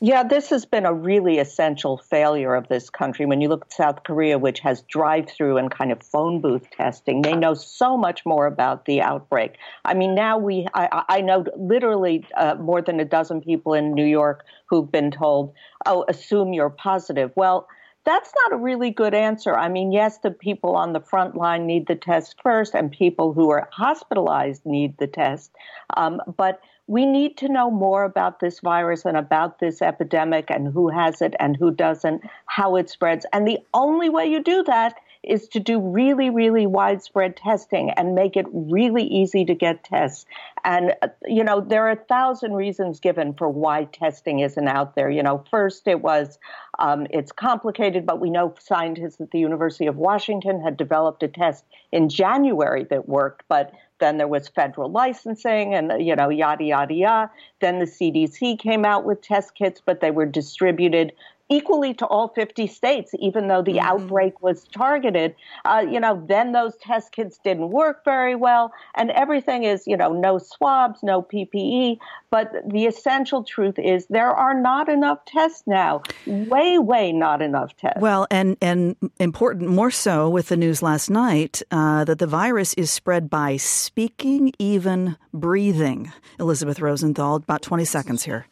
Yeah, 0.00 0.22
this 0.22 0.50
has 0.50 0.64
been 0.64 0.86
a 0.86 0.94
really 0.94 1.38
essential 1.38 1.98
failure 1.98 2.54
of 2.54 2.68
this 2.68 2.88
country. 2.88 3.26
When 3.26 3.40
you 3.40 3.48
look 3.48 3.62
at 3.62 3.72
South 3.72 4.04
Korea, 4.04 4.38
which 4.38 4.60
has 4.60 4.82
drive 4.82 5.28
through 5.28 5.56
and 5.56 5.72
kind 5.72 5.90
of 5.90 6.00
phone 6.00 6.40
booth 6.40 6.70
testing, 6.70 7.22
they 7.22 7.34
know 7.34 7.54
so 7.54 7.96
much 7.96 8.24
more 8.24 8.46
about 8.46 8.84
the 8.84 9.00
outbreak. 9.00 9.56
I 9.84 9.94
mean, 9.94 10.14
now 10.14 10.38
we, 10.38 10.68
I, 10.72 11.02
I 11.08 11.20
know 11.20 11.44
literally 11.56 12.24
uh, 12.36 12.54
more 12.60 12.80
than 12.80 13.00
a 13.00 13.04
dozen 13.04 13.40
people 13.40 13.74
in 13.74 13.92
New 13.92 14.06
York 14.06 14.44
who've 14.66 14.90
been 14.90 15.10
told, 15.10 15.52
oh, 15.84 16.04
assume 16.06 16.52
you're 16.52 16.70
positive. 16.70 17.32
Well, 17.34 17.66
that's 18.04 18.32
not 18.44 18.54
a 18.54 18.62
really 18.62 18.90
good 18.90 19.14
answer. 19.14 19.56
I 19.56 19.68
mean, 19.68 19.90
yes, 19.90 20.18
the 20.18 20.30
people 20.30 20.76
on 20.76 20.92
the 20.92 21.00
front 21.00 21.34
line 21.34 21.66
need 21.66 21.88
the 21.88 21.96
test 21.96 22.36
first, 22.40 22.72
and 22.72 22.90
people 22.90 23.32
who 23.32 23.50
are 23.50 23.68
hospitalized 23.72 24.64
need 24.64 24.96
the 24.98 25.08
test. 25.08 25.50
Um, 25.96 26.22
but 26.36 26.60
we 26.88 27.04
need 27.04 27.36
to 27.36 27.48
know 27.48 27.70
more 27.70 28.02
about 28.02 28.40
this 28.40 28.60
virus 28.60 29.04
and 29.04 29.16
about 29.16 29.60
this 29.60 29.82
epidemic 29.82 30.50
and 30.50 30.72
who 30.72 30.88
has 30.88 31.20
it 31.20 31.34
and 31.38 31.54
who 31.54 31.70
doesn't, 31.70 32.22
how 32.46 32.76
it 32.76 32.88
spreads. 32.88 33.26
And 33.32 33.46
the 33.46 33.58
only 33.74 34.08
way 34.08 34.26
you 34.26 34.42
do 34.42 34.64
that 34.64 34.94
is 35.22 35.48
to 35.48 35.60
do 35.60 35.80
really, 35.80 36.30
really 36.30 36.66
widespread 36.66 37.36
testing 37.36 37.90
and 37.90 38.14
make 38.14 38.36
it 38.36 38.46
really 38.50 39.02
easy 39.02 39.44
to 39.44 39.54
get 39.54 39.84
tests. 39.84 40.24
And, 40.64 40.94
you 41.26 41.44
know, 41.44 41.60
there 41.60 41.86
are 41.86 41.90
a 41.90 41.96
thousand 41.96 42.54
reasons 42.54 43.00
given 43.00 43.34
for 43.34 43.48
why 43.48 43.84
testing 43.84 44.38
isn't 44.38 44.68
out 44.68 44.94
there. 44.94 45.10
You 45.10 45.22
know, 45.22 45.44
first 45.50 45.88
it 45.88 46.00
was 46.00 46.38
um, 46.78 47.06
it's 47.10 47.32
complicated, 47.32 48.06
but 48.06 48.20
we 48.20 48.30
know 48.30 48.54
scientists 48.60 49.20
at 49.20 49.30
the 49.30 49.40
University 49.40 49.86
of 49.86 49.96
Washington 49.96 50.62
had 50.62 50.78
developed 50.78 51.22
a 51.22 51.28
test 51.28 51.64
in 51.92 52.08
January 52.08 52.84
that 52.84 53.08
worked, 53.08 53.42
but 53.48 53.72
then 53.98 54.18
there 54.18 54.28
was 54.28 54.48
federal 54.48 54.90
licensing 54.90 55.74
and, 55.74 55.92
you 56.04 56.14
know, 56.14 56.28
yada, 56.28 56.64
yada, 56.64 56.94
yada. 56.94 57.30
Then 57.60 57.78
the 57.78 57.84
CDC 57.84 58.58
came 58.58 58.84
out 58.84 59.04
with 59.04 59.22
test 59.22 59.54
kits, 59.54 59.80
but 59.84 60.00
they 60.00 60.10
were 60.10 60.26
distributed 60.26 61.12
equally 61.48 61.94
to 61.94 62.06
all 62.06 62.28
50 62.28 62.66
states, 62.66 63.12
even 63.18 63.48
though 63.48 63.62
the 63.62 63.74
mm-hmm. 63.74 63.86
outbreak 63.86 64.42
was 64.42 64.64
targeted. 64.64 65.34
Uh, 65.64 65.84
you 65.88 66.00
know, 66.00 66.22
then 66.28 66.52
those 66.52 66.76
test 66.76 67.12
kits 67.12 67.38
didn't 67.42 67.70
work 67.70 68.04
very 68.04 68.34
well, 68.34 68.72
and 68.94 69.10
everything 69.10 69.64
is, 69.64 69.86
you 69.86 69.96
know, 69.96 70.12
no 70.12 70.38
swabs, 70.38 71.02
no 71.02 71.22
PPE. 71.22 71.98
But 72.30 72.52
the 72.66 72.86
essential 72.86 73.42
truth 73.42 73.78
is 73.78 74.06
there 74.08 74.30
are 74.30 74.54
not 74.54 74.88
enough 74.88 75.24
tests 75.24 75.62
now. 75.66 76.02
Way, 76.26 76.78
way 76.78 77.12
not 77.12 77.40
enough 77.40 77.74
tests. 77.76 78.00
Well, 78.00 78.26
and 78.30 78.56
and 78.60 78.96
important 79.18 79.70
more 79.70 79.90
so 79.90 80.28
with 80.28 80.48
the 80.48 80.56
news 80.56 80.82
last 80.82 81.08
night 81.08 81.62
uh, 81.70 82.04
that 82.04 82.18
the 82.18 82.26
virus 82.26 82.74
is 82.74 82.90
spread 82.90 83.30
by 83.30 83.56
speaking, 83.56 84.52
even 84.58 85.16
breathing. 85.32 86.12
Elizabeth 86.38 86.80
Rosenthal, 86.80 87.36
about 87.36 87.62
20 87.62 87.84
seconds 87.84 88.24
here. 88.24 88.46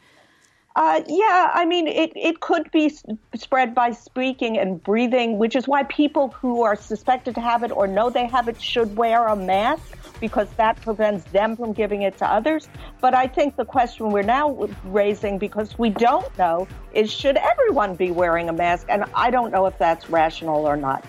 Uh, 0.76 1.00
yeah, 1.08 1.50
I 1.54 1.64
mean, 1.64 1.88
it, 1.88 2.12
it 2.14 2.40
could 2.40 2.70
be 2.70 2.94
spread 3.34 3.74
by 3.74 3.92
speaking 3.92 4.58
and 4.58 4.82
breathing, 4.82 5.38
which 5.38 5.56
is 5.56 5.66
why 5.66 5.84
people 5.84 6.28
who 6.28 6.64
are 6.64 6.76
suspected 6.76 7.34
to 7.36 7.40
have 7.40 7.62
it 7.62 7.72
or 7.72 7.86
know 7.86 8.10
they 8.10 8.26
have 8.26 8.46
it 8.46 8.60
should 8.60 8.94
wear 8.94 9.26
a 9.26 9.34
mask 9.34 9.96
because 10.20 10.50
that 10.58 10.78
prevents 10.82 11.24
them 11.32 11.56
from 11.56 11.72
giving 11.72 12.02
it 12.02 12.18
to 12.18 12.30
others. 12.30 12.68
But 13.00 13.14
I 13.14 13.26
think 13.26 13.56
the 13.56 13.64
question 13.64 14.10
we're 14.10 14.20
now 14.20 14.68
raising, 14.84 15.38
because 15.38 15.78
we 15.78 15.88
don't 15.88 16.36
know, 16.36 16.68
is 16.92 17.10
should 17.10 17.38
everyone 17.38 17.94
be 17.94 18.10
wearing 18.10 18.50
a 18.50 18.52
mask? 18.52 18.84
And 18.90 19.06
I 19.14 19.30
don't 19.30 19.50
know 19.50 19.64
if 19.64 19.78
that's 19.78 20.10
rational 20.10 20.66
or 20.68 20.76
not. 20.76 21.06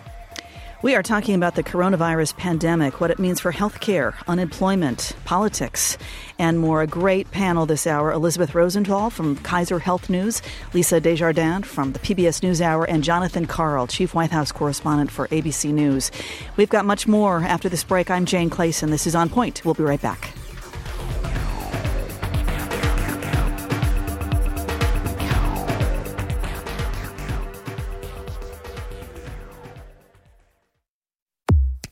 We 0.83 0.93
are 0.93 1.01
talking 1.01 1.33
about 1.33 1.55
the 1.55 1.63
coronavirus 1.63 2.37
pandemic, 2.37 3.01
what 3.01 3.09
it 3.09 3.17
means 3.17 3.39
for 3.39 3.51
healthcare, 3.51 4.13
unemployment, 4.27 5.15
politics, 5.25 5.97
and 6.37 6.59
more. 6.59 6.83
A 6.83 6.87
great 6.87 7.31
panel 7.31 7.65
this 7.65 7.87
hour. 7.87 8.11
Elizabeth 8.11 8.53
Rosenthal 8.53 9.09
from 9.09 9.37
Kaiser 9.37 9.79
Health 9.79 10.07
News, 10.07 10.43
Lisa 10.75 11.01
Desjardins 11.01 11.65
from 11.65 11.93
the 11.93 11.99
PBS 11.99 12.41
NewsHour, 12.41 12.85
and 12.87 13.03
Jonathan 13.03 13.47
Karl, 13.47 13.87
Chief 13.87 14.13
White 14.13 14.29
House 14.29 14.51
Correspondent 14.51 15.09
for 15.09 15.27
ABC 15.29 15.73
News. 15.73 16.11
We've 16.57 16.69
got 16.69 16.85
much 16.85 17.07
more 17.07 17.39
after 17.39 17.69
this 17.69 17.83
break. 17.83 18.11
I'm 18.11 18.25
Jane 18.25 18.51
Clayson. 18.51 18.91
This 18.91 19.07
is 19.07 19.15
On 19.15 19.29
Point. 19.29 19.65
We'll 19.65 19.73
be 19.73 19.81
right 19.81 20.01
back. 20.01 20.31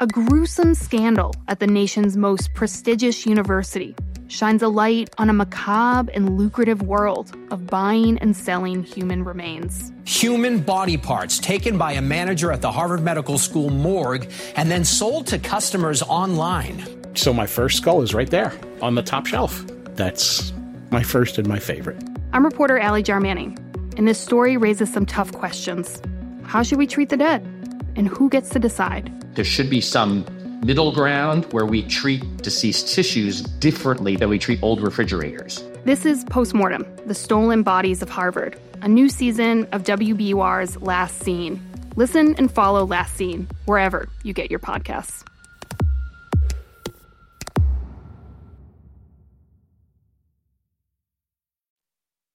A 0.01 0.07
gruesome 0.07 0.75
scandal 0.75 1.33
at 1.47 1.61
the 1.61 1.67
nation's 1.67 2.17
most 2.17 2.53
prestigious 2.53 3.25
university 3.25 3.95
shines 4.27 4.61
a 4.61 4.67
light 4.67 5.09
on 5.17 5.29
a 5.29 5.33
macabre 5.33 6.11
and 6.13 6.37
lucrative 6.37 6.81
world 6.81 7.33
of 7.49 7.67
buying 7.67 8.17
and 8.17 8.35
selling 8.35 8.83
human 8.83 9.23
remains. 9.23 9.93
Human 10.03 10.59
body 10.59 10.97
parts 10.97 11.39
taken 11.39 11.77
by 11.77 11.93
a 11.93 12.01
manager 12.01 12.51
at 12.51 12.61
the 12.61 12.69
Harvard 12.69 13.03
Medical 13.03 13.37
School 13.37 13.69
morgue 13.69 14.29
and 14.57 14.69
then 14.69 14.83
sold 14.83 15.27
to 15.27 15.39
customers 15.39 16.01
online. 16.01 16.83
So 17.15 17.33
my 17.33 17.47
first 17.47 17.77
skull 17.77 18.01
is 18.01 18.13
right 18.13 18.29
there 18.29 18.51
on 18.81 18.95
the 18.95 19.01
top 19.01 19.25
shelf. 19.25 19.63
That's 19.95 20.51
my 20.91 21.03
first 21.03 21.37
and 21.37 21.47
my 21.47 21.59
favorite. 21.59 22.03
I'm 22.33 22.43
reporter 22.43 22.81
Ali 22.81 23.01
Jarmanning, 23.01 23.57
and 23.97 24.05
this 24.05 24.19
story 24.19 24.57
raises 24.57 24.91
some 24.91 25.05
tough 25.05 25.31
questions. 25.31 26.01
How 26.43 26.63
should 26.63 26.79
we 26.79 26.85
treat 26.85 27.07
the 27.07 27.17
dead? 27.17 27.47
And 27.95 28.07
who 28.07 28.29
gets 28.29 28.49
to 28.49 28.59
decide? 28.59 29.11
There 29.35 29.45
should 29.45 29.69
be 29.69 29.81
some 29.81 30.25
middle 30.63 30.91
ground 30.91 31.45
where 31.53 31.65
we 31.65 31.83
treat 31.83 32.23
deceased 32.37 32.93
tissues 32.93 33.41
differently 33.41 34.15
than 34.15 34.29
we 34.29 34.39
treat 34.39 34.61
old 34.61 34.81
refrigerators. 34.81 35.63
This 35.85 36.05
is 36.05 36.23
Postmortem, 36.25 36.85
the 37.05 37.13
stolen 37.13 37.63
bodies 37.63 38.01
of 38.01 38.09
Harvard, 38.09 38.59
a 38.81 38.87
new 38.87 39.09
season 39.09 39.67
of 39.71 39.83
WBUR's 39.83 40.81
Last 40.81 41.19
Seen. 41.19 41.61
Listen 41.95 42.35
and 42.35 42.51
follow 42.51 42.85
Last 42.85 43.15
Seen 43.15 43.47
wherever 43.65 44.09
you 44.23 44.33
get 44.33 44.49
your 44.49 44.59
podcasts. 44.59 45.23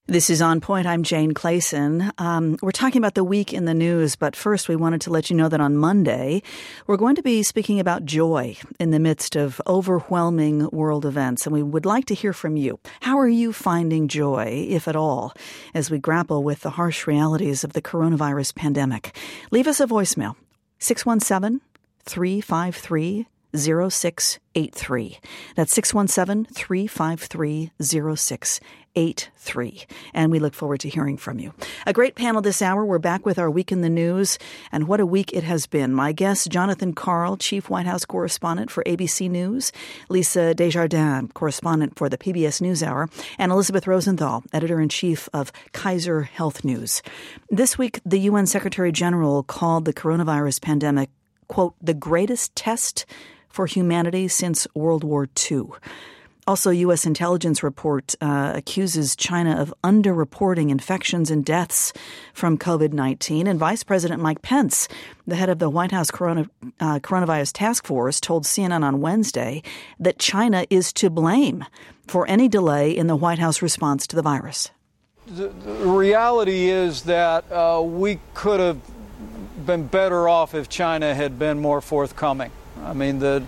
This 0.07 0.31
is 0.31 0.41
On 0.41 0.59
Point. 0.59 0.87
I'm 0.87 1.03
Jane 1.03 1.33
Clayson. 1.33 2.11
Um, 2.19 2.57
we're 2.63 2.71
talking 2.71 2.99
about 2.99 3.13
the 3.13 3.23
week 3.23 3.53
in 3.53 3.65
the 3.65 3.73
news, 3.73 4.15
but 4.15 4.35
first 4.35 4.67
we 4.67 4.75
wanted 4.75 4.99
to 5.01 5.11
let 5.11 5.29
you 5.29 5.35
know 5.35 5.47
that 5.47 5.61
on 5.61 5.77
Monday, 5.77 6.41
we're 6.87 6.97
going 6.97 7.15
to 7.15 7.21
be 7.21 7.43
speaking 7.43 7.79
about 7.79 8.03
joy 8.03 8.57
in 8.79 8.89
the 8.89 8.99
midst 8.99 9.35
of 9.35 9.61
overwhelming 9.67 10.67
world 10.71 11.05
events. 11.05 11.45
And 11.45 11.53
we 11.53 11.61
would 11.61 11.85
like 11.85 12.05
to 12.05 12.15
hear 12.15 12.33
from 12.33 12.57
you. 12.57 12.79
How 13.01 13.19
are 13.19 13.27
you 13.27 13.53
finding 13.53 14.07
joy, 14.07 14.65
if 14.69 14.87
at 14.87 14.95
all, 14.95 15.33
as 15.75 15.91
we 15.91 15.99
grapple 15.99 16.43
with 16.43 16.61
the 16.61 16.71
harsh 16.71 17.05
realities 17.05 17.63
of 17.63 17.73
the 17.73 17.81
coronavirus 17.81 18.55
pandemic? 18.55 19.15
Leave 19.51 19.67
us 19.67 19.79
a 19.79 19.85
voicemail 19.85 20.35
617 20.79 21.61
353 22.05 23.27
0683. 23.55 25.19
That's 25.55 25.73
617 25.73 26.53
353 26.53 27.71
0683. 27.81 29.85
And 30.13 30.31
we 30.31 30.39
look 30.39 30.53
forward 30.53 30.79
to 30.81 30.89
hearing 30.89 31.17
from 31.17 31.39
you. 31.39 31.53
A 31.85 31.93
great 31.93 32.15
panel 32.15 32.41
this 32.41 32.61
hour. 32.61 32.85
We're 32.85 32.99
back 32.99 33.25
with 33.25 33.39
our 33.39 33.49
Week 33.49 33.71
in 33.71 33.81
the 33.81 33.89
News, 33.89 34.37
and 34.71 34.87
what 34.87 34.99
a 34.99 35.05
week 35.05 35.33
it 35.33 35.43
has 35.43 35.67
been. 35.67 35.93
My 35.93 36.11
guest, 36.11 36.49
Jonathan 36.49 36.93
Karl, 36.93 37.37
Chief 37.37 37.69
White 37.69 37.85
House 37.85 38.05
Correspondent 38.05 38.71
for 38.71 38.83
ABC 38.83 39.29
News, 39.29 39.71
Lisa 40.09 40.53
Desjardins, 40.53 41.31
Correspondent 41.33 41.97
for 41.97 42.09
the 42.09 42.17
PBS 42.17 42.61
NewsHour, 42.61 43.09
and 43.37 43.51
Elizabeth 43.51 43.87
Rosenthal, 43.87 44.43
Editor 44.53 44.79
in 44.79 44.89
Chief 44.89 45.27
of 45.33 45.51
Kaiser 45.73 46.23
Health 46.23 46.63
News. 46.63 47.01
This 47.49 47.77
week, 47.77 47.99
the 48.05 48.19
UN 48.19 48.45
Secretary 48.45 48.91
General 48.91 49.43
called 49.43 49.85
the 49.85 49.93
coronavirus 49.93 50.61
pandemic, 50.61 51.09
quote, 51.47 51.75
the 51.81 51.93
greatest 51.93 52.55
test 52.55 53.05
for 53.51 53.65
humanity 53.65 54.27
since 54.27 54.67
World 54.73 55.03
War 55.03 55.27
II. 55.51 55.63
Also, 56.47 56.71
U.S. 56.71 57.05
intelligence 57.05 57.61
report 57.61 58.15
uh, 58.19 58.53
accuses 58.55 59.15
China 59.15 59.61
of 59.61 59.73
underreporting 59.83 60.71
infections 60.71 61.29
and 61.29 61.45
deaths 61.45 61.93
from 62.33 62.57
COVID 62.57 62.93
19. 62.93 63.45
And 63.45 63.59
Vice 63.59 63.83
President 63.83 64.21
Mike 64.21 64.41
Pence, 64.41 64.87
the 65.27 65.35
head 65.35 65.49
of 65.49 65.59
the 65.59 65.69
White 65.69 65.91
House 65.91 66.09
corona, 66.09 66.49
uh, 66.79 66.99
coronavirus 66.99 67.51
task 67.53 67.85
force, 67.85 68.19
told 68.19 68.45
CNN 68.45 68.83
on 68.83 69.01
Wednesday 69.01 69.61
that 69.99 70.17
China 70.17 70.65
is 70.71 70.91
to 70.93 71.11
blame 71.11 71.63
for 72.07 72.27
any 72.27 72.49
delay 72.49 72.89
in 72.91 73.05
the 73.05 73.15
White 73.15 73.39
House 73.39 73.61
response 73.61 74.07
to 74.07 74.15
the 74.15 74.23
virus. 74.23 74.71
The, 75.27 75.49
the 75.49 75.73
reality 75.85 76.69
is 76.69 77.03
that 77.03 77.49
uh, 77.51 77.81
we 77.81 78.19
could 78.33 78.59
have 78.59 78.79
been 79.65 79.85
better 79.85 80.27
off 80.27 80.55
if 80.55 80.67
China 80.69 81.13
had 81.13 81.37
been 81.37 81.59
more 81.59 81.81
forthcoming. 81.81 82.51
I 82.83 82.93
mean, 82.93 83.19
the 83.19 83.43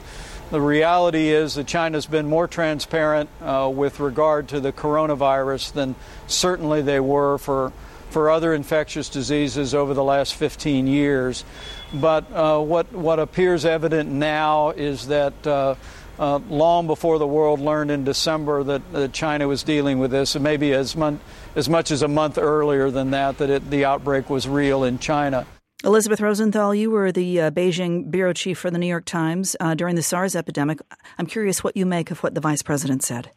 the 0.54 0.62
reality 0.62 1.30
is 1.30 1.56
that 1.56 1.66
China's 1.66 2.06
been 2.06 2.28
more 2.28 2.48
transparent 2.48 3.28
uh, 3.42 3.72
with 3.74 4.00
regard 4.00 4.50
to 4.50 4.60
the 4.60 4.72
coronavirus 4.72 5.74
than 5.74 5.96
certainly 6.28 6.84
they 6.84 7.00
were 7.00 7.40
for 7.40 7.74
for 8.12 8.30
other 8.30 8.54
infectious 8.54 9.10
diseases 9.10 9.74
over 9.74 9.96
the 9.96 10.04
last 10.04 10.36
15 10.36 10.86
years. 10.86 11.44
But 11.92 12.32
uh, 12.32 12.60
what 12.60 12.92
what 12.94 13.20
appears 13.20 13.66
evident 13.66 14.12
now 14.12 14.70
is 14.72 15.08
that. 15.08 15.48
Uh, 15.48 15.76
uh, 16.20 16.38
long 16.48 16.86
before 16.86 17.18
the 17.18 17.26
world 17.26 17.60
learned 17.60 17.90
in 17.90 18.04
December 18.04 18.64
that, 18.64 18.94
that 18.94 19.14
China 19.14 19.48
was 19.48 19.64
dealing 19.64 19.98
with 19.98 20.12
this, 20.12 20.36
and 20.36 20.44
maybe 20.44 20.72
as, 20.72 20.96
mon- 20.96 21.20
as 21.56 21.68
much 21.68 21.90
as 21.90 22.04
a 22.04 22.08
month 22.08 22.38
earlier 22.38 22.92
than 22.92 23.10
that, 23.10 23.40
that 23.40 23.50
it, 23.50 23.68
the 23.72 23.86
outbreak 23.86 24.30
was 24.30 24.48
real 24.48 24.84
in 24.84 25.00
China. 25.00 25.48
Elizabeth 25.86 26.22
Rosenthal, 26.22 26.74
you 26.74 26.90
were 26.90 27.12
the 27.12 27.42
uh, 27.42 27.52
Beijing 27.52 28.10
bureau 28.10 28.32
chief 28.32 28.58
for 28.58 28.72
the 28.72 28.78
New 28.78 28.88
York 28.88 29.04
Times 29.04 29.54
uh, 29.60 29.74
during 29.74 29.96
the 29.96 30.02
SARS 30.02 30.34
epidemic. 30.34 30.80
I'm 31.18 31.26
curious 31.26 31.62
what 31.62 31.76
you 31.76 31.86
make 31.86 32.10
of 32.10 32.24
what 32.24 32.36
the 32.36 32.40
vice 32.40 32.62
president 32.62 33.04
said. 33.04 33.32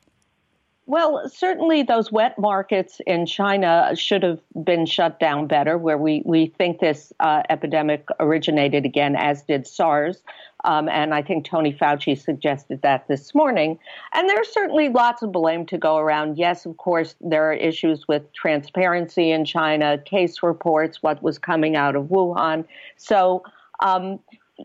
Well, 0.89 1.29
certainly 1.29 1.83
those 1.83 2.13
wet 2.13 2.39
markets 2.39 3.01
in 3.05 3.27
China 3.27 3.91
should 3.97 4.23
have 4.23 4.39
been 4.63 4.87
shut 4.87 5.19
down 5.19 5.49
better, 5.49 5.77
where 5.77 5.99
we, 5.99 6.23
we 6.25 6.47
think 6.47 6.79
this 6.79 7.13
uh, 7.19 7.43
epidemic 7.51 8.07
originated 8.21 8.85
again, 8.85 9.17
as 9.17 9.43
did 9.43 9.67
SARS. 9.67 10.23
Um, 10.65 10.89
and 10.89 11.15
I 11.15 11.23
think 11.23 11.45
Tony 11.45 11.73
Fauci 11.73 12.19
suggested 12.19 12.83
that 12.83 13.07
this 13.09 13.35
morning. 13.35 13.79
And 14.13 14.29
there's 14.29 14.49
certainly 14.49 14.89
lots 14.89 15.23
of 15.23 15.33
blame 15.33 15.67
to 15.67 15.79
go 15.79 15.97
around. 15.99 16.39
Yes, 16.39 16.67
of 16.67 16.77
course, 16.77 17.15
there 17.21 17.51
are 17.51 17.55
issues 17.55 18.09
with 18.09 18.33
transparency 18.33 19.31
in 19.31 19.45
China, 19.45 19.99
case 19.99 20.43
reports, 20.43 21.03
what 21.03 21.23
was 21.23 21.39
coming 21.39 21.77
out 21.77 21.95
of 21.95 22.07
Wuhan. 22.07 22.65
So, 22.97 23.45
um, 23.81 24.19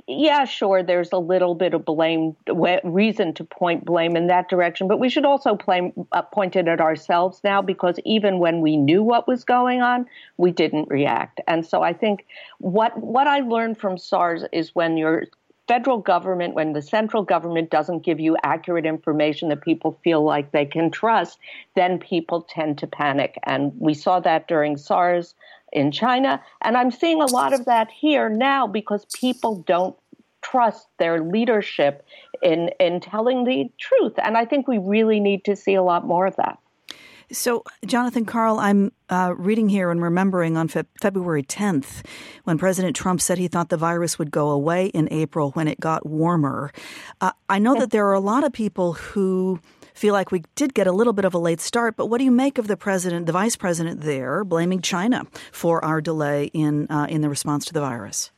yeah, 0.07 0.45
sure, 0.45 0.83
there's 0.83 1.11
a 1.11 1.17
little 1.17 1.53
bit 1.53 1.73
of 1.73 1.83
blame, 1.83 2.35
reason 2.83 3.33
to 3.33 3.43
point 3.43 3.83
blame 3.83 4.15
in 4.15 4.27
that 4.27 4.47
direction, 4.47 4.87
but 4.87 4.99
we 4.99 5.09
should 5.09 5.25
also 5.25 5.55
blame, 5.55 5.91
uh, 6.13 6.21
point 6.21 6.55
it 6.55 6.69
at 6.69 6.79
ourselves 6.79 7.41
now 7.43 7.61
because 7.61 7.99
even 8.05 8.39
when 8.39 8.61
we 8.61 8.77
knew 8.77 9.03
what 9.03 9.27
was 9.27 9.43
going 9.43 9.81
on, 9.81 10.05
we 10.37 10.51
didn't 10.51 10.87
react. 10.89 11.41
And 11.45 11.65
so 11.65 11.83
I 11.83 11.91
think 11.91 12.25
what 12.59 12.97
what 12.97 13.27
I 13.27 13.39
learned 13.41 13.79
from 13.79 13.97
SARS 13.97 14.45
is 14.53 14.73
when 14.73 14.95
your 14.95 15.25
federal 15.71 15.99
government, 15.99 16.53
when 16.53 16.73
the 16.73 16.81
central 16.81 17.23
government 17.23 17.69
doesn't 17.69 17.99
give 17.99 18.19
you 18.19 18.35
accurate 18.43 18.85
information 18.85 19.47
that 19.47 19.61
people 19.61 19.97
feel 20.03 20.21
like 20.21 20.51
they 20.51 20.65
can 20.65 20.91
trust, 20.91 21.39
then 21.77 21.97
people 21.97 22.41
tend 22.41 22.77
to 22.77 22.85
panic. 22.85 23.39
And 23.43 23.71
we 23.79 23.93
saw 23.93 24.19
that 24.19 24.49
during 24.49 24.75
SARS 24.75 25.33
in 25.71 25.93
China. 25.93 26.43
And 26.61 26.75
I'm 26.75 26.91
seeing 26.91 27.21
a 27.21 27.25
lot 27.25 27.53
of 27.53 27.63
that 27.67 27.89
here 27.89 28.27
now 28.27 28.67
because 28.67 29.05
people 29.15 29.63
don't 29.65 29.95
trust 30.41 30.87
their 30.99 31.23
leadership 31.23 32.05
in, 32.43 32.71
in 32.81 32.99
telling 32.99 33.45
the 33.45 33.71
truth. 33.79 34.15
And 34.21 34.37
I 34.37 34.43
think 34.43 34.67
we 34.67 34.77
really 34.77 35.21
need 35.21 35.45
to 35.45 35.55
see 35.55 35.75
a 35.75 35.83
lot 35.83 36.05
more 36.05 36.25
of 36.25 36.35
that. 36.35 36.59
So, 37.31 37.63
Jonathan 37.85 38.25
Karl, 38.25 38.59
I'm 38.59 38.91
uh, 39.09 39.33
reading 39.37 39.69
here 39.69 39.89
and 39.89 40.01
remembering 40.01 40.57
on 40.57 40.67
Fe- 40.67 40.83
February 40.99 41.43
10th 41.43 42.05
when 42.43 42.57
President 42.57 42.95
Trump 42.95 43.21
said 43.21 43.37
he 43.37 43.47
thought 43.47 43.69
the 43.69 43.77
virus 43.77 44.19
would 44.19 44.31
go 44.31 44.49
away 44.49 44.87
in 44.87 45.07
April 45.11 45.51
when 45.51 45.67
it 45.67 45.79
got 45.79 46.05
warmer. 46.05 46.73
Uh, 47.21 47.31
I 47.47 47.59
know 47.59 47.79
that 47.79 47.91
there 47.91 48.05
are 48.07 48.13
a 48.13 48.19
lot 48.19 48.43
of 48.43 48.51
people 48.51 48.93
who 48.93 49.61
feel 49.93 50.13
like 50.13 50.31
we 50.31 50.43
did 50.55 50.73
get 50.73 50.87
a 50.87 50.91
little 50.91 51.13
bit 51.13 51.25
of 51.25 51.33
a 51.33 51.37
late 51.37 51.61
start. 51.61 51.95
But 51.95 52.07
what 52.07 52.17
do 52.17 52.25
you 52.25 52.31
make 52.31 52.57
of 52.57 52.67
the 52.67 52.77
president, 52.77 53.27
the 53.27 53.31
vice 53.31 53.55
president 53.55 54.01
there, 54.01 54.43
blaming 54.43 54.81
China 54.81 55.25
for 55.51 55.83
our 55.85 56.01
delay 56.01 56.45
in 56.53 56.87
uh, 56.89 57.07
in 57.09 57.21
the 57.21 57.29
response 57.29 57.65
to 57.65 57.73
the 57.73 57.81
virus? 57.81 58.31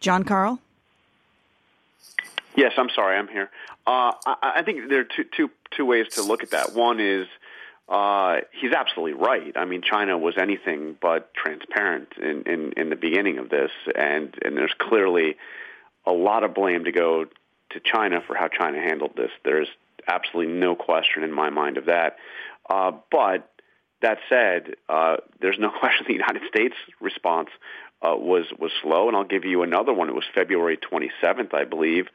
Jon 0.00 0.22
Karl? 0.22 0.60
Yes, 2.56 2.72
I'm 2.76 2.90
sorry, 2.94 3.16
I'm 3.16 3.28
here. 3.28 3.50
Uh, 3.86 4.12
I, 4.26 4.52
I, 4.56 4.62
think 4.62 4.88
there 4.88 5.00
are 5.00 5.04
two, 5.04 5.24
two, 5.36 5.50
two 5.76 5.86
ways 5.86 6.06
to 6.14 6.22
look 6.22 6.42
at 6.42 6.50
that. 6.50 6.74
One 6.74 7.00
is 7.00 7.26
uh, 7.88 8.36
he's 8.52 8.72
absolutely 8.72 9.12
right. 9.12 9.52
I 9.56 9.64
mean, 9.64 9.82
China 9.82 10.16
was 10.16 10.36
anything 10.38 10.96
but 11.00 11.34
transparent 11.34 12.08
in, 12.16 12.42
in, 12.44 12.72
in 12.76 12.90
the 12.90 12.96
beginning 12.96 13.38
of 13.38 13.50
this, 13.50 13.70
and, 13.94 14.34
and 14.42 14.56
there's 14.56 14.74
clearly 14.78 15.36
a 16.06 16.12
lot 16.12 16.44
of 16.44 16.54
blame 16.54 16.84
to 16.84 16.92
go 16.92 17.24
to 17.24 17.80
China 17.80 18.22
for 18.26 18.34
how 18.34 18.48
China 18.48 18.78
handled 18.80 19.12
this. 19.16 19.30
There's 19.44 19.68
absolutely 20.06 20.54
no 20.54 20.74
question 20.74 21.22
in 21.22 21.32
my 21.32 21.50
mind 21.50 21.76
of 21.76 21.86
that. 21.86 22.16
Uh, 22.68 22.92
but 23.10 23.50
that 24.00 24.18
said, 24.28 24.74
uh, 24.88 25.16
there's 25.40 25.58
no 25.58 25.70
question 25.78 26.06
the 26.06 26.14
United 26.14 26.42
States 26.48 26.74
response 27.00 27.50
uh, 28.04 28.16
was 28.16 28.44
was 28.58 28.70
slow, 28.82 29.08
and 29.08 29.16
I'll 29.16 29.24
give 29.24 29.44
you 29.44 29.62
another 29.62 29.92
one. 29.92 30.08
It 30.08 30.14
was 30.14 30.24
February 30.34 30.76
27th, 30.76 31.54
I 31.54 31.64
believe, 31.64 32.06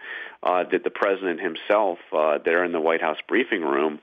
uh, 0.43 0.63
that 0.71 0.83
the 0.83 0.89
president 0.89 1.39
himself, 1.41 1.99
uh, 2.13 2.37
there 2.43 2.63
in 2.63 2.71
the 2.71 2.79
White 2.79 3.01
House 3.01 3.17
briefing 3.27 3.61
room, 3.61 3.99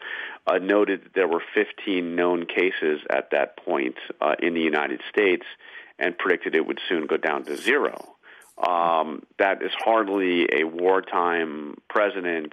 uh, 0.46 0.58
noted 0.58 1.04
that 1.04 1.14
there 1.14 1.28
were 1.28 1.42
15 1.54 2.16
known 2.16 2.46
cases 2.46 3.00
at 3.10 3.30
that 3.30 3.56
point 3.58 3.96
uh, 4.20 4.34
in 4.40 4.54
the 4.54 4.60
United 4.60 5.00
States, 5.08 5.44
and 5.98 6.18
predicted 6.18 6.54
it 6.54 6.66
would 6.66 6.80
soon 6.88 7.06
go 7.06 7.16
down 7.16 7.44
to 7.44 7.56
zero. 7.56 8.16
Um, 8.66 9.22
that 9.38 9.62
is 9.62 9.72
hardly 9.78 10.48
a 10.52 10.64
wartime 10.64 11.76
president 11.88 12.52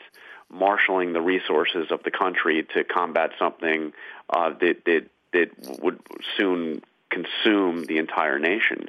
marshaling 0.52 1.14
the 1.14 1.22
resources 1.22 1.88
of 1.90 2.04
the 2.04 2.12
country 2.12 2.68
to 2.76 2.84
combat 2.84 3.32
something 3.40 3.94
uh, 4.30 4.52
that, 4.60 4.86
that 4.86 5.10
that 5.34 5.50
would 5.82 6.00
soon 6.38 6.82
consume 7.18 7.86
the 7.86 7.97
entire 7.97 8.39
nation. 8.39 8.80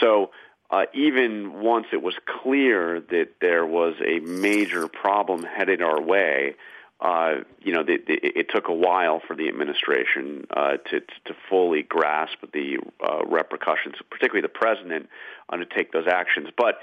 So 0.00 0.30
uh, 0.70 0.84
even 0.94 1.60
once 1.60 1.86
it 1.92 2.02
was 2.02 2.14
clear 2.42 3.00
that 3.00 3.28
there 3.40 3.66
was 3.66 3.94
a 4.04 4.20
major 4.20 4.88
problem 4.88 5.42
headed 5.42 5.80
our 5.82 6.00
way, 6.00 6.56
uh, 7.00 7.34
you 7.60 7.72
know, 7.74 7.84
the, 7.84 7.98
the, 8.08 8.14
it 8.40 8.46
took 8.54 8.68
a 8.68 8.72
while 8.72 9.20
for 9.26 9.36
the 9.36 9.48
administration 9.48 10.46
uh, 10.50 10.76
to 10.88 11.00
to 11.00 11.34
fully 11.50 11.82
grasp 11.82 12.38
the 12.52 12.78
uh, 13.06 13.24
repercussions, 13.26 13.96
particularly 14.10 14.42
the 14.42 14.48
president, 14.48 15.08
uh, 15.50 15.56
to 15.56 15.66
take 15.66 15.92
those 15.92 16.06
actions. 16.06 16.48
But 16.56 16.78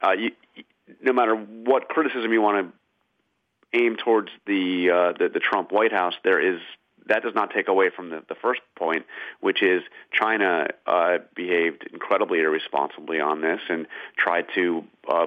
uh, 0.00 0.12
you, 0.12 0.30
no 1.02 1.12
matter 1.12 1.34
what 1.34 1.88
criticism 1.88 2.32
you 2.32 2.42
want 2.42 2.56
to 2.66 3.78
aim 3.80 3.96
towards 3.96 4.28
the, 4.46 4.90
uh, 4.90 5.18
the 5.18 5.28
the 5.28 5.40
Trump 5.40 5.72
White 5.72 5.92
House, 5.92 6.14
there 6.22 6.40
is 6.40 6.60
that 7.08 7.22
does 7.22 7.34
not 7.34 7.50
take 7.54 7.68
away 7.68 7.90
from 7.94 8.10
the, 8.10 8.22
the 8.28 8.34
first 8.34 8.60
point, 8.76 9.04
which 9.40 9.62
is 9.62 9.82
China 10.12 10.66
uh, 10.86 11.18
behaved 11.34 11.88
incredibly 11.92 12.40
irresponsibly 12.40 13.20
on 13.20 13.40
this 13.40 13.60
and 13.68 13.86
tried 14.16 14.46
to 14.54 14.84
uh, 15.08 15.26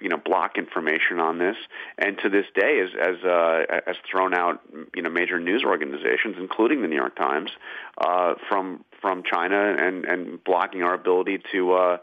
you 0.00 0.08
know 0.08 0.16
block 0.16 0.58
information 0.58 1.18
on 1.18 1.38
this, 1.38 1.56
and 1.98 2.18
to 2.18 2.28
this 2.28 2.46
day 2.54 2.78
has 2.78 2.90
as 3.00 3.24
uh, 3.24 3.80
has 3.86 3.96
thrown 4.10 4.34
out 4.34 4.60
you 4.94 5.02
know 5.02 5.10
major 5.10 5.40
news 5.40 5.64
organizations, 5.64 6.36
including 6.38 6.82
the 6.82 6.88
New 6.88 6.96
York 6.96 7.16
Times, 7.16 7.50
uh, 7.98 8.34
from 8.48 8.84
from 9.00 9.22
China 9.24 9.74
and 9.78 10.04
and 10.04 10.42
blocking 10.44 10.82
our 10.82 10.94
ability 10.94 11.42
to. 11.52 11.72
Uh, 11.72 11.96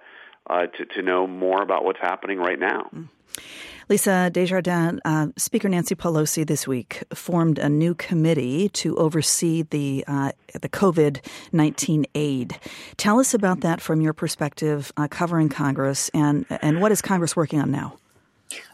uh, 0.50 0.66
to, 0.66 0.86
to 0.86 1.02
know 1.04 1.28
more 1.28 1.62
about 1.62 1.86
what's 1.86 2.00
happening 2.00 2.40
right 2.40 2.58
now. 2.58 2.90
Mm. 2.96 3.08
Lisa 3.90 4.30
Desjardins, 4.32 5.00
uh, 5.04 5.28
Speaker 5.36 5.68
Nancy 5.68 5.96
Pelosi 5.96 6.46
this 6.46 6.68
week 6.68 7.04
formed 7.12 7.58
a 7.58 7.68
new 7.68 7.96
committee 7.96 8.70
to 8.70 8.96
oversee 8.98 9.64
the 9.64 10.06
uh, 10.08 10.32
the 10.54 10.70
COVID 10.70 11.26
nineteen 11.52 12.06
aid. 12.14 12.60
Tell 12.98 13.20
us 13.20 13.34
about 13.34 13.62
that 13.62 13.82
from 13.82 14.00
your 14.00 14.14
perspective, 14.14 14.94
uh, 14.96 15.08
covering 15.10 15.50
Congress, 15.50 16.10
and 16.14 16.46
and 16.62 16.82
what 16.82 16.92
is 16.92 17.02
Congress 17.02 17.36
working 17.36 17.60
on 17.60 17.72
now? 17.72 17.96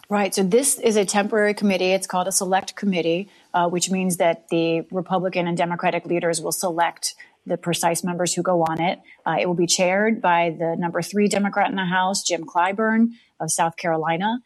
Right. 0.09 0.35
So 0.35 0.43
this 0.43 0.77
is 0.79 0.97
a 0.97 1.05
temporary 1.05 1.53
committee. 1.53 1.91
It's 1.93 2.07
called 2.07 2.27
a 2.27 2.31
select 2.33 2.75
committee, 2.75 3.29
uh, 3.53 3.69
which 3.69 3.89
means 3.89 4.17
that 4.17 4.49
the 4.49 4.81
Republican 4.91 5.47
and 5.47 5.57
Democratic 5.57 6.05
leaders 6.05 6.41
will 6.41 6.51
select 6.51 7.15
the 7.45 7.57
precise 7.57 8.03
members 8.03 8.33
who 8.33 8.43
go 8.43 8.63
on 8.63 8.81
it. 8.81 8.99
Uh, 9.25 9.37
it 9.39 9.45
will 9.45 9.55
be 9.55 9.67
chaired 9.67 10.21
by 10.21 10.55
the 10.59 10.75
number 10.77 11.01
three 11.01 11.29
Democrat 11.29 11.69
in 11.69 11.77
the 11.77 11.85
House, 11.85 12.21
Jim 12.21 12.43
Clyburn 12.43 13.11
of 13.39 13.49
South 13.49 13.77
Carolina. 13.77 14.39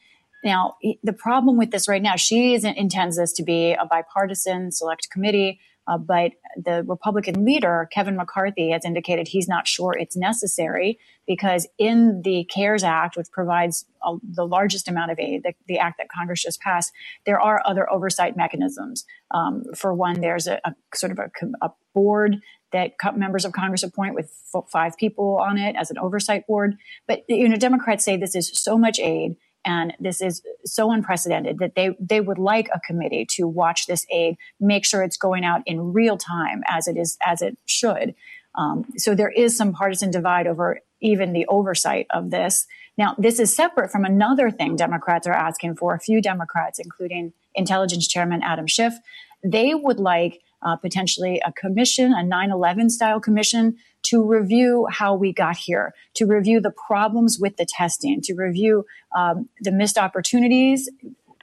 Now, 0.44 0.76
the 1.04 1.14
problem 1.14 1.58
with 1.58 1.72
this 1.72 1.88
right 1.88 2.02
now, 2.02 2.16
she 2.16 2.56
intends 2.64 3.18
this 3.18 3.34
to 3.34 3.44
be 3.44 3.74
a 3.74 3.86
bipartisan 3.86 4.72
select 4.72 5.10
committee, 5.12 5.60
uh, 5.90 5.98
but 5.98 6.34
the 6.56 6.84
Republican 6.88 7.44
leader, 7.44 7.90
Kevin 7.92 8.16
McCarthy, 8.16 8.70
has 8.70 8.86
indicated 8.86 9.28
he's 9.28 9.48
not 9.48 9.68
sure 9.68 9.98
it's 9.98 10.16
necessary 10.16 11.00
because 11.26 11.68
in 11.80 12.22
the 12.24 12.46
CARES 12.46 12.84
Act, 12.84 13.18
which 13.18 13.32
provides 13.32 13.86
the 14.24 14.46
largest 14.46 14.88
amount 14.88 15.12
of 15.12 15.20
aid, 15.20 15.44
the, 15.44 15.54
the, 15.68 15.80
act 15.80 15.98
that 15.98 16.08
Congress 16.10 16.44
just 16.44 16.62
passed, 16.62 16.94
there 17.26 17.42
are 17.42 17.62
other 17.66 17.92
oversight 17.92 18.38
mechanisms. 18.38 19.04
Um, 19.32 19.64
for 19.76 19.94
one, 19.94 20.22
there's 20.22 20.48
a, 20.48 20.62
a 20.64 20.76
sort 20.94 21.12
of 21.12 21.20
a, 21.20 21.32
a 21.66 21.72
board 21.94 22.38
that 22.72 22.92
members 23.16 23.46
of 23.46 23.52
Congress 23.52 23.82
appoint 23.82 24.14
with 24.14 24.32
five 24.72 24.96
people 24.96 25.40
on 25.42 25.58
it 25.58 25.76
as 25.76 25.90
an 25.90 25.98
oversight 25.98 26.46
board. 26.46 26.78
But 27.08 27.24
you 27.28 27.50
know, 27.50 27.56
Democrats 27.56 28.06
say 28.06 28.16
this 28.16 28.36
is 28.36 28.52
so 28.54 28.78
much 28.78 29.00
aid 29.00 29.36
and 29.70 29.94
this 30.00 30.20
is 30.20 30.42
so 30.66 30.92
unprecedented 30.92 31.60
that 31.60 31.76
they 31.76 31.96
they 32.00 32.22
would 32.22 32.40
like 32.40 32.70
a 32.74 32.80
committee 32.80 33.26
to 33.36 33.48
watch 33.48 33.86
this 33.86 34.04
aid, 34.12 34.36
make 34.60 34.84
sure 34.84 35.04
it's 35.04 35.16
going 35.16 35.46
out 35.46 35.62
in 35.68 35.94
real 35.94 36.18
time 36.18 36.64
as 36.68 36.88
it 36.88 36.98
is 36.98 37.18
as 37.26 37.44
it 37.44 37.56
should. 37.66 38.16
Um, 38.56 38.86
so 38.98 39.14
there 39.14 39.30
is 39.30 39.56
some 39.56 39.72
partisan 39.74 40.10
divide 40.10 40.48
over 40.48 40.80
even 41.02 41.34
the 41.34 41.46
oversight 41.46 42.08
of 42.10 42.32
this. 42.32 42.66
Now, 42.98 43.16
this 43.18 43.40
is 43.40 43.56
separate 43.56 43.92
from 43.92 44.06
another 44.06 44.50
thing 44.50 44.76
Democrats 44.76 45.28
are 45.28 45.34
asking 45.34 45.76
for. 45.76 45.94
A 45.94 46.00
few 46.00 46.20
Democrats, 46.20 46.80
including 46.80 47.32
Intelligence 47.54 48.08
Chairman 48.08 48.42
Adam 48.44 48.66
Schiff, 48.66 48.96
they 49.44 49.76
would 49.76 50.00
like 50.00 50.42
uh, 50.64 50.76
potentially 50.76 51.42
a 51.46 51.54
commission, 51.54 52.12
a 52.12 52.24
9 52.24 52.52
11 52.52 52.90
style 52.90 53.20
commission 53.20 53.78
to 54.04 54.24
review 54.24 54.88
how 54.90 55.16
we 55.16 55.34
got 55.34 55.58
here, 55.58 55.94
to 56.16 56.26
review 56.26 56.60
the 56.62 56.72
problems 56.72 57.38
with 57.40 57.58
the 57.58 57.66
testing, 57.66 58.22
to 58.22 58.34
review 58.34 58.86
um, 59.16 59.50
the 59.62 59.72
missed 59.72 59.98
opportunities, 59.98 60.90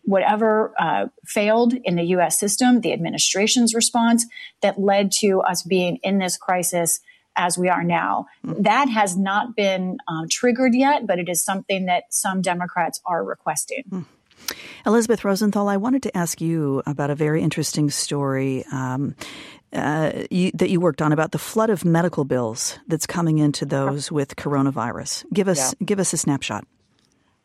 whatever 0.02 0.72
uh, 0.78 1.06
failed 1.24 1.74
in 1.84 1.96
the 1.96 2.04
US 2.04 2.38
system, 2.38 2.80
the 2.80 2.92
administration's 2.92 3.74
response 3.74 4.24
that 4.62 4.80
led 4.80 5.12
to 5.20 5.40
us 5.40 5.62
being 5.62 5.98
in 6.02 6.18
this 6.18 6.36
crisis 6.36 7.00
as 7.36 7.58
we 7.58 7.68
are 7.68 7.84
now. 7.84 8.26
Mm-hmm. 8.44 8.62
That 8.62 8.88
has 8.88 9.16
not 9.16 9.54
been 9.54 9.98
um, 10.08 10.28
triggered 10.28 10.74
yet, 10.74 11.06
but 11.06 11.18
it 11.18 11.28
is 11.28 11.44
something 11.44 11.86
that 11.86 12.04
some 12.10 12.40
Democrats 12.40 13.00
are 13.04 13.22
requesting. 13.22 13.84
Mm-hmm. 13.90 14.02
Elizabeth 14.86 15.24
Rosenthal, 15.24 15.68
I 15.68 15.76
wanted 15.76 16.04
to 16.04 16.16
ask 16.16 16.40
you 16.40 16.82
about 16.86 17.10
a 17.10 17.16
very 17.16 17.42
interesting 17.42 17.90
story 17.90 18.64
um, 18.72 19.16
uh, 19.72 20.24
you, 20.30 20.50
that 20.54 20.70
you 20.70 20.80
worked 20.80 21.02
on 21.02 21.12
about 21.12 21.32
the 21.32 21.38
flood 21.38 21.70
of 21.70 21.84
medical 21.84 22.24
bills 22.24 22.78
that's 22.86 23.06
coming 23.06 23.38
into 23.38 23.66
those 23.66 24.10
with 24.12 24.36
coronavirus. 24.36 25.24
Give 25.32 25.48
us 25.48 25.74
yeah. 25.78 25.84
give 25.84 25.98
us 25.98 26.12
a 26.12 26.16
snapshot. 26.16 26.64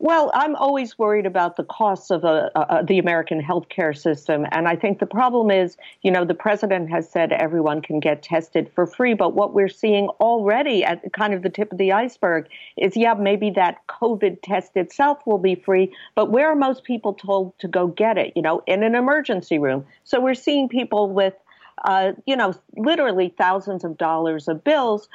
Well, 0.02 0.32
I'm 0.34 0.56
always 0.56 0.98
worried 0.98 1.26
about 1.26 1.54
the 1.56 1.62
costs 1.62 2.10
of 2.10 2.22
the 2.22 2.98
American 3.00 3.40
healthcare 3.40 3.96
system. 3.96 4.44
And 4.50 4.66
I 4.66 4.74
think 4.74 4.98
the 4.98 5.06
problem 5.06 5.52
is, 5.52 5.76
you 6.02 6.10
know, 6.10 6.24
the 6.24 6.34
president 6.34 6.90
has 6.90 7.08
said 7.08 7.30
everyone 7.30 7.82
can 7.82 8.00
get 8.00 8.20
tested 8.20 8.68
for 8.74 8.84
free. 8.88 9.14
But 9.14 9.34
what 9.34 9.54
we're 9.54 9.68
seeing 9.68 10.08
already 10.18 10.82
at 10.82 11.12
kind 11.12 11.34
of 11.34 11.42
the 11.42 11.50
tip 11.50 11.70
of 11.70 11.78
the 11.78 11.92
iceberg 11.92 12.48
is, 12.76 12.96
yeah, 12.96 13.14
maybe 13.14 13.50
that 13.50 13.86
COVID 13.86 14.38
test 14.42 14.72
itself 14.74 15.24
will 15.24 15.38
be 15.38 15.54
free. 15.54 15.94
But 16.16 16.32
where 16.32 16.50
are 16.50 16.56
most 16.56 16.82
people 16.82 17.14
told 17.14 17.56
to 17.60 17.68
go 17.68 17.86
get 17.86 18.18
it? 18.18 18.32
You 18.34 18.42
know, 18.42 18.60
in 18.66 18.82
an 18.82 18.96
emergency 18.96 19.60
room. 19.60 19.86
So 20.02 20.20
we're 20.20 20.34
seeing 20.34 20.68
people 20.68 21.10
with 21.10 21.34
uh, 21.84 22.12
you 22.26 22.36
know, 22.36 22.54
literally 22.76 23.34
thousands 23.36 23.84
of 23.84 23.98
dollars 23.98 24.48
of 24.48 24.62
bills 24.64 25.08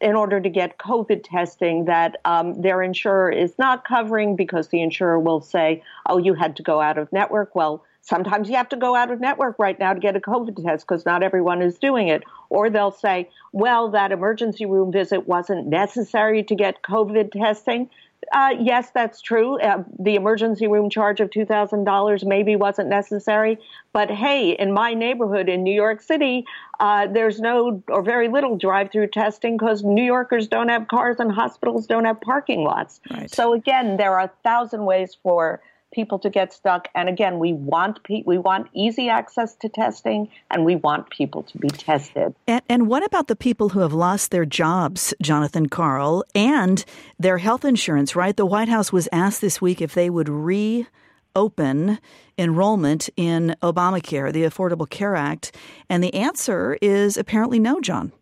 in 0.00 0.14
order 0.14 0.40
to 0.40 0.48
get 0.48 0.78
COVID 0.78 1.24
testing 1.24 1.86
that 1.86 2.20
um, 2.24 2.60
their 2.60 2.82
insurer 2.82 3.30
is 3.30 3.58
not 3.58 3.84
covering 3.84 4.36
because 4.36 4.68
the 4.68 4.82
insurer 4.82 5.18
will 5.18 5.40
say, 5.40 5.82
oh, 6.06 6.18
you 6.18 6.34
had 6.34 6.56
to 6.56 6.62
go 6.62 6.80
out 6.80 6.98
of 6.98 7.10
network. 7.12 7.54
Well, 7.54 7.84
sometimes 8.02 8.48
you 8.48 8.56
have 8.56 8.68
to 8.70 8.76
go 8.76 8.94
out 8.94 9.10
of 9.10 9.20
network 9.20 9.58
right 9.58 9.78
now 9.78 9.94
to 9.94 10.00
get 10.00 10.16
a 10.16 10.20
COVID 10.20 10.62
test 10.62 10.86
because 10.86 11.06
not 11.06 11.22
everyone 11.22 11.62
is 11.62 11.78
doing 11.78 12.08
it. 12.08 12.22
Or 12.50 12.70
they'll 12.70 12.90
say, 12.90 13.30
well, 13.52 13.90
that 13.90 14.12
emergency 14.12 14.66
room 14.66 14.92
visit 14.92 15.26
wasn't 15.26 15.66
necessary 15.66 16.42
to 16.44 16.54
get 16.54 16.82
COVID 16.82 17.32
testing. 17.32 17.90
Uh, 18.32 18.54
yes, 18.58 18.90
that's 18.90 19.20
true. 19.20 19.60
Uh, 19.60 19.84
the 19.98 20.14
emergency 20.14 20.66
room 20.66 20.90
charge 20.90 21.20
of 21.20 21.30
$2,000 21.30 22.24
maybe 22.24 22.56
wasn't 22.56 22.88
necessary. 22.88 23.58
But 23.92 24.10
hey, 24.10 24.50
in 24.50 24.72
my 24.72 24.94
neighborhood 24.94 25.48
in 25.48 25.62
New 25.62 25.74
York 25.74 26.02
City, 26.02 26.44
uh, 26.80 27.06
there's 27.06 27.40
no 27.40 27.82
or 27.88 28.02
very 28.02 28.28
little 28.28 28.56
drive 28.56 28.90
through 28.92 29.08
testing 29.08 29.56
because 29.56 29.82
New 29.82 30.04
Yorkers 30.04 30.46
don't 30.46 30.68
have 30.68 30.88
cars 30.88 31.16
and 31.18 31.32
hospitals 31.32 31.86
don't 31.86 32.04
have 32.04 32.20
parking 32.20 32.64
lots. 32.64 33.00
Right. 33.10 33.32
So, 33.32 33.54
again, 33.54 33.96
there 33.96 34.12
are 34.12 34.24
a 34.24 34.32
thousand 34.44 34.84
ways 34.84 35.16
for 35.22 35.62
people 35.92 36.18
to 36.20 36.30
get 36.30 36.52
stuck. 36.52 36.88
And 36.94 37.08
again, 37.08 37.38
we 37.38 37.52
want 37.52 38.02
pe- 38.02 38.22
we 38.26 38.38
want 38.38 38.68
easy 38.74 39.08
access 39.08 39.54
to 39.56 39.68
testing, 39.68 40.28
and 40.50 40.64
we 40.64 40.76
want 40.76 41.10
people 41.10 41.42
to 41.44 41.58
be 41.58 41.68
tested. 41.68 42.34
And, 42.46 42.62
and 42.68 42.88
what 42.88 43.04
about 43.04 43.28
the 43.28 43.36
people 43.36 43.70
who 43.70 43.80
have 43.80 43.92
lost 43.92 44.30
their 44.30 44.44
jobs, 44.44 45.14
Jonathan 45.22 45.68
Karl, 45.68 46.24
and 46.34 46.84
their 47.18 47.38
health 47.38 47.64
insurance? 47.64 48.14
Right, 48.14 48.36
the 48.36 48.46
White 48.46 48.68
House 48.68 48.92
was 48.92 49.08
asked 49.12 49.40
this 49.40 49.60
week 49.60 49.80
if 49.80 49.94
they 49.94 50.10
would 50.10 50.28
reopen 50.28 51.98
enrollment 52.36 53.08
in 53.16 53.56
Obamacare, 53.62 54.32
the 54.32 54.42
Affordable 54.42 54.88
Care 54.88 55.16
Act, 55.16 55.54
and 55.88 56.02
the 56.02 56.14
answer 56.14 56.78
is 56.80 57.16
apparently 57.16 57.58
no, 57.58 57.80
John. 57.80 58.12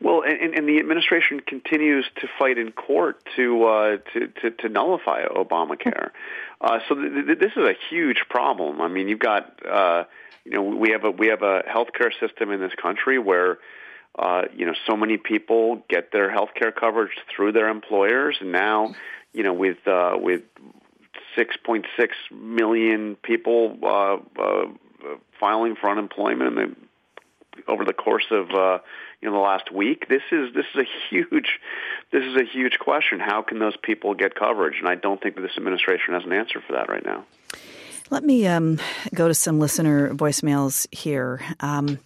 Well, 0.00 0.22
and, 0.22 0.54
and 0.54 0.68
the 0.68 0.78
administration 0.78 1.40
continues 1.40 2.04
to 2.20 2.28
fight 2.38 2.58
in 2.58 2.72
court 2.72 3.22
to 3.36 3.64
uh, 3.64 3.96
to, 4.12 4.28
to, 4.42 4.50
to 4.50 4.68
nullify 4.68 5.24
Obamacare. 5.24 6.10
Uh, 6.64 6.78
so 6.88 6.94
th- 6.94 7.26
th- 7.26 7.38
this 7.38 7.52
is 7.56 7.62
a 7.62 7.74
huge 7.90 8.24
problem. 8.30 8.80
I 8.80 8.88
mean, 8.88 9.06
you've 9.06 9.18
got 9.18 9.60
uh, 9.66 10.04
you 10.44 10.52
know 10.52 10.62
we 10.62 10.90
have 10.90 11.04
a 11.04 11.10
we 11.10 11.28
have 11.28 11.42
a 11.42 11.62
healthcare 11.62 12.10
system 12.18 12.50
in 12.50 12.60
this 12.60 12.72
country 12.80 13.18
where 13.18 13.58
uh, 14.18 14.42
you 14.56 14.64
know 14.64 14.72
so 14.88 14.96
many 14.96 15.18
people 15.18 15.82
get 15.90 16.10
their 16.10 16.30
healthcare 16.30 16.74
coverage 16.74 17.12
through 17.34 17.52
their 17.52 17.68
employers, 17.68 18.38
and 18.40 18.50
now 18.50 18.94
you 19.34 19.42
know 19.42 19.52
with 19.52 19.86
uh, 19.86 20.12
with 20.16 20.40
6.6 21.36 21.84
million 22.32 23.16
people 23.16 23.76
uh, 23.82 24.16
uh, 24.40 24.66
filing 25.38 25.76
for 25.78 25.90
unemployment 25.90 26.58
in 26.58 26.76
the, 27.56 27.62
over 27.70 27.84
the 27.84 27.92
course 27.92 28.26
of 28.30 28.50
uh, 28.52 28.78
in 29.20 29.32
the 29.32 29.38
last 29.38 29.70
week. 29.70 30.08
This 30.08 30.22
is 30.32 30.54
this 30.54 30.64
is 30.74 30.80
a 30.80 30.88
huge 31.10 31.58
is 32.34 32.40
a 32.40 32.44
huge 32.44 32.78
question. 32.78 33.20
How 33.20 33.42
can 33.42 33.58
those 33.58 33.76
people 33.76 34.14
get 34.14 34.34
coverage? 34.34 34.76
And 34.78 34.88
I 34.88 34.94
don't 34.94 35.20
think 35.22 35.36
that 35.36 35.42
this 35.42 35.56
administration 35.56 36.14
has 36.14 36.24
an 36.24 36.32
answer 36.32 36.60
for 36.66 36.74
that 36.74 36.88
right 36.88 37.04
now. 37.04 37.24
Let 38.10 38.24
me 38.24 38.46
um, 38.46 38.80
go 39.14 39.28
to 39.28 39.34
some 39.34 39.58
listener 39.58 40.14
voicemails 40.14 40.86
here. 40.94 41.40
Um, 41.60 41.98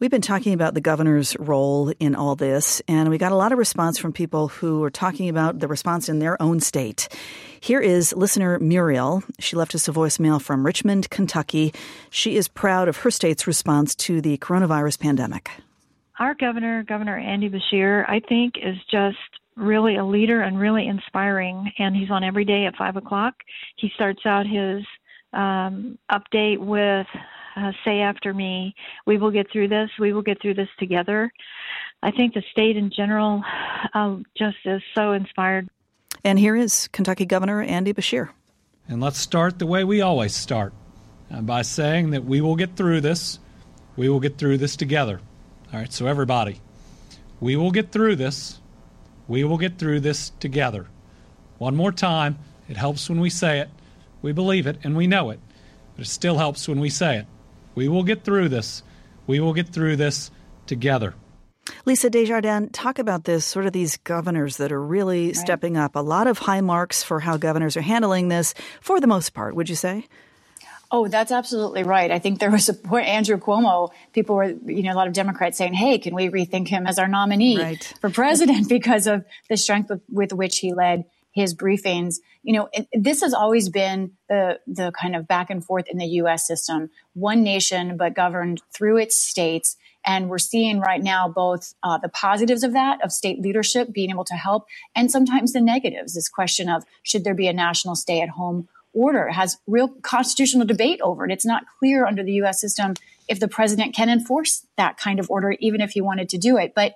We've 0.00 0.10
been 0.10 0.22
talking 0.22 0.52
about 0.52 0.74
the 0.74 0.80
governor's 0.80 1.36
role 1.38 1.92
in 2.00 2.16
all 2.16 2.34
this, 2.34 2.82
and 2.88 3.08
we 3.08 3.16
got 3.16 3.30
a 3.30 3.36
lot 3.36 3.52
of 3.52 3.58
response 3.58 3.96
from 3.96 4.12
people 4.12 4.48
who 4.48 4.82
are 4.82 4.90
talking 4.90 5.28
about 5.28 5.60
the 5.60 5.68
response 5.68 6.08
in 6.08 6.18
their 6.18 6.40
own 6.42 6.58
state. 6.58 7.08
Here 7.60 7.80
is 7.80 8.12
listener 8.12 8.58
Muriel. 8.58 9.22
She 9.38 9.54
left 9.54 9.74
us 9.74 9.86
a 9.86 9.92
voicemail 9.92 10.42
from 10.42 10.66
Richmond, 10.66 11.08
Kentucky. 11.10 11.72
She 12.10 12.36
is 12.36 12.48
proud 12.48 12.88
of 12.88 12.98
her 12.98 13.10
state's 13.10 13.46
response 13.46 13.94
to 13.94 14.20
the 14.20 14.36
coronavirus 14.38 14.98
pandemic 14.98 15.48
our 16.18 16.34
governor, 16.34 16.84
Governor 16.84 17.18
Andy 17.18 17.50
Beshear, 17.50 18.08
I 18.08 18.20
think 18.20 18.54
is 18.56 18.76
just 18.90 19.18
really 19.56 19.96
a 19.96 20.04
leader 20.04 20.42
and 20.42 20.58
really 20.58 20.86
inspiring. 20.86 21.72
And 21.78 21.94
he's 21.96 22.10
on 22.10 22.24
every 22.24 22.44
day 22.44 22.66
at 22.66 22.76
five 22.76 22.96
o'clock. 22.96 23.34
He 23.76 23.90
starts 23.94 24.24
out 24.26 24.46
his 24.46 24.84
um, 25.32 25.98
update 26.10 26.58
with 26.58 27.06
uh, 27.56 27.72
"Say 27.84 28.00
after 28.00 28.34
me." 28.34 28.74
We 29.06 29.18
will 29.18 29.30
get 29.30 29.50
through 29.50 29.68
this. 29.68 29.90
We 29.98 30.12
will 30.12 30.22
get 30.22 30.40
through 30.40 30.54
this 30.54 30.68
together. 30.78 31.32
I 32.02 32.10
think 32.10 32.34
the 32.34 32.42
state 32.52 32.76
in 32.76 32.90
general 32.94 33.42
uh, 33.94 34.16
just 34.36 34.58
is 34.66 34.82
so 34.94 35.12
inspired 35.12 35.68
And 36.22 36.38
here 36.38 36.54
is 36.54 36.88
Kentucky 36.88 37.24
Governor 37.26 37.62
Andy 37.62 37.94
Beshear. 37.94 38.28
And 38.88 39.00
let's 39.00 39.18
start 39.18 39.58
the 39.58 39.66
way 39.66 39.84
we 39.84 40.02
always 40.02 40.34
start 40.34 40.74
uh, 41.30 41.40
by 41.40 41.62
saying 41.62 42.10
that 42.10 42.24
we 42.24 42.40
will 42.42 42.56
get 42.56 42.76
through 42.76 43.00
this. 43.00 43.38
We 43.96 44.08
will 44.10 44.20
get 44.20 44.36
through 44.36 44.58
this 44.58 44.76
together. 44.76 45.20
All 45.72 45.80
right, 45.80 45.92
so 45.92 46.06
everybody, 46.06 46.60
we 47.40 47.56
will 47.56 47.70
get 47.70 47.90
through 47.90 48.16
this. 48.16 48.60
We 49.28 49.44
will 49.44 49.58
get 49.58 49.78
through 49.78 50.00
this 50.00 50.30
together. 50.40 50.86
One 51.58 51.76
more 51.76 51.92
time. 51.92 52.38
It 52.68 52.76
helps 52.76 53.08
when 53.08 53.20
we 53.20 53.30
say 53.30 53.60
it. 53.60 53.68
We 54.22 54.32
believe 54.32 54.66
it 54.66 54.78
and 54.82 54.96
we 54.96 55.06
know 55.06 55.30
it, 55.30 55.40
but 55.96 56.06
it 56.06 56.08
still 56.08 56.38
helps 56.38 56.66
when 56.66 56.80
we 56.80 56.88
say 56.88 57.18
it. 57.18 57.26
We 57.74 57.88
will 57.88 58.04
get 58.04 58.24
through 58.24 58.48
this. 58.48 58.82
We 59.26 59.40
will 59.40 59.52
get 59.52 59.68
through 59.68 59.96
this 59.96 60.30
together. 60.66 61.14
Lisa 61.86 62.10
Desjardins, 62.10 62.70
talk 62.72 62.98
about 62.98 63.24
this, 63.24 63.44
sort 63.44 63.66
of 63.66 63.72
these 63.72 63.96
governors 63.98 64.58
that 64.58 64.72
are 64.72 64.82
really 64.82 65.26
right. 65.26 65.36
stepping 65.36 65.76
up. 65.76 65.96
A 65.96 66.00
lot 66.00 66.26
of 66.26 66.38
high 66.38 66.60
marks 66.60 67.02
for 67.02 67.20
how 67.20 67.36
governors 67.36 67.76
are 67.76 67.82
handling 67.82 68.28
this 68.28 68.54
for 68.80 69.00
the 69.00 69.06
most 69.06 69.34
part, 69.34 69.54
would 69.54 69.68
you 69.68 69.74
say? 69.74 70.06
Oh, 70.96 71.08
that's 71.08 71.32
absolutely 71.32 71.82
right. 71.82 72.12
I 72.12 72.20
think 72.20 72.38
there 72.38 72.52
was 72.52 72.68
a 72.68 72.74
point, 72.74 73.08
Andrew 73.08 73.36
Cuomo, 73.36 73.90
people 74.12 74.36
were, 74.36 74.44
you 74.44 74.84
know, 74.84 74.92
a 74.92 74.94
lot 74.94 75.08
of 75.08 75.12
Democrats 75.12 75.58
saying, 75.58 75.74
hey, 75.74 75.98
can 75.98 76.14
we 76.14 76.28
rethink 76.28 76.68
him 76.68 76.86
as 76.86 77.00
our 77.00 77.08
nominee 77.08 77.60
right. 77.60 77.94
for 78.00 78.10
president 78.10 78.68
because 78.78 79.08
of 79.08 79.24
the 79.50 79.56
strength 79.56 79.90
with, 79.90 80.02
with 80.08 80.32
which 80.32 80.60
he 80.60 80.72
led 80.72 81.04
his 81.32 81.52
briefings. 81.52 82.18
You 82.44 82.52
know, 82.52 82.68
it, 82.72 82.86
this 82.92 83.22
has 83.22 83.34
always 83.34 83.68
been 83.68 84.12
the 84.28 84.60
the 84.68 84.92
kind 84.92 85.16
of 85.16 85.26
back 85.26 85.50
and 85.50 85.64
forth 85.64 85.86
in 85.88 85.98
the 85.98 86.06
U.S. 86.22 86.46
system, 86.46 86.90
one 87.14 87.42
nation 87.42 87.96
but 87.96 88.14
governed 88.14 88.62
through 88.72 88.98
its 88.98 89.18
states. 89.18 89.76
And 90.06 90.28
we're 90.28 90.38
seeing 90.38 90.78
right 90.78 91.02
now 91.02 91.26
both 91.26 91.74
uh, 91.82 91.98
the 91.98 92.08
positives 92.08 92.62
of 92.62 92.72
that, 92.74 93.02
of 93.02 93.10
state 93.10 93.40
leadership 93.40 93.92
being 93.92 94.10
able 94.10 94.24
to 94.26 94.34
help, 94.34 94.66
and 94.94 95.10
sometimes 95.10 95.52
the 95.52 95.60
negatives. 95.60 96.14
This 96.14 96.28
question 96.28 96.68
of 96.68 96.84
should 97.02 97.24
there 97.24 97.34
be 97.34 97.48
a 97.48 97.52
national 97.52 97.96
stay 97.96 98.20
at 98.20 98.28
home 98.28 98.68
order 98.94 99.28
has 99.28 99.58
real 99.66 99.88
constitutional 100.02 100.66
debate 100.66 101.00
over 101.02 101.24
it. 101.24 101.32
It's 101.32 101.46
not 101.46 101.64
clear 101.78 102.06
under 102.06 102.22
the 102.22 102.32
U.S. 102.34 102.60
system 102.60 102.94
if 103.28 103.40
the 103.40 103.48
president 103.48 103.94
can 103.94 104.08
enforce 104.08 104.66
that 104.76 104.96
kind 104.96 105.18
of 105.18 105.30
order, 105.30 105.56
even 105.60 105.80
if 105.80 105.90
he 105.90 106.00
wanted 106.00 106.28
to 106.30 106.38
do 106.38 106.56
it. 106.56 106.72
But 106.74 106.94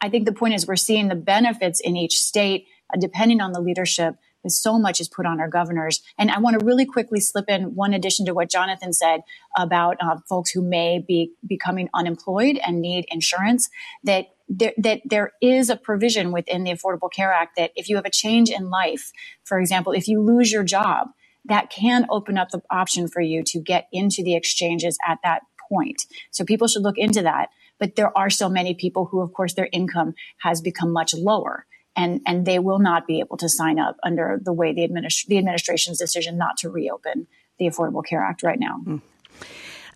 I 0.00 0.08
think 0.08 0.26
the 0.26 0.32
point 0.32 0.54
is 0.54 0.66
we're 0.66 0.76
seeing 0.76 1.08
the 1.08 1.14
benefits 1.14 1.80
in 1.80 1.96
each 1.96 2.20
state, 2.20 2.66
uh, 2.92 2.98
depending 2.98 3.40
on 3.40 3.52
the 3.52 3.60
leadership. 3.60 4.16
So 4.46 4.78
much 4.78 5.00
is 5.00 5.08
put 5.08 5.26
on 5.26 5.40
our 5.40 5.48
governors. 5.48 6.00
And 6.16 6.30
I 6.30 6.38
want 6.38 6.58
to 6.58 6.64
really 6.64 6.86
quickly 6.86 7.20
slip 7.20 7.50
in 7.50 7.74
one 7.74 7.92
addition 7.92 8.24
to 8.26 8.34
what 8.34 8.48
Jonathan 8.48 8.92
said 8.92 9.20
about 9.58 9.96
uh, 10.00 10.18
folks 10.28 10.50
who 10.50 10.62
may 10.62 11.04
be 11.06 11.32
becoming 11.46 11.90
unemployed 11.92 12.58
and 12.64 12.80
need 12.80 13.04
insurance. 13.10 13.68
That 14.04 14.28
there, 14.48 14.72
that 14.78 15.02
there 15.04 15.32
is 15.42 15.68
a 15.68 15.76
provision 15.76 16.32
within 16.32 16.64
the 16.64 16.70
Affordable 16.70 17.12
Care 17.12 17.32
Act 17.32 17.56
that 17.56 17.72
if 17.76 17.88
you 17.88 17.96
have 17.96 18.06
a 18.06 18.10
change 18.10 18.48
in 18.48 18.70
life, 18.70 19.12
for 19.44 19.60
example, 19.60 19.92
if 19.92 20.08
you 20.08 20.22
lose 20.22 20.50
your 20.50 20.64
job, 20.64 21.08
that 21.48 21.70
can 21.70 22.06
open 22.10 22.38
up 22.38 22.50
the 22.50 22.62
option 22.70 23.08
for 23.08 23.20
you 23.20 23.42
to 23.46 23.60
get 23.60 23.88
into 23.92 24.22
the 24.22 24.34
exchanges 24.34 24.98
at 25.06 25.18
that 25.22 25.42
point. 25.70 26.02
So 26.30 26.44
people 26.44 26.68
should 26.68 26.82
look 26.82 26.98
into 26.98 27.22
that. 27.22 27.48
But 27.78 27.96
there 27.96 28.16
are 28.16 28.30
so 28.30 28.48
many 28.48 28.74
people 28.74 29.06
who, 29.06 29.20
of 29.20 29.32
course, 29.32 29.54
their 29.54 29.68
income 29.72 30.14
has 30.38 30.60
become 30.60 30.92
much 30.92 31.14
lower 31.14 31.66
and 31.98 32.20
and 32.26 32.46
they 32.46 32.58
will 32.58 32.78
not 32.78 33.06
be 33.06 33.20
able 33.20 33.36
to 33.36 33.48
sign 33.48 33.78
up 33.78 33.96
under 34.04 34.40
the 34.42 34.52
way 34.52 34.72
the, 34.72 34.86
administ- 34.86 35.26
the 35.26 35.38
administration's 35.38 35.98
decision 35.98 36.38
not 36.38 36.56
to 36.58 36.70
reopen 36.70 37.26
the 37.58 37.66
Affordable 37.66 38.04
Care 38.04 38.22
Act 38.22 38.42
right 38.42 38.58
now. 38.58 38.80
Mm. 38.86 39.02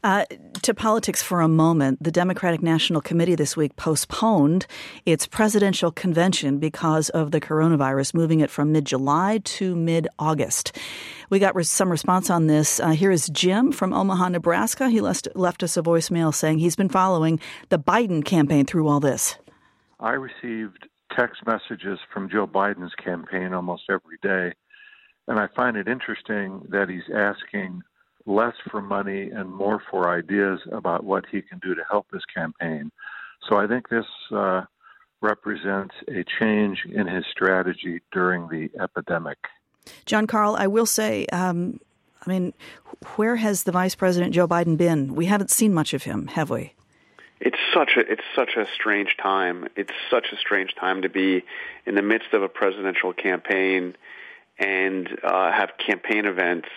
Uh, 0.05 0.25
to 0.63 0.75
politics 0.75 1.23
for 1.23 1.41
a 1.41 1.49
moment, 1.49 2.03
the 2.03 2.11
Democratic 2.11 2.61
National 2.61 3.01
Committee 3.01 3.37
this 3.37 3.57
week 3.57 3.77
postponed 3.77 4.67
its 5.07 5.29
presidential 5.29 5.93
convention 5.93 6.59
because 6.59 7.09
of 7.11 7.31
the 7.31 7.41
coronavirus, 7.41 8.13
moving 8.13 8.41
it 8.41 8.51
from 8.51 8.73
mid 8.73 8.85
July 8.85 9.39
to 9.45 9.77
mid 9.77 10.09
August. 10.19 10.77
We 11.31 11.39
got 11.39 11.55
some 11.65 11.89
response 11.89 12.31
on 12.31 12.49
this. 12.49 12.81
Uh, 12.81 12.91
here 12.91 13.13
is 13.13 13.29
Jim 13.29 13.71
from 13.71 13.93
Omaha, 13.93 14.31
Nebraska. 14.31 14.89
He 14.89 15.01
left, 15.01 15.29
left 15.37 15.63
us 15.63 15.77
a 15.77 15.83
voicemail 15.83 16.35
saying 16.35 16.59
he's 16.59 16.77
been 16.77 16.89
following 16.89 17.39
the 17.69 17.79
Biden 17.79 18.25
campaign 18.25 18.67
through 18.67 18.89
all 18.89 18.99
this. 18.99 19.37
I 20.01 20.15
received 20.15 20.89
text 21.17 21.43
messages 21.47 22.01
from 22.13 22.29
Joe 22.29 22.49
Biden's 22.49 22.95
campaign 22.97 23.53
almost 23.53 23.85
every 23.89 24.19
day. 24.21 24.55
And 25.29 25.39
I 25.39 25.47
find 25.55 25.77
it 25.77 25.87
interesting 25.87 26.63
that 26.71 26.89
he's 26.89 27.09
asking 27.15 27.83
less 28.27 28.55
for 28.71 28.81
money 28.81 29.31
and 29.31 29.53
more 29.53 29.83
for 29.91 30.11
ideas 30.11 30.61
about 30.71 31.05
what 31.05 31.25
he 31.31 31.43
can 31.43 31.59
do 31.59 31.75
to 31.75 31.83
help 31.91 32.07
his 32.13 32.25
campaign. 32.25 32.91
So 33.49 33.57
I 33.57 33.67
think 33.67 33.89
this 33.89 34.07
uh, 34.31 34.63
represents 35.21 35.95
a 36.09 36.25
change 36.39 36.85
in 36.91 37.07
his 37.07 37.25
strategy 37.31 38.01
during 38.13 38.49
the 38.49 38.71
epidemic. 38.81 39.39
John 40.07 40.27
Karl, 40.27 40.55
I 40.57 40.69
will 40.69 40.87
say, 40.87 41.27
um, 41.27 41.81
I 42.25 42.31
mean, 42.31 42.53
where 43.17 43.37
has 43.37 43.65
the 43.65 43.73
Vice 43.73 43.97
President 43.97 44.33
Joe 44.33 44.47
Biden 44.47 44.77
been? 44.77 45.15
We 45.15 45.27
haven't 45.27 45.51
seen 45.51 45.75
much 45.75 45.93
of 45.93 46.05
him, 46.05 46.29
have 46.29 46.51
we? 46.51 46.75
it's 47.45 47.59
such 47.75 47.97
a 47.97 48.01
it's 48.01 48.23
such 48.37 48.51
a 48.57 48.67
strange 48.73 49.17
time. 49.21 49.67
It's 49.75 49.93
such 50.09 50.27
a 50.33 50.37
strange 50.37 50.77
time 50.77 51.03
to 51.03 51.09
be 51.09 51.45
in 51.85 51.97
the 51.97 52.03
midst 52.03 52.33
of 52.33 52.43
a 52.43 52.49
presidential 52.49 53.13
campaign 53.13 53.97
and 54.63 55.09
uh, 55.25 55.51
have 55.51 55.71
campaign 55.85 56.25
events, 56.25 56.69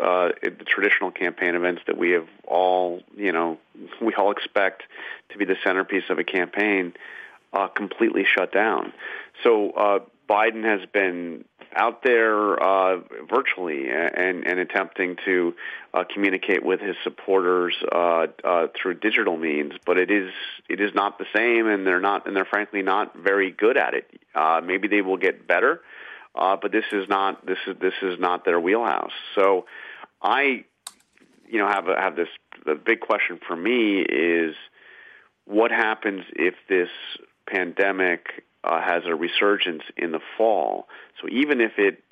uh, 0.00 0.30
the 0.42 0.64
traditional 0.66 1.10
campaign 1.10 1.54
events 1.54 1.82
that 1.86 1.98
we 1.98 2.12
have 2.12 2.26
all 2.46 3.02
you 3.16 3.32
know 3.32 3.58
we 4.00 4.14
all 4.14 4.30
expect 4.30 4.84
to 5.30 5.38
be 5.38 5.44
the 5.44 5.56
centerpiece 5.62 6.04
of 6.08 6.18
a 6.18 6.24
campaign, 6.24 6.94
uh, 7.52 7.68
completely 7.68 8.24
shut 8.24 8.52
down. 8.52 8.92
So 9.42 9.70
uh, 9.72 9.98
Biden 10.28 10.64
has 10.64 10.88
been 10.90 11.44
out 11.76 12.02
there 12.02 12.62
uh, 12.62 13.00
virtually 13.28 13.88
and, 13.90 14.46
and 14.46 14.60
attempting 14.60 15.16
to 15.24 15.54
uh, 15.92 16.04
communicate 16.12 16.64
with 16.64 16.80
his 16.80 16.96
supporters 17.02 17.74
through 18.80 18.94
digital 19.02 19.36
means, 19.36 19.72
but 19.84 19.98
it 19.98 20.10
is 20.10 20.32
it 20.68 20.80
is 20.80 20.94
not 20.94 21.18
the 21.18 21.26
same, 21.34 21.66
and 21.66 21.86
they're 21.86 22.00
not 22.00 22.26
and 22.26 22.34
they're 22.34 22.46
frankly 22.46 22.80
not 22.80 23.14
very 23.16 23.50
good 23.50 23.76
at 23.76 23.92
it. 23.92 24.08
Maybe 24.64 24.88
they 24.88 25.02
will 25.02 25.18
get 25.18 25.46
better, 25.46 25.82
uh, 26.34 26.56
but 26.60 26.72
this 26.72 26.84
is 26.92 27.08
not 27.08 27.46
this 27.46 27.58
is 27.66 27.76
this 27.80 27.94
is 28.02 28.18
not 28.18 28.44
their 28.44 28.60
wheelhouse. 28.60 29.12
So, 29.34 29.66
I, 30.22 30.64
you 31.48 31.58
know, 31.58 31.68
have 31.68 31.88
a, 31.88 32.00
have 32.00 32.16
this 32.16 32.28
the 32.66 32.74
big 32.74 33.00
question 33.00 33.38
for 33.46 33.56
me 33.56 34.00
is 34.00 34.54
what 35.44 35.70
happens 35.70 36.24
if 36.34 36.54
this 36.68 36.88
pandemic 37.46 38.44
uh, 38.64 38.80
has 38.80 39.02
a 39.06 39.14
resurgence 39.14 39.82
in 39.96 40.12
the 40.12 40.20
fall. 40.38 40.88
So 41.20 41.28
even 41.28 41.60
if 41.60 41.72
it 41.76 42.02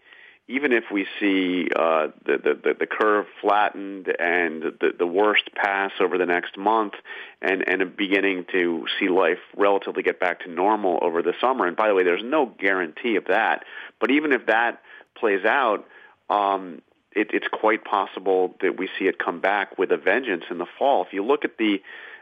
even 0.49 0.73
if 0.73 0.85
we 0.93 1.07
see 1.21 1.69
uh, 1.75 2.09
the, 2.27 2.39
the, 2.63 2.75
the 2.81 2.87
curve 2.87 3.27
flattened 3.41 4.09
and 4.19 4.63
the, 4.63 4.91
the 4.99 5.07
worst 5.07 5.51
pass 5.55 5.93
over 6.01 6.19
the 6.19 6.27
next 6.27 6.59
month 6.59 6.95
and, 7.41 7.67
and 7.67 7.97
beginning 7.97 8.45
to 8.53 8.85
see 8.99 9.09
life 9.09 9.39
relatively 9.57 10.03
get 10.03 10.19
back 10.19 10.41
to 10.41 10.51
normal 10.51 10.99
over 11.01 11.23
the 11.23 11.35
summer, 11.41 11.67
and 11.67 11.77
by 11.77 11.89
the 11.89 11.95
way, 11.95 12.03
there's 12.03 12.25
no 12.25 12.47
guarantee 12.47 13.17
of 13.17 13.27
that, 13.27 13.65
but 14.01 14.11
even 14.11 14.33
if 14.33 14.47
that 14.47 14.83
plays 15.15 15.45
out, 15.45 15.87
um, 16.29 16.83
it, 17.15 17.29
it's 17.33 17.49
quite 17.53 17.85
possible 17.85 18.55
that 18.61 18.79
we 18.79 18.89
see 18.99 19.07
it 19.07 19.19
come 19.19 19.41
back 19.41 19.79
with 19.79 19.93
a 19.93 19.97
vengeance 19.97 20.45
in 20.51 20.59
the 20.59 20.67
fall. 20.79 21.05
If 21.05 21.13
you 21.13 21.25
look 21.25 21.45
at 21.45 21.59
the 21.59 21.81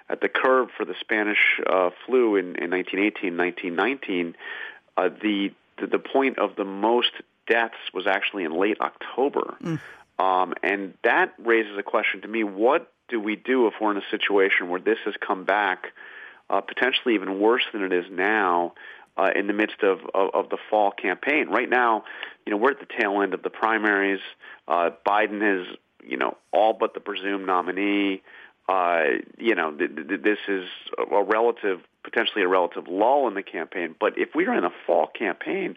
at 0.09 0.21
the 0.21 0.29
curve 0.29 0.69
for 0.77 0.85
the 0.85 0.95
Spanish 1.01 1.61
uh, 1.65 1.91
flu 2.05 2.35
in, 2.35 2.57
in 2.57 2.71
1918, 2.73 3.37
1919, 3.37 4.35
uh, 4.97 5.09
the, 5.23 5.53
the 5.79 5.87
the 5.87 5.99
point 6.01 6.39
of 6.41 6.57
the 6.57 6.65
most 6.65 7.13
deaths 7.51 7.77
was 7.93 8.07
actually 8.07 8.45
in 8.45 8.53
late 8.53 8.79
October, 8.81 9.57
mm. 9.63 9.81
um, 10.19 10.55
and 10.63 10.95
that 11.05 11.35
raises 11.39 11.77
a 11.79 11.83
question 11.83 12.23
to 12.23 12.29
me: 12.29 12.45
What 12.45 12.93
do 13.09 13.21
we 13.21 13.37
do 13.37 13.67
if 13.67 13.75
we're 13.81 13.91
in 13.91 13.97
a 13.97 14.11
situation 14.11 14.69
where 14.69 14.81
this 14.81 14.99
has 15.05 15.15
come 15.27 15.45
back, 15.45 15.89
uh, 16.49 16.61
potentially 16.61 17.15
even 17.15 17.41
worse 17.41 17.65
than 17.73 17.83
it 17.83 17.93
is 17.93 18.07
now? 18.11 18.75
Uh, 19.17 19.29
in 19.35 19.49
the 19.49 19.53
midst 19.53 19.83
of, 19.83 19.99
of, 20.15 20.31
of 20.33 20.49
the 20.51 20.57
fall 20.71 20.93
campaign, 20.93 21.49
right 21.49 21.69
now, 21.69 22.05
you 22.47 22.53
know 22.53 22.57
we're 22.57 22.71
at 22.71 22.79
the 22.79 22.87
tail 22.99 23.21
end 23.21 23.35
of 23.35 23.43
the 23.43 23.51
primaries. 23.51 24.21
Uh, 24.67 24.91
Biden 25.07 25.43
is, 25.43 25.77
you 26.03 26.17
know, 26.17 26.39
all 26.53 26.73
but 26.73 26.95
the 26.95 27.01
presumed 27.01 27.45
nominee 27.45 28.23
uh, 28.71 29.03
you 29.37 29.57
know, 29.57 29.73
th- 29.73 29.91
th- 29.97 30.23
this 30.23 30.39
is 30.47 30.69
a 30.97 31.25
relative, 31.25 31.81
potentially 32.05 32.43
a 32.43 32.49
relative 32.49 32.87
lull 32.87 33.27
in 33.27 33.35
the 33.35 33.43
campaign. 33.43 33.97
But 33.99 34.17
if 34.17 34.29
we 34.33 34.47
are 34.47 34.57
in 34.57 34.65
a 34.65 34.71
fall 34.87 35.09
campaign, 35.09 35.77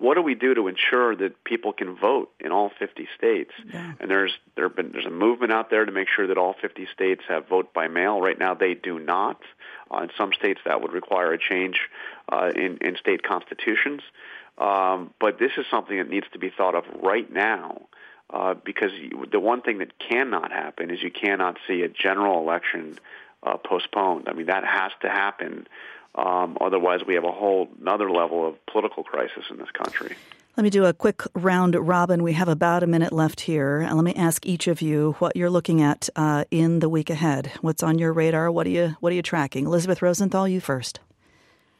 what 0.00 0.14
do 0.14 0.22
we 0.22 0.34
do 0.34 0.54
to 0.54 0.66
ensure 0.66 1.14
that 1.14 1.44
people 1.44 1.72
can 1.74 1.94
vote 1.94 2.30
in 2.40 2.52
all 2.52 2.70
50 2.78 3.06
states? 3.16 3.52
Yeah. 3.72 3.92
And 4.00 4.10
there's 4.10 4.32
there 4.56 4.68
been 4.70 4.92
there's 4.92 5.06
a 5.06 5.10
movement 5.10 5.52
out 5.52 5.68
there 5.68 5.84
to 5.84 5.92
make 5.92 6.08
sure 6.08 6.26
that 6.26 6.38
all 6.38 6.54
50 6.60 6.88
states 6.92 7.22
have 7.28 7.48
vote 7.48 7.74
by 7.74 7.86
mail. 7.86 8.20
Right 8.20 8.38
now, 8.38 8.54
they 8.54 8.74
do 8.74 8.98
not. 8.98 9.40
Uh, 9.90 10.04
in 10.04 10.10
some 10.16 10.32
states, 10.32 10.60
that 10.64 10.80
would 10.80 10.92
require 10.92 11.32
a 11.32 11.38
change 11.38 11.80
uh, 12.30 12.50
in 12.54 12.78
in 12.78 12.96
state 12.96 13.22
constitutions. 13.22 14.00
Um, 14.56 15.12
but 15.20 15.38
this 15.38 15.52
is 15.58 15.66
something 15.70 15.96
that 15.98 16.08
needs 16.08 16.26
to 16.32 16.38
be 16.38 16.50
thought 16.50 16.74
of 16.74 16.84
right 17.02 17.30
now 17.30 17.82
uh, 18.30 18.54
because 18.54 18.92
you, 18.92 19.26
the 19.30 19.40
one 19.40 19.60
thing 19.60 19.78
that 19.78 19.98
cannot 19.98 20.50
happen 20.50 20.90
is 20.90 21.02
you 21.02 21.10
cannot 21.10 21.58
see 21.66 21.82
a 21.82 21.88
general 21.88 22.40
election 22.40 22.98
uh, 23.42 23.56
postponed. 23.56 24.28
I 24.28 24.32
mean, 24.32 24.46
that 24.46 24.64
has 24.64 24.92
to 25.02 25.08
happen. 25.08 25.66
Um, 26.14 26.58
otherwise, 26.60 27.00
we 27.06 27.14
have 27.14 27.24
a 27.24 27.32
whole 27.32 27.68
another 27.80 28.10
level 28.10 28.46
of 28.46 28.54
political 28.66 29.04
crisis 29.04 29.44
in 29.50 29.58
this 29.58 29.70
country. 29.70 30.16
Let 30.56 30.64
me 30.64 30.70
do 30.70 30.84
a 30.84 30.92
quick 30.92 31.22
round 31.34 31.74
robin. 31.76 32.22
We 32.22 32.32
have 32.32 32.48
about 32.48 32.82
a 32.82 32.86
minute 32.86 33.12
left 33.12 33.40
here. 33.42 33.80
And 33.80 33.94
let 33.94 34.04
me 34.04 34.14
ask 34.14 34.44
each 34.44 34.66
of 34.66 34.82
you 34.82 35.14
what 35.20 35.36
you're 35.36 35.48
looking 35.48 35.80
at 35.80 36.08
uh, 36.16 36.44
in 36.50 36.80
the 36.80 36.88
week 36.88 37.08
ahead. 37.08 37.52
What's 37.60 37.82
on 37.82 37.98
your 37.98 38.12
radar? 38.12 38.50
What 38.50 38.66
are 38.66 38.70
you 38.70 38.96
What 39.00 39.12
are 39.12 39.16
you 39.16 39.22
tracking? 39.22 39.66
Elizabeth 39.66 40.02
Rosenthal, 40.02 40.48
you 40.48 40.60
first. 40.60 40.98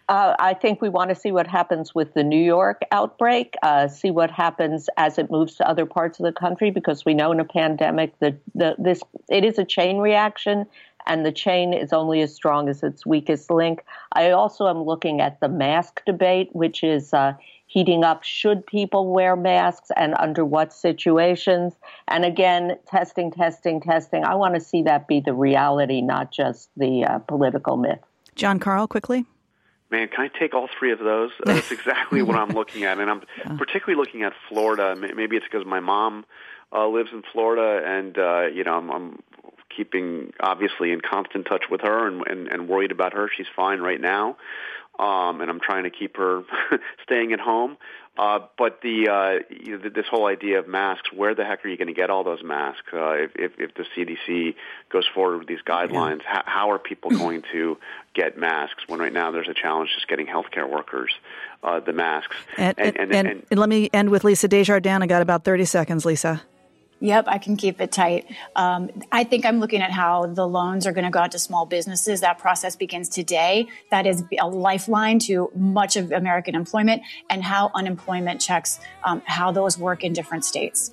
Uh, 0.09 0.35
I 0.41 0.55
think 0.55 0.81
we 0.81 0.89
want 0.89 1.11
to 1.11 1.15
see 1.15 1.31
what 1.31 1.47
happens 1.47 1.95
with 1.95 2.15
the 2.15 2.25
New 2.25 2.43
York 2.43 2.83
outbreak, 2.91 3.55
uh, 3.63 3.87
see 3.87 4.11
what 4.11 4.29
happens 4.29 4.89
as 4.97 5.19
it 5.19 5.31
moves 5.31 5.55
to 5.57 5.69
other 5.69 5.87
parts 5.87 6.19
of 6.19 6.25
the 6.25 6.33
country, 6.33 6.73
because 6.73 7.05
we 7.05 7.15
know 7.15 7.31
in 7.31 7.39
a 7.39 7.45
pandemic 7.45 8.19
that 8.19 8.35
the, 8.53 8.75
this 8.77 9.03
it 9.29 9.45
is 9.45 9.57
a 9.57 9.65
chain 9.65 9.99
reaction, 9.99 10.67
and 11.07 11.25
the 11.25 11.33
chain 11.33 11.73
is 11.73 11.93
only 11.93 12.23
as 12.23 12.35
strong 12.35 12.69
as 12.69 12.83
its 12.83 13.05
weakest 13.05 13.51
link. 13.51 13.85
I 14.13 14.31
also 14.31 14.69
am 14.69 14.83
looking 14.83 15.21
at 15.21 15.41
the 15.41 15.49
mask 15.49 16.03
debate, 16.07 16.51
which 16.53 16.83
is 16.83 17.13
uh, 17.15 17.35
heating 17.67 18.05
up. 18.05 18.23
Should 18.25 18.67
people 18.67 19.13
wear 19.13 19.37
masks, 19.37 19.91
and 19.97 20.15
under 20.19 20.45
what 20.45 20.73
situations? 20.73 21.75
And 22.09 22.25
again, 22.25 22.77
testing, 22.87 23.31
testing, 23.31 23.81
testing. 23.81 24.25
I 24.25 24.35
want 24.35 24.55
to 24.55 24.61
see 24.61 24.83
that 24.83 25.07
be 25.07 25.21
the 25.21 25.35
reality, 25.35 26.03
not 26.03 26.33
just 26.33 26.71
the 26.77 27.05
uh, 27.05 27.19
political 27.21 27.77
myth. 27.77 28.01
John 28.35 28.59
Karl, 28.59 28.87
quickly. 28.87 29.25
Man, 29.91 30.07
can 30.09 30.25
I 30.25 30.29
take 30.39 30.55
all 30.55 30.69
three 30.79 30.93
of 30.93 31.01
those? 31.01 31.33
Uh, 31.45 31.55
that's 31.55 31.73
exactly 31.73 32.23
what 32.23 32.37
I'm 32.37 32.51
looking 32.51 32.85
at, 32.85 32.99
and 32.99 33.11
I'm 33.11 33.23
particularly 33.59 33.97
looking 33.99 34.23
at 34.23 34.33
Florida. 34.49 34.95
Maybe 34.97 35.37
it's 35.37 35.45
because 35.45 35.67
my 35.67 35.81
mom 35.81 36.25
uh, 36.73 36.87
lives 36.89 37.11
in 37.13 37.23
Florida, 37.33 37.85
and 37.85 38.17
uh, 38.17 38.47
you 38.47 38.63
know, 38.63 38.75
I'm, 38.75 38.91
I'm 38.91 39.23
keeping 39.81 40.33
obviously 40.41 40.93
in 40.93 41.01
constant 41.01 41.47
touch 41.47 41.65
with 41.71 41.81
her 41.81 42.07
and, 42.07 42.27
and, 42.27 42.49
and 42.49 42.69
worried 42.69 42.93
about 42.93 43.15
her. 43.15 43.31
She's 43.35 43.47
fine 43.57 43.81
right 43.81 44.01
now, 44.01 44.37
um, 44.99 45.41
and 45.41 45.51
I'm 45.51 45.61
trying 45.61 45.85
to 45.85 45.91
keep 45.91 46.19
her 46.19 46.43
staying 47.05 47.33
at 47.33 47.41
home. 47.41 47.79
Uh, 48.19 48.41
but 48.59 48.81
the 48.83 49.09
uh, 49.09 49.55
you 49.65 49.79
know, 49.79 49.89
this 49.89 50.05
whole 50.11 50.27
idea 50.27 50.59
of 50.59 50.69
masks, 50.69 51.11
where 51.11 51.35
the 51.35 51.45
heck 51.45 51.65
are 51.65 51.69
you 51.69 51.79
going 51.79 51.89
to 51.89 51.95
get 51.95 52.11
all 52.11 52.25
those 52.25 52.43
masks? 52.43 52.89
Uh, 52.93 53.13
if, 53.13 53.31
if, 53.35 53.53
if 53.59 53.75
the 53.75 53.85
CDC 53.97 54.57
goes 54.91 55.09
forward 55.15 55.39
with 55.39 55.49
these 55.49 55.63
guidelines, 55.67 56.19
yeah. 56.19 56.33
how, 56.35 56.43
how 56.45 56.71
are 56.73 56.79
people 56.79 57.11
going 57.25 57.43
to 57.53 57.79
get 58.13 58.37
masks 58.37 58.83
when 58.89 59.01
right 59.01 59.13
now 59.13 59.31
there's 59.31 59.49
a 59.49 59.55
challenge 59.55 59.91
just 59.95 60.07
getting 60.07 60.27
healthcare 60.27 60.69
workers 60.69 61.13
uh, 61.63 61.81
the 61.81 61.95
masks? 61.95 62.37
And, 62.59 62.79
and, 62.79 62.97
and, 62.99 63.15
and, 63.15 63.47
and 63.51 63.61
let 63.61 63.71
me 63.71 63.89
end 63.95 64.11
with 64.11 64.25
Lisa 64.25 64.49
Desjardins. 64.49 65.03
I 65.03 65.07
got 65.07 65.23
about 65.23 65.45
30 65.45 65.65
seconds, 65.65 66.05
Lisa. 66.05 66.43
Yep, 67.01 67.25
I 67.29 67.39
can 67.39 67.57
keep 67.57 67.81
it 67.81 67.91
tight. 67.91 68.27
Um, 68.55 68.91
I 69.11 69.25
think 69.25 69.47
I'm 69.47 69.59
looking 69.59 69.81
at 69.81 69.91
how 69.91 70.27
the 70.27 70.47
loans 70.47 70.87
are 70.87 70.93
going 70.93 71.05
to 71.05 71.11
go 71.11 71.21
out 71.21 71.33
to 71.33 71.39
small 71.39 71.65
businesses. 71.65 72.21
That 72.21 72.39
process 72.39 72.77
begins 72.77 73.09
today. 73.09 73.69
That 73.91 74.07
is 74.07 74.23
a 74.39 74.47
lifeline 74.47 75.19
to 75.21 75.51
much 75.55 75.97
of 75.97 76.13
American 76.13 76.55
employment 76.55 77.03
and 77.31 77.43
how 77.43 77.71
unemployment 77.75 78.41
checks, 78.41 78.79
um, 79.03 79.23
how 79.25 79.51
those 79.51 79.79
work 79.79 80.05
in 80.05 80.13
different 80.13 80.45
states. 80.45 80.93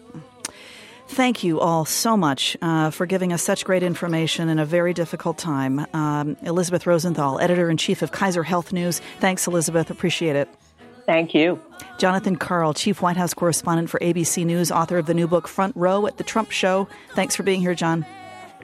Thank 1.09 1.43
you 1.43 1.59
all 1.59 1.85
so 1.85 2.17
much 2.17 2.57
uh, 2.61 2.89
for 2.89 3.05
giving 3.05 3.31
us 3.31 3.41
such 3.41 3.63
great 3.63 3.83
information 3.83 4.49
in 4.49 4.59
a 4.59 4.65
very 4.65 4.93
difficult 4.93 5.37
time. 5.37 5.85
Um, 5.93 6.35
Elizabeth 6.41 6.85
Rosenthal, 6.85 7.39
editor 7.39 7.69
in 7.69 7.77
chief 7.77 8.01
of 8.01 8.11
Kaiser 8.11 8.43
Health 8.43 8.73
News. 8.73 8.99
Thanks, 9.19 9.47
Elizabeth. 9.47 9.89
Appreciate 9.89 10.35
it. 10.35 10.49
Thank 11.07 11.33
you. 11.33 11.59
Jonathan 11.97 12.35
Karl, 12.35 12.73
Chief 12.73 13.01
White 13.01 13.17
House 13.17 13.33
Correspondent 13.33 13.89
for 13.89 13.99
ABC 14.01 14.45
News, 14.45 14.71
author 14.71 14.97
of 14.97 15.05
the 15.05 15.13
new 15.13 15.27
book 15.27 15.47
Front 15.47 15.75
Row 15.75 16.05
at 16.05 16.17
the 16.17 16.23
Trump 16.23 16.51
Show. 16.51 16.87
Thanks 17.15 17.35
for 17.35 17.43
being 17.43 17.61
here, 17.61 17.73
John. 17.73 18.05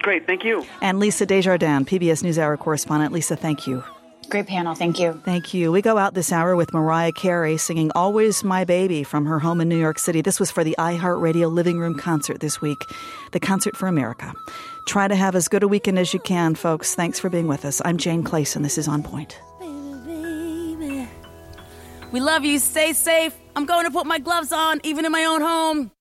Great, 0.02 0.28
thank 0.28 0.44
you. 0.44 0.66
And 0.82 1.00
Lisa 1.00 1.26
Desjardins, 1.26 1.88
PBS 1.88 2.22
NewsHour 2.22 2.60
correspondent. 2.60 3.14
Lisa, 3.14 3.38
thank 3.38 3.66
you. 3.66 3.82
Great 4.30 4.48
panel, 4.48 4.76
thank 4.76 5.00
you. 5.00 5.22
Thank 5.24 5.54
you. 5.54 5.72
We 5.72 5.82
go 5.82 5.98
out 5.98 6.16
this 6.16 6.32
hour 6.34 6.56
with 6.56 6.74
Mariah 6.74 7.14
Carey 7.14 7.56
singing 7.56 7.91
Always 7.96 8.44
My 8.44 8.66
Baby 8.66 9.04
from 9.04 9.26
her 9.26 9.39
home 9.39 9.62
in 9.62 9.70
New 9.70 9.78
York 9.78 9.98
City. 9.98 10.22
This 10.22 10.39
was 10.39 10.52
for 10.52 10.66
the 10.66 10.76
iHeartRadio 10.78 11.52
Living 11.52 11.80
Room 11.80 11.98
concert 11.98 12.41
this 12.41 12.60
week, 12.60 12.84
the 13.32 13.39
Concert 13.39 13.78
for 13.78 13.88
America. 13.88 14.34
Try 14.86 15.08
to 15.08 15.16
have 15.16 15.36
as 15.36 15.48
good 15.48 15.64
a 15.64 15.68
weekend 15.68 15.98
as 15.98 16.14
you 16.14 16.20
can, 16.20 16.56
folks. 16.56 16.94
Thanks 16.94 17.20
for 17.20 17.30
being 17.30 17.48
with 17.48 17.64
us. 17.64 17.82
I'm 17.86 17.98
Jane 17.98 18.24
Clayson. 18.24 18.64
This 18.64 18.78
is 18.78 18.88
On 18.88 19.02
Point. 19.02 19.39
We 22.14 22.22
love 22.22 22.45
you. 22.45 22.59
Stay 22.59 22.93
safe. 22.93 23.36
I'm 23.55 23.66
going 23.66 23.86
to 23.86 23.91
put 23.91 24.05
my 24.05 24.20
gloves 24.20 24.53
on, 24.53 24.80
even 24.84 25.03
in 25.03 25.11
my 25.11 25.26
own 25.26 25.41
home. 25.41 25.91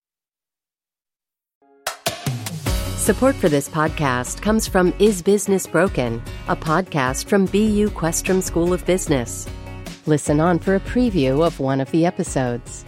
Support 2.97 3.35
for 3.35 3.49
this 3.49 3.67
podcast 3.67 4.41
comes 4.41 4.65
from 4.65 4.93
Is 4.97 5.21
Business 5.21 5.67
Broken, 5.67 6.21
a 6.47 6.55
podcast 6.55 7.25
from 7.25 7.47
BU 7.47 7.89
Questrom 7.89 8.41
School 8.41 8.71
of 8.71 8.85
Business. 8.85 9.45
Listen 10.05 10.39
on 10.39 10.59
for 10.59 10.75
a 10.75 10.79
preview 10.79 11.45
of 11.45 11.59
one 11.59 11.81
of 11.81 11.91
the 11.91 12.05
episodes. 12.05 12.85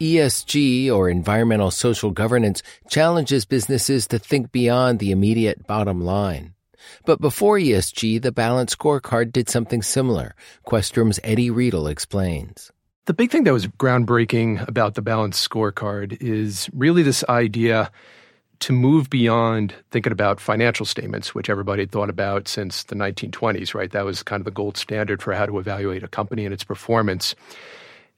ESG, 0.00 0.92
or 0.92 1.08
environmental 1.08 1.70
social 1.70 2.10
governance, 2.10 2.62
challenges 2.88 3.44
businesses 3.44 4.06
to 4.08 4.18
think 4.18 4.52
beyond 4.52 4.98
the 4.98 5.10
immediate 5.10 5.66
bottom 5.66 6.00
line. 6.00 6.54
But 7.04 7.20
before 7.20 7.58
ESG, 7.58 8.22
the 8.22 8.32
Balance 8.32 8.74
Scorecard 8.74 9.32
did 9.32 9.48
something 9.48 9.82
similar. 9.82 10.34
Questrom's 10.66 11.20
Eddie 11.22 11.50
Riedl 11.50 11.90
explains. 11.90 12.70
The 13.06 13.14
big 13.14 13.30
thing 13.30 13.44
that 13.44 13.52
was 13.52 13.66
groundbreaking 13.66 14.66
about 14.66 14.94
the 14.94 15.02
Balance 15.02 15.46
Scorecard 15.46 16.16
is 16.22 16.70
really 16.72 17.02
this 17.02 17.22
idea 17.28 17.90
to 18.60 18.72
move 18.72 19.10
beyond 19.10 19.74
thinking 19.90 20.12
about 20.12 20.40
financial 20.40 20.86
statements, 20.86 21.34
which 21.34 21.50
everybody 21.50 21.82
had 21.82 21.92
thought 21.92 22.08
about 22.08 22.48
since 22.48 22.84
the 22.84 22.94
1920s, 22.94 23.74
right? 23.74 23.90
That 23.90 24.06
was 24.06 24.22
kind 24.22 24.40
of 24.40 24.46
the 24.46 24.50
gold 24.50 24.78
standard 24.78 25.22
for 25.22 25.34
how 25.34 25.44
to 25.44 25.58
evaluate 25.58 26.02
a 26.02 26.08
company 26.08 26.46
and 26.46 26.54
its 26.54 26.64
performance. 26.64 27.34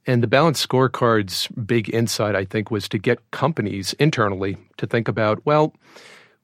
And 0.07 0.23
the 0.23 0.29
Balance 0.29 0.65
Scorecard's 0.65 1.49
big 1.49 1.93
insight, 1.93 2.37
I 2.37 2.45
think, 2.45 2.71
was 2.71 2.89
to 2.91 2.99
get 2.99 3.29
companies 3.33 3.93
internally 3.95 4.57
to 4.77 4.87
think 4.87 5.09
about, 5.09 5.45
well, 5.45 5.75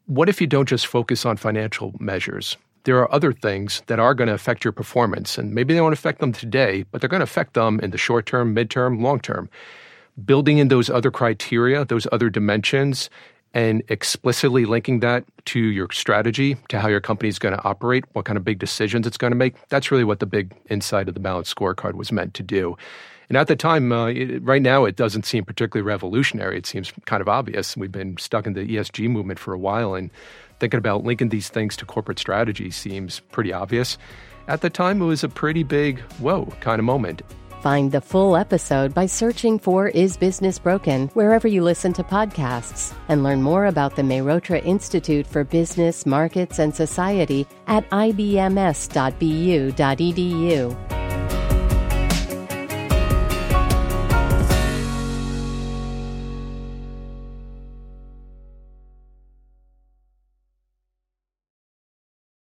what 0.07 0.29
if 0.29 0.41
you 0.41 0.47
don't 0.47 0.69
just 0.69 0.87
focus 0.87 1.25
on 1.25 1.37
financial 1.37 1.95
measures? 1.99 2.57
There 2.85 2.99
are 2.99 3.13
other 3.13 3.33
things 3.33 3.83
that 3.87 4.01
are 4.01 4.15
going 4.15 4.29
to 4.29 4.35
affect 4.35 4.65
your 4.65 4.73
performance, 4.73 5.39
and 5.39 5.55
maybe 5.55 5.73
they 5.73 5.81
won't 5.81 5.93
affect 5.93 6.19
them 6.19 6.33
today, 6.33 6.85
but 6.91 7.01
they're 7.01 7.09
going 7.09 7.21
to 7.21 7.25
affect 7.25 7.55
them 7.55 7.79
in 7.81 7.93
the 7.93 7.99
short 7.99 8.27
term, 8.27 8.55
midterm, 8.55 9.01
long 9.01 9.21
term. 9.21 9.49
Building 10.25 10.59
in 10.59 10.69
those 10.69 10.91
other 10.91 11.11
criteria, 11.11 11.85
those 11.85 12.07
other 12.11 12.29
dimensions, 12.29 13.09
and 13.55 13.83
explicitly 13.89 14.65
linking 14.65 15.01
that 15.01 15.25
to 15.47 15.61
your 15.61 15.89
strategy, 15.93 16.57
to 16.69 16.81
how 16.81 16.89
your 16.89 17.01
company 17.01 17.29
is 17.29 17.39
going 17.39 17.55
to 17.55 17.63
operate, 17.65 18.05
what 18.13 18.25
kind 18.25 18.37
of 18.37 18.45
big 18.45 18.59
decisions 18.59 19.07
it's 19.07 19.17
going 19.17 19.31
to 19.31 19.37
make, 19.37 19.55
that's 19.69 19.91
really 19.91 20.05
what 20.05 20.21
the 20.21 20.27
big 20.27 20.55
insight 20.69 21.09
of 21.09 21.15
the 21.15 21.21
Balance 21.21 21.53
Scorecard 21.53 21.95
was 21.95 22.11
meant 22.11 22.35
to 22.35 22.43
do. 22.43 22.77
And 23.33 23.39
at 23.39 23.47
the 23.47 23.57
time, 23.57 23.91
uh, 23.93 24.09
it, 24.09 24.43
right 24.43 24.61
now, 24.61 24.85
it 24.85 24.95
doesn't 24.95 25.25
seem 25.25 25.47
particularly 25.47 25.87
revolutionary. 25.87 26.59
It 26.59 26.67
seems 26.67 26.93
kind 27.07 27.23
of 27.23 27.31
obvious. 27.31 27.75
We've 27.79 27.91
been 27.91 28.19
stuck 28.19 28.47
in 28.47 28.53
the 28.53 28.61
ESG 28.61 29.09
movement 29.09 29.39
for 29.39 29.55
a 29.55 29.59
while, 29.59 29.95
and 29.95 30.11
thinking 30.61 30.77
about 30.77 31.05
linking 31.05 31.31
these 31.31 31.49
things 31.49 31.75
to 31.79 31.87
corporate 31.87 32.19
strategy 32.19 32.71
seems 32.71 33.21
pretty 33.33 33.51
obvious. 33.51 33.97
At 34.49 34.61
the 34.61 34.69
time, 34.69 35.01
it 35.01 35.07
was 35.07 35.25
a 35.25 35.31
pretty 35.31 35.63
big, 35.63 36.01
whoa 36.21 36.45
kind 36.61 36.79
of 36.79 36.85
moment. 36.85 37.23
Find 37.63 37.91
the 37.91 38.03
full 38.03 38.37
episode 38.37 38.93
by 38.93 39.07
searching 39.07 39.59
for 39.59 39.89
Is 39.89 40.19
Business 40.19 40.59
Broken 40.59 41.09
wherever 41.15 41.49
you 41.49 41.63
listen 41.63 41.95
to 41.95 42.05
podcasts 42.05 42.95
and 43.09 43.23
learn 43.23 43.41
more 43.41 43.65
about 43.65 43.97
the 43.97 44.03
Mehrotra 44.03 44.63
Institute 44.63 45.27
for 45.27 45.43
Business, 45.43 46.05
Markets, 46.05 46.59
and 46.59 46.77
Society 46.77 47.47
at 47.67 47.89
ibms.bu.edu. 47.89 48.53